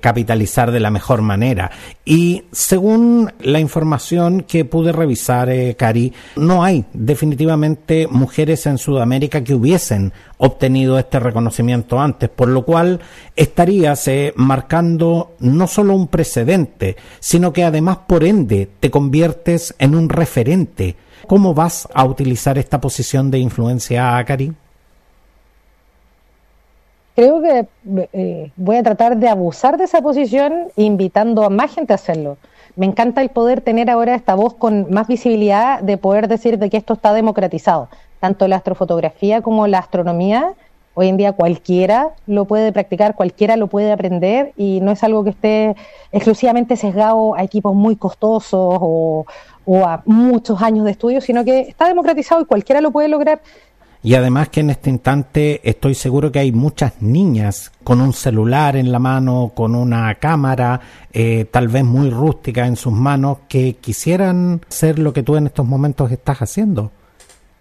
capitalizar 0.00 0.70
de 0.70 0.80
la 0.80 0.90
mejor 0.90 1.22
manera. 1.22 1.70
Y 2.04 2.44
según 2.52 3.32
la 3.40 3.58
información 3.58 4.42
que 4.42 4.64
pude 4.64 4.92
revisar, 4.92 5.31
Cari, 5.76 6.12
no 6.36 6.62
hay 6.62 6.84
definitivamente 6.92 8.06
mujeres 8.06 8.66
en 8.66 8.78
Sudamérica 8.78 9.42
que 9.42 9.54
hubiesen 9.54 10.12
obtenido 10.38 10.98
este 10.98 11.18
reconocimiento 11.20 12.00
antes, 12.00 12.28
por 12.28 12.48
lo 12.48 12.64
cual 12.64 13.00
estarías 13.34 14.06
eh, 14.08 14.32
marcando 14.36 15.32
no 15.40 15.66
solo 15.66 15.94
un 15.94 16.08
precedente, 16.08 16.96
sino 17.20 17.52
que 17.52 17.64
además 17.64 17.98
por 18.06 18.24
ende 18.24 18.68
te 18.78 18.90
conviertes 18.90 19.74
en 19.78 19.94
un 19.94 20.08
referente. 20.08 20.96
¿Cómo 21.26 21.54
vas 21.54 21.88
a 21.94 22.04
utilizar 22.04 22.58
esta 22.58 22.80
posición 22.80 23.30
de 23.30 23.38
influencia, 23.38 24.22
Cari? 24.26 24.52
Creo 27.14 27.40
que 27.40 27.66
eh, 28.12 28.50
voy 28.56 28.76
a 28.76 28.82
tratar 28.82 29.16
de 29.16 29.28
abusar 29.28 29.78
de 29.78 29.84
esa 29.84 30.02
posición 30.02 30.68
invitando 30.76 31.44
a 31.44 31.50
más 31.50 31.74
gente 31.74 31.92
a 31.92 31.96
hacerlo 31.96 32.36
me 32.76 32.86
encanta 32.86 33.20
el 33.20 33.28
poder 33.28 33.60
tener 33.60 33.90
ahora 33.90 34.14
esta 34.14 34.34
voz 34.34 34.54
con 34.54 34.90
más 34.90 35.06
visibilidad 35.06 35.80
de 35.80 35.98
poder 35.98 36.28
decir 36.28 36.58
de 36.58 36.70
que 36.70 36.76
esto 36.76 36.94
está 36.94 37.12
democratizado. 37.12 37.88
Tanto 38.20 38.48
la 38.48 38.56
astrofotografía 38.56 39.42
como 39.42 39.66
la 39.66 39.78
astronomía, 39.78 40.54
hoy 40.94 41.08
en 41.08 41.16
día 41.16 41.32
cualquiera 41.32 42.10
lo 42.26 42.44
puede 42.44 42.72
practicar, 42.72 43.14
cualquiera 43.14 43.56
lo 43.56 43.66
puede 43.66 43.92
aprender 43.92 44.52
y 44.56 44.80
no 44.80 44.92
es 44.92 45.02
algo 45.02 45.24
que 45.24 45.30
esté 45.30 45.76
exclusivamente 46.12 46.76
sesgado 46.76 47.34
a 47.34 47.42
equipos 47.42 47.74
muy 47.74 47.96
costosos 47.96 48.78
o, 48.80 49.26
o 49.64 49.84
a 49.84 50.02
muchos 50.06 50.62
años 50.62 50.84
de 50.84 50.92
estudio, 50.92 51.20
sino 51.20 51.44
que 51.44 51.60
está 51.60 51.88
democratizado 51.88 52.42
y 52.42 52.46
cualquiera 52.46 52.80
lo 52.80 52.90
puede 52.90 53.08
lograr 53.08 53.40
y 54.04 54.14
además 54.14 54.48
que 54.48 54.60
en 54.60 54.70
este 54.70 54.90
instante 54.90 55.60
estoy 55.62 55.94
seguro 55.94 56.32
que 56.32 56.40
hay 56.40 56.50
muchas 56.50 57.00
niñas 57.00 57.70
con 57.84 58.00
un 58.00 58.12
celular 58.12 58.76
en 58.76 58.90
la 58.90 58.98
mano, 58.98 59.52
con 59.54 59.76
una 59.76 60.12
cámara, 60.16 60.80
eh, 61.12 61.46
tal 61.50 61.68
vez 61.68 61.84
muy 61.84 62.10
rústica 62.10 62.66
en 62.66 62.74
sus 62.74 62.92
manos, 62.92 63.38
que 63.48 63.74
quisieran 63.74 64.60
hacer 64.68 64.98
lo 64.98 65.12
que 65.12 65.22
tú 65.22 65.36
en 65.36 65.46
estos 65.46 65.66
momentos 65.66 66.10
estás 66.10 66.42
haciendo. 66.42 66.90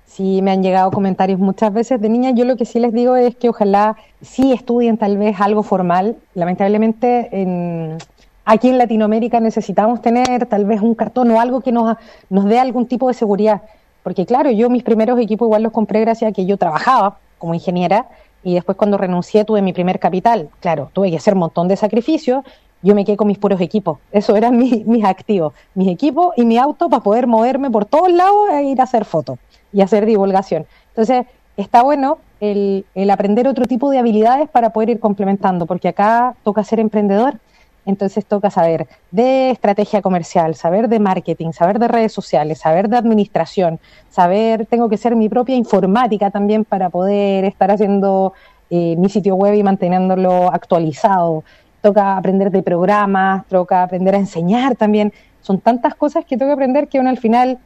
Sí, 0.08 0.41
me 0.41 0.51
han 0.51 0.63
llegado 0.63 0.92
comentarios 0.92 1.39
muchas 1.39 1.71
veces 1.71 2.02
de 2.02 2.10
niñas. 2.10 2.33
Yo 2.35 2.44
lo 2.44 2.58
que 2.58 2.65
sí 2.65 2.79
les 2.79 2.92
digo 2.92 3.15
es 3.15 3.35
que 3.35 3.50
ojalá 3.50 3.96
sí 4.21 4.52
estudien 4.52 4.98
tal 4.98 5.17
vez 5.17 5.39
algo 5.39 5.62
formal. 5.63 6.17
Lamentablemente 6.33 7.29
en, 7.31 7.98
aquí 8.46 8.69
en 8.69 8.79
Latinoamérica 8.79 9.39
necesitamos 9.39 10.02
tener 10.02 10.48
tal 10.48 10.65
vez 10.65 10.81
un 10.81 10.96
cartón 10.96 11.31
o 11.31 11.39
algo 11.39 11.62
que 11.62 11.71
nos, 11.71 11.98
nos 12.29 12.46
dé 12.46 12.60
algún 12.60 12.87
tipo 12.87 13.08
de 13.08 13.13
seguridad 13.13 13.62
porque 14.04 14.25
claro, 14.25 14.52
yo 14.52 14.69
mis 14.69 14.83
primeros 14.83 15.19
equipos 15.19 15.45
igual 15.45 15.63
los 15.63 15.71
compré 15.71 16.02
gracias 16.02 16.29
a 16.29 16.33
que 16.33 16.45
yo 16.45 16.58
trabajaba 16.58 17.17
como 17.37 17.54
ingeniera 17.54 18.08
y 18.43 18.56
después 18.56 18.77
cuando 18.77 18.97
renuncié 18.97 19.45
tuve 19.45 19.62
mi 19.62 19.73
primer 19.73 19.99
capital. 19.99 20.49
Claro, 20.60 20.89
tuve 20.93 21.10
que 21.12 21.17
hacer 21.17 21.33
un 21.33 21.41
montón 21.41 21.67
de 21.67 21.75
sacrificios, 21.75 22.43
yo 22.81 22.95
me 22.95 23.06
quedé 23.06 23.17
con 23.17 23.27
mis 23.27 23.37
puros 23.37 23.62
equipos. 23.62 23.99
Eso 24.12 24.35
eran 24.35 24.58
mis, 24.85 25.06
activos, 25.06 25.54
mis 25.75 25.87
equipos 25.87 26.33
y 26.37 26.45
mi 26.45 26.58
auto 26.58 26.89
para 26.89 27.04
poder 27.04 27.27
moverme 27.27 27.69
por 27.69 27.85
todos 27.85 28.12
lados 28.12 28.49
e 28.52 28.63
ir 28.63 28.81
a 28.81 28.85
hacer 28.85 29.06
fotos 29.06 29.37
y 29.71 29.81
hacer 29.81 30.06
divulgación. 30.06 30.65
Entonces, 30.89 31.25
está 31.58 31.83
bueno 31.83 32.17
el, 32.39 32.85
el 32.95 33.10
aprender 33.12 33.47
otro 33.47 33.65
tipo 33.65 33.91
de 33.91 33.99
habilidades 33.99 34.49
para 34.49 34.71
poder 34.71 34.89
ir 34.89 34.99
complementando, 34.99 35.65
porque 35.65 35.89
acá 35.89 36.35
toca 36.43 36.63
ser 36.63 36.79
emprendedor 36.79 37.39
Entonces 37.86 38.25
toca 38.25 38.52
saber 38.52 38.88
de 39.10 39.50
estrategia 39.50 40.02
comercial, 40.02 40.56
saber 40.56 40.88
de 40.88 41.00
marketing, 41.00 41.52
saber 41.52 41.79
de 41.79 41.88
redes 41.88 42.13
sociales, 42.13 42.60
saber 42.60 42.90
de 42.90 42.98
administración, 42.98 43.79
saber, 44.10 44.67
tengo 44.67 44.88
que 44.88 44.98
ser 44.98 45.15
mi 45.15 45.29
propia 45.29 45.56
informática 45.56 46.29
también 46.29 46.63
para 46.63 46.90
poder 46.90 47.46
estar 47.46 47.71
haciendo 47.71 48.34
eh, 48.69 48.96
mi 48.98 49.10
sitio 49.10 49.36
web 49.36 49.56
y 49.56 49.63
manteniéndolo 49.63 50.52
actualizado. 50.54 51.44
Toca 51.82 52.17
aprender 52.17 52.52
de 52.52 52.62
programas, 52.62 53.48
toca 53.48 53.82
aprender 53.82 54.13
a 54.13 54.19
enseñar 54.19 54.75
también. 54.75 55.12
Son 55.42 55.60
tantas 55.60 55.96
cosas 55.96 56.23
que 56.23 56.38
que 56.38 56.52
aprender 56.52 56.88
que 56.88 57.00
uno 57.00 57.10
al 57.10 57.17
final, 57.17 57.58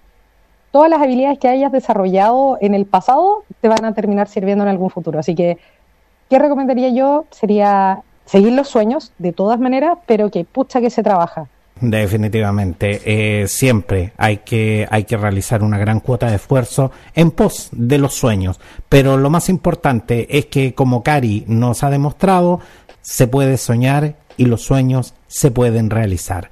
todas 0.71 0.89
las 0.89 1.01
habilidades 1.01 1.39
que 1.39 1.49
hayas 1.49 1.73
desarrollado 1.73 2.57
en 2.61 2.73
el 2.73 2.85
pasado 2.85 3.43
te 3.59 3.67
van 3.67 3.83
a 3.83 3.93
terminar 3.93 4.29
sirviendo 4.29 4.63
en 4.63 4.69
algún 4.69 4.89
futuro. 4.89 5.19
Así 5.19 5.35
que, 5.35 5.57
¿qué 6.29 6.39
recomendaría 6.39 6.89
yo? 6.89 7.25
Sería 7.31 8.01
seguir 8.25 8.53
los 8.53 8.67
sueños 8.67 9.11
de 9.17 9.33
todas 9.33 9.59
maneras, 9.59 9.97
pero 10.05 10.29
que 10.29 10.45
pucha 10.45 10.81
que 10.81 10.89
se 10.89 11.03
trabaja. 11.03 11.47
Definitivamente, 11.81 13.01
eh, 13.05 13.47
siempre 13.49 14.13
hay 14.17 14.37
que, 14.37 14.87
hay 14.89 15.03
que 15.03 15.17
realizar 15.17 15.61
una 15.61 15.77
gran 15.77 15.99
cuota 15.99 16.29
de 16.29 16.37
esfuerzo 16.37 16.91
en 17.13 17.31
pos 17.31 17.67
de 17.73 17.97
los 17.97 18.13
sueños, 18.13 18.61
pero 18.87 19.17
lo 19.17 19.29
más 19.29 19.49
importante 19.49 20.37
es 20.37 20.45
que 20.45 20.73
como 20.73 21.03
Cari 21.03 21.43
nos 21.47 21.83
ha 21.83 21.89
demostrado, 21.89 22.61
se 23.01 23.27
puede 23.27 23.57
soñar 23.57 24.15
y 24.37 24.45
los 24.45 24.61
sueños 24.61 25.13
se 25.27 25.51
pueden 25.51 25.89
realizar. 25.89 26.49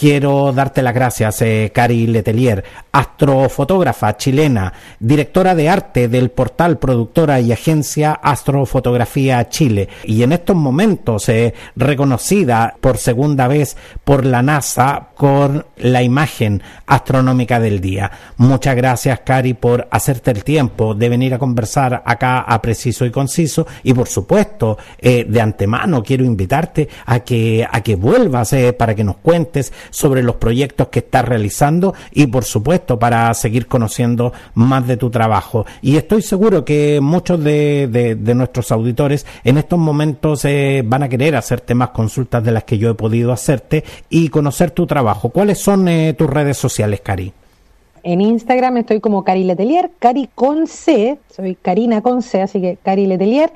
Quiero 0.00 0.50
darte 0.54 0.80
las 0.80 0.94
gracias, 0.94 1.42
eh, 1.42 1.72
Cari 1.74 2.06
Letelier, 2.06 2.64
astrofotógrafa 2.90 4.16
chilena, 4.16 4.72
directora 4.98 5.54
de 5.54 5.68
arte 5.68 6.08
del 6.08 6.30
portal 6.30 6.78
productora 6.78 7.38
y 7.38 7.52
agencia 7.52 8.12
Astrofotografía 8.12 9.46
Chile, 9.50 9.90
y 10.04 10.22
en 10.22 10.32
estos 10.32 10.56
momentos 10.56 11.28
eh, 11.28 11.52
reconocida 11.76 12.74
por 12.80 12.96
segunda 12.96 13.46
vez 13.46 13.76
por 14.02 14.24
la 14.24 14.40
NASA 14.40 15.08
con 15.14 15.66
la 15.76 16.02
imagen 16.02 16.62
astronómica 16.86 17.60
del 17.60 17.82
día. 17.82 18.10
Muchas 18.38 18.76
gracias, 18.76 19.20
Cari, 19.20 19.52
por 19.52 19.86
hacerte 19.90 20.30
el 20.30 20.44
tiempo 20.44 20.94
de 20.94 21.10
venir 21.10 21.34
a 21.34 21.38
conversar 21.38 22.02
acá 22.06 22.40
a 22.40 22.62
Preciso 22.62 23.04
y 23.04 23.10
Conciso, 23.10 23.66
y 23.82 23.92
por 23.92 24.08
supuesto, 24.08 24.78
eh, 24.98 25.26
de 25.28 25.40
antemano 25.42 26.02
quiero 26.02 26.24
invitarte 26.24 26.88
a 27.04 27.20
que, 27.20 27.68
a 27.70 27.82
que 27.82 27.96
vuelvas 27.96 28.54
para 28.78 28.94
que 28.94 29.04
nos 29.04 29.18
cuentes 29.18 29.70
sobre 29.90 30.22
los 30.22 30.36
proyectos 30.36 30.88
que 30.88 31.00
estás 31.00 31.24
realizando 31.24 31.94
y 32.12 32.26
por 32.26 32.44
supuesto 32.44 32.98
para 32.98 33.32
seguir 33.34 33.66
conociendo 33.66 34.32
más 34.54 34.86
de 34.86 34.96
tu 34.96 35.10
trabajo. 35.10 35.66
Y 35.82 35.96
estoy 35.96 36.22
seguro 36.22 36.64
que 36.64 37.00
muchos 37.00 37.42
de, 37.42 38.16
nuestros 38.34 38.72
auditores 38.72 39.26
en 39.44 39.58
estos 39.58 39.78
momentos 39.78 40.44
eh, 40.44 40.82
van 40.84 41.02
a 41.02 41.08
querer 41.08 41.36
hacerte 41.36 41.74
más 41.74 41.90
consultas 41.90 42.42
de 42.44 42.52
las 42.52 42.64
que 42.64 42.78
yo 42.78 42.90
he 42.90 42.94
podido 42.94 43.32
hacerte 43.32 43.84
y 44.08 44.28
conocer 44.28 44.70
tu 44.70 44.86
trabajo. 44.86 45.30
¿Cuáles 45.30 45.58
son 45.58 45.88
eh, 45.88 46.14
tus 46.14 46.30
redes 46.30 46.56
sociales, 46.56 47.00
Cari? 47.00 47.32
En 48.02 48.20
Instagram 48.20 48.78
estoy 48.78 49.00
como 49.00 49.24
Cari 49.24 49.44
Letelier, 49.44 49.90
Cari 49.98 50.28
con 50.34 50.66
C, 50.66 51.18
soy 51.34 51.54
Karina 51.54 52.00
con 52.00 52.22
C, 52.22 52.40
así 52.40 52.60
que 52.60 52.78
Cari 52.82 53.06
Letelier. 53.06 53.52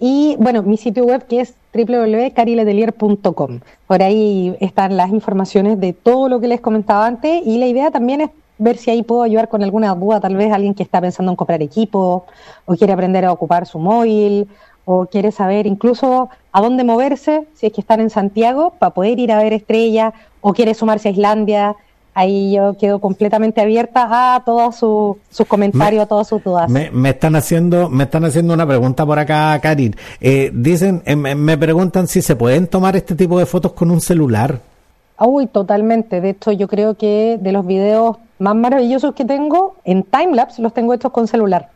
Y 0.00 0.36
bueno, 0.38 0.62
mi 0.62 0.76
sitio 0.76 1.04
web 1.04 1.26
que 1.26 1.40
es 1.40 1.54
www.cariletelier.com. 1.74 3.60
Por 3.86 4.02
ahí 4.02 4.56
están 4.60 4.96
las 4.96 5.10
informaciones 5.10 5.80
de 5.80 5.92
todo 5.92 6.28
lo 6.28 6.40
que 6.40 6.48
les 6.48 6.60
comentaba 6.60 7.06
antes 7.06 7.42
y 7.44 7.58
la 7.58 7.66
idea 7.66 7.90
también 7.90 8.20
es 8.20 8.30
ver 8.58 8.76
si 8.76 8.90
ahí 8.90 9.02
puedo 9.02 9.22
ayudar 9.22 9.48
con 9.48 9.62
alguna 9.62 9.94
duda, 9.94 10.20
tal 10.20 10.36
vez 10.36 10.52
alguien 10.52 10.74
que 10.74 10.82
está 10.82 11.00
pensando 11.00 11.32
en 11.32 11.36
comprar 11.36 11.60
equipo 11.62 12.24
o 12.64 12.76
quiere 12.76 12.92
aprender 12.92 13.24
a 13.24 13.32
ocupar 13.32 13.66
su 13.66 13.78
móvil 13.78 14.48
o 14.84 15.06
quiere 15.06 15.32
saber 15.32 15.66
incluso 15.66 16.28
a 16.52 16.60
dónde 16.60 16.84
moverse, 16.84 17.46
si 17.54 17.66
es 17.66 17.72
que 17.72 17.80
están 17.80 18.00
en 18.00 18.10
Santiago, 18.10 18.74
para 18.78 18.94
poder 18.94 19.18
ir 19.18 19.32
a 19.32 19.38
ver 19.38 19.52
estrellas 19.52 20.12
o 20.40 20.52
quiere 20.52 20.74
sumarse 20.74 21.08
a 21.08 21.12
Islandia 21.12 21.76
ahí 22.14 22.52
yo 22.54 22.76
quedo 22.78 23.00
completamente 23.00 23.60
abierta 23.60 24.34
a 24.34 24.44
todos 24.44 24.76
sus 24.76 25.46
comentarios, 25.46 26.04
a 26.04 26.06
todas 26.06 26.28
sus 26.28 26.42
dudas. 26.42 26.70
Me, 26.70 27.10
están 27.10 27.36
haciendo, 27.36 27.90
me 27.90 28.04
están 28.04 28.24
haciendo 28.24 28.54
una 28.54 28.66
pregunta 28.66 29.04
por 29.04 29.18
acá, 29.18 29.58
Karin. 29.60 29.94
Eh, 30.20 30.50
dicen, 30.54 31.02
eh, 31.04 31.16
me 31.16 31.58
preguntan 31.58 32.06
si 32.08 32.22
se 32.22 32.36
pueden 32.36 32.66
tomar 32.66 32.96
este 32.96 33.14
tipo 33.14 33.38
de 33.38 33.46
fotos 33.46 33.72
con 33.72 33.90
un 33.90 34.00
celular. 34.00 34.60
Uy, 35.18 35.46
totalmente. 35.46 36.20
De 36.20 36.30
hecho, 36.30 36.52
yo 36.52 36.68
creo 36.68 36.94
que 36.96 37.38
de 37.40 37.52
los 37.52 37.66
videos 37.66 38.16
más 38.38 38.56
maravillosos 38.56 39.14
que 39.14 39.24
tengo 39.24 39.76
en 39.84 40.02
timelapse 40.02 40.60
los 40.60 40.74
tengo 40.74 40.94
hechos 40.94 41.12
con 41.12 41.28
celular. 41.28 41.70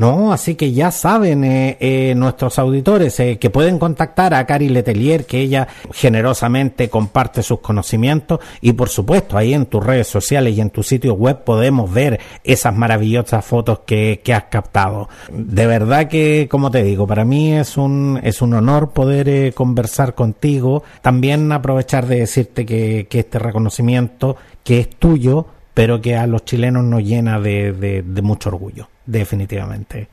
No, 0.00 0.32
así 0.32 0.54
que 0.54 0.72
ya 0.72 0.90
saben 0.90 1.44
eh, 1.44 1.76
eh, 1.78 2.14
nuestros 2.16 2.58
auditores 2.58 3.20
eh, 3.20 3.36
que 3.38 3.50
pueden 3.50 3.78
contactar 3.78 4.32
a 4.32 4.46
Cari 4.46 4.70
Letelier, 4.70 5.26
que 5.26 5.42
ella 5.42 5.68
generosamente 5.92 6.88
comparte 6.88 7.42
sus 7.42 7.60
conocimientos 7.60 8.40
y 8.62 8.72
por 8.72 8.88
supuesto 8.88 9.36
ahí 9.36 9.52
en 9.52 9.66
tus 9.66 9.84
redes 9.84 10.06
sociales 10.06 10.56
y 10.56 10.62
en 10.62 10.70
tu 10.70 10.82
sitio 10.82 11.12
web 11.12 11.44
podemos 11.44 11.92
ver 11.92 12.18
esas 12.44 12.74
maravillosas 12.74 13.44
fotos 13.44 13.80
que, 13.80 14.22
que 14.24 14.32
has 14.32 14.44
captado. 14.44 15.10
De 15.30 15.66
verdad 15.66 16.08
que, 16.08 16.48
como 16.50 16.70
te 16.70 16.82
digo, 16.82 17.06
para 17.06 17.26
mí 17.26 17.52
es 17.52 17.76
un, 17.76 18.18
es 18.22 18.40
un 18.40 18.54
honor 18.54 18.92
poder 18.92 19.52
conversar 19.52 20.14
contigo. 20.14 20.82
También 21.02 21.52
aprovechar 21.52 22.06
de 22.06 22.20
decirte 22.20 22.64
que, 22.64 23.06
que 23.10 23.18
este 23.18 23.38
reconocimiento 23.38 24.38
que 24.64 24.80
es 24.80 24.88
tuyo, 24.88 25.59
pero 25.80 26.02
que 26.02 26.14
a 26.14 26.26
los 26.26 26.44
chilenos 26.44 26.84
nos 26.84 27.02
llena 27.02 27.40
de, 27.40 27.72
de 27.72 28.20
mucho 28.20 28.50
orgullo 28.50 28.88
definitivamente. 29.06 30.08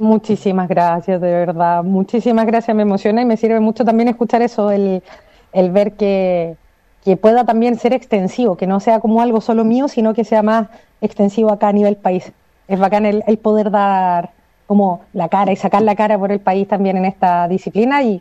Muchísimas 0.00 0.68
gracias, 0.68 1.20
de 1.20 1.30
verdad. 1.30 1.84
Muchísimas 1.84 2.44
gracias, 2.44 2.76
me 2.76 2.82
emociona 2.82 3.22
y 3.22 3.24
me 3.24 3.36
sirve 3.36 3.60
mucho 3.60 3.84
también 3.84 4.08
escuchar 4.08 4.42
eso, 4.42 4.72
el, 4.72 5.04
el 5.52 5.70
ver 5.70 5.92
que, 5.92 6.56
que 7.04 7.16
pueda 7.16 7.44
también 7.44 7.78
ser 7.78 7.92
extensivo, 7.92 8.56
que 8.56 8.66
no 8.66 8.80
sea 8.80 8.98
como 8.98 9.22
algo 9.22 9.40
solo 9.40 9.64
mío, 9.64 9.86
sino 9.86 10.12
que 10.12 10.24
sea 10.24 10.42
más 10.42 10.66
extensivo 11.00 11.52
acá 11.52 11.68
a 11.68 11.72
nivel 11.72 11.94
país. 11.94 12.32
Es 12.66 12.80
bacán 12.80 13.06
el, 13.06 13.22
el 13.28 13.38
poder 13.38 13.70
dar 13.70 14.30
como 14.66 15.02
la 15.12 15.28
cara 15.28 15.52
y 15.52 15.56
sacar 15.56 15.82
la 15.82 15.94
cara 15.94 16.18
por 16.18 16.32
el 16.32 16.40
país 16.40 16.66
también 16.66 16.96
en 16.96 17.04
esta 17.04 17.46
disciplina 17.46 18.02
y 18.02 18.20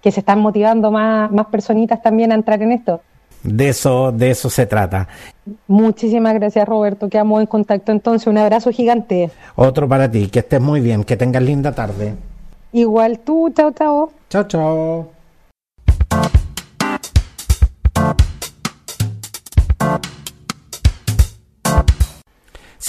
que 0.00 0.12
se 0.12 0.20
están 0.20 0.38
motivando 0.38 0.92
más, 0.92 1.28
más 1.32 1.46
personitas 1.46 2.00
también 2.00 2.30
a 2.30 2.36
entrar 2.36 2.62
en 2.62 2.70
esto. 2.70 3.00
De 3.42 3.68
eso, 3.70 4.12
de 4.12 4.30
eso 4.30 4.50
se 4.50 4.66
trata. 4.66 5.08
Muchísimas 5.66 6.34
gracias, 6.34 6.68
Roberto. 6.68 7.08
Quedamos 7.08 7.40
en 7.40 7.46
contacto 7.46 7.92
entonces. 7.92 8.26
Un 8.26 8.38
abrazo 8.38 8.70
gigante. 8.70 9.30
Otro 9.56 9.88
para 9.88 10.10
ti. 10.10 10.28
Que 10.28 10.40
estés 10.40 10.60
muy 10.60 10.80
bien. 10.80 11.04
Que 11.04 11.16
tengas 11.16 11.42
linda 11.42 11.72
tarde. 11.72 12.14
Igual 12.72 13.20
tú. 13.20 13.50
Chao, 13.54 13.72
chao. 13.72 14.12
Chao, 14.28 14.44
chao. 14.44 15.19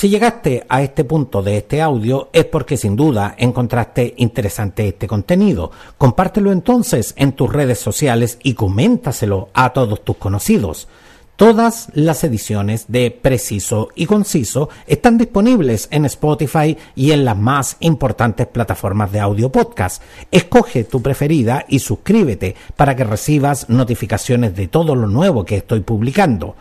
Si 0.01 0.09
llegaste 0.09 0.65
a 0.67 0.81
este 0.81 1.03
punto 1.03 1.43
de 1.43 1.57
este 1.57 1.79
audio 1.79 2.29
es 2.33 2.45
porque 2.45 2.75
sin 2.75 2.95
duda 2.95 3.35
encontraste 3.37 4.15
interesante 4.17 4.87
este 4.87 5.05
contenido. 5.05 5.69
Compártelo 5.99 6.51
entonces 6.51 7.13
en 7.17 7.33
tus 7.33 7.53
redes 7.53 7.77
sociales 7.77 8.39
y 8.41 8.55
coméntaselo 8.55 9.49
a 9.53 9.73
todos 9.73 10.03
tus 10.03 10.17
conocidos. 10.17 10.87
Todas 11.35 11.89
las 11.93 12.23
ediciones 12.23 12.85
de 12.87 13.11
Preciso 13.11 13.89
y 13.93 14.07
Conciso 14.07 14.69
están 14.87 15.19
disponibles 15.19 15.87
en 15.91 16.05
Spotify 16.05 16.75
y 16.95 17.11
en 17.11 17.23
las 17.23 17.37
más 17.37 17.77
importantes 17.79 18.47
plataformas 18.47 19.11
de 19.11 19.19
audio 19.19 19.51
podcast. 19.51 20.01
Escoge 20.31 20.83
tu 20.83 21.03
preferida 21.03 21.63
y 21.69 21.77
suscríbete 21.77 22.55
para 22.75 22.95
que 22.95 23.03
recibas 23.03 23.69
notificaciones 23.69 24.55
de 24.55 24.67
todo 24.67 24.95
lo 24.95 25.05
nuevo 25.05 25.45
que 25.45 25.57
estoy 25.57 25.81
publicando. 25.81 26.55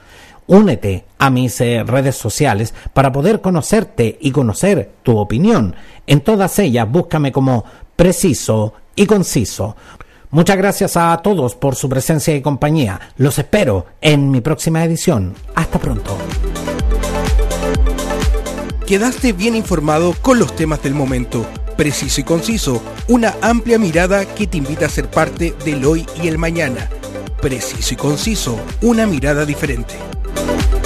Únete 0.47 1.05
a 1.18 1.30
mis 1.30 1.61
eh, 1.61 1.84
redes 1.84 2.16
sociales 2.16 2.74
para 2.93 3.12
poder 3.12 3.41
conocerte 3.41 4.18
y 4.20 4.30
conocer 4.30 4.91
tu 5.03 5.18
opinión. 5.18 5.74
En 6.07 6.20
todas 6.20 6.59
ellas 6.59 6.91
búscame 6.91 7.32
como 7.32 7.64
preciso 7.97 8.74
y 8.97 9.07
conciso. 9.07 9.76
Muchas 10.30 10.57
gracias 10.57 10.97
a 10.97 11.16
todos 11.18 11.57
por 11.57 11.74
su 11.74 11.88
presencia 11.88 12.34
y 12.34 12.41
compañía. 12.41 13.01
Los 13.16 13.38
espero 13.38 13.86
en 14.01 14.30
mi 14.30 14.41
próxima 14.41 14.84
edición. 14.84 15.34
Hasta 15.55 15.78
pronto. 15.78 16.16
Quedaste 18.86 19.32
bien 19.32 19.55
informado 19.57 20.14
con 20.20 20.38
los 20.38 20.55
temas 20.55 20.82
del 20.82 20.95
momento. 20.95 21.47
Preciso 21.76 22.20
y 22.20 22.24
conciso. 22.24 22.82
Una 23.09 23.34
amplia 23.41 23.78
mirada 23.78 24.24
que 24.24 24.47
te 24.47 24.59
invita 24.59 24.86
a 24.86 24.88
ser 24.88 25.09
parte 25.09 25.55
del 25.64 25.84
hoy 25.84 26.07
y 26.22 26.28
el 26.28 26.38
mañana. 26.38 26.88
Preciso 27.41 27.95
y 27.95 27.97
conciso. 27.97 28.59
Una 28.82 29.07
mirada 29.07 29.45
diferente. 29.45 29.95
Thank 30.35 30.80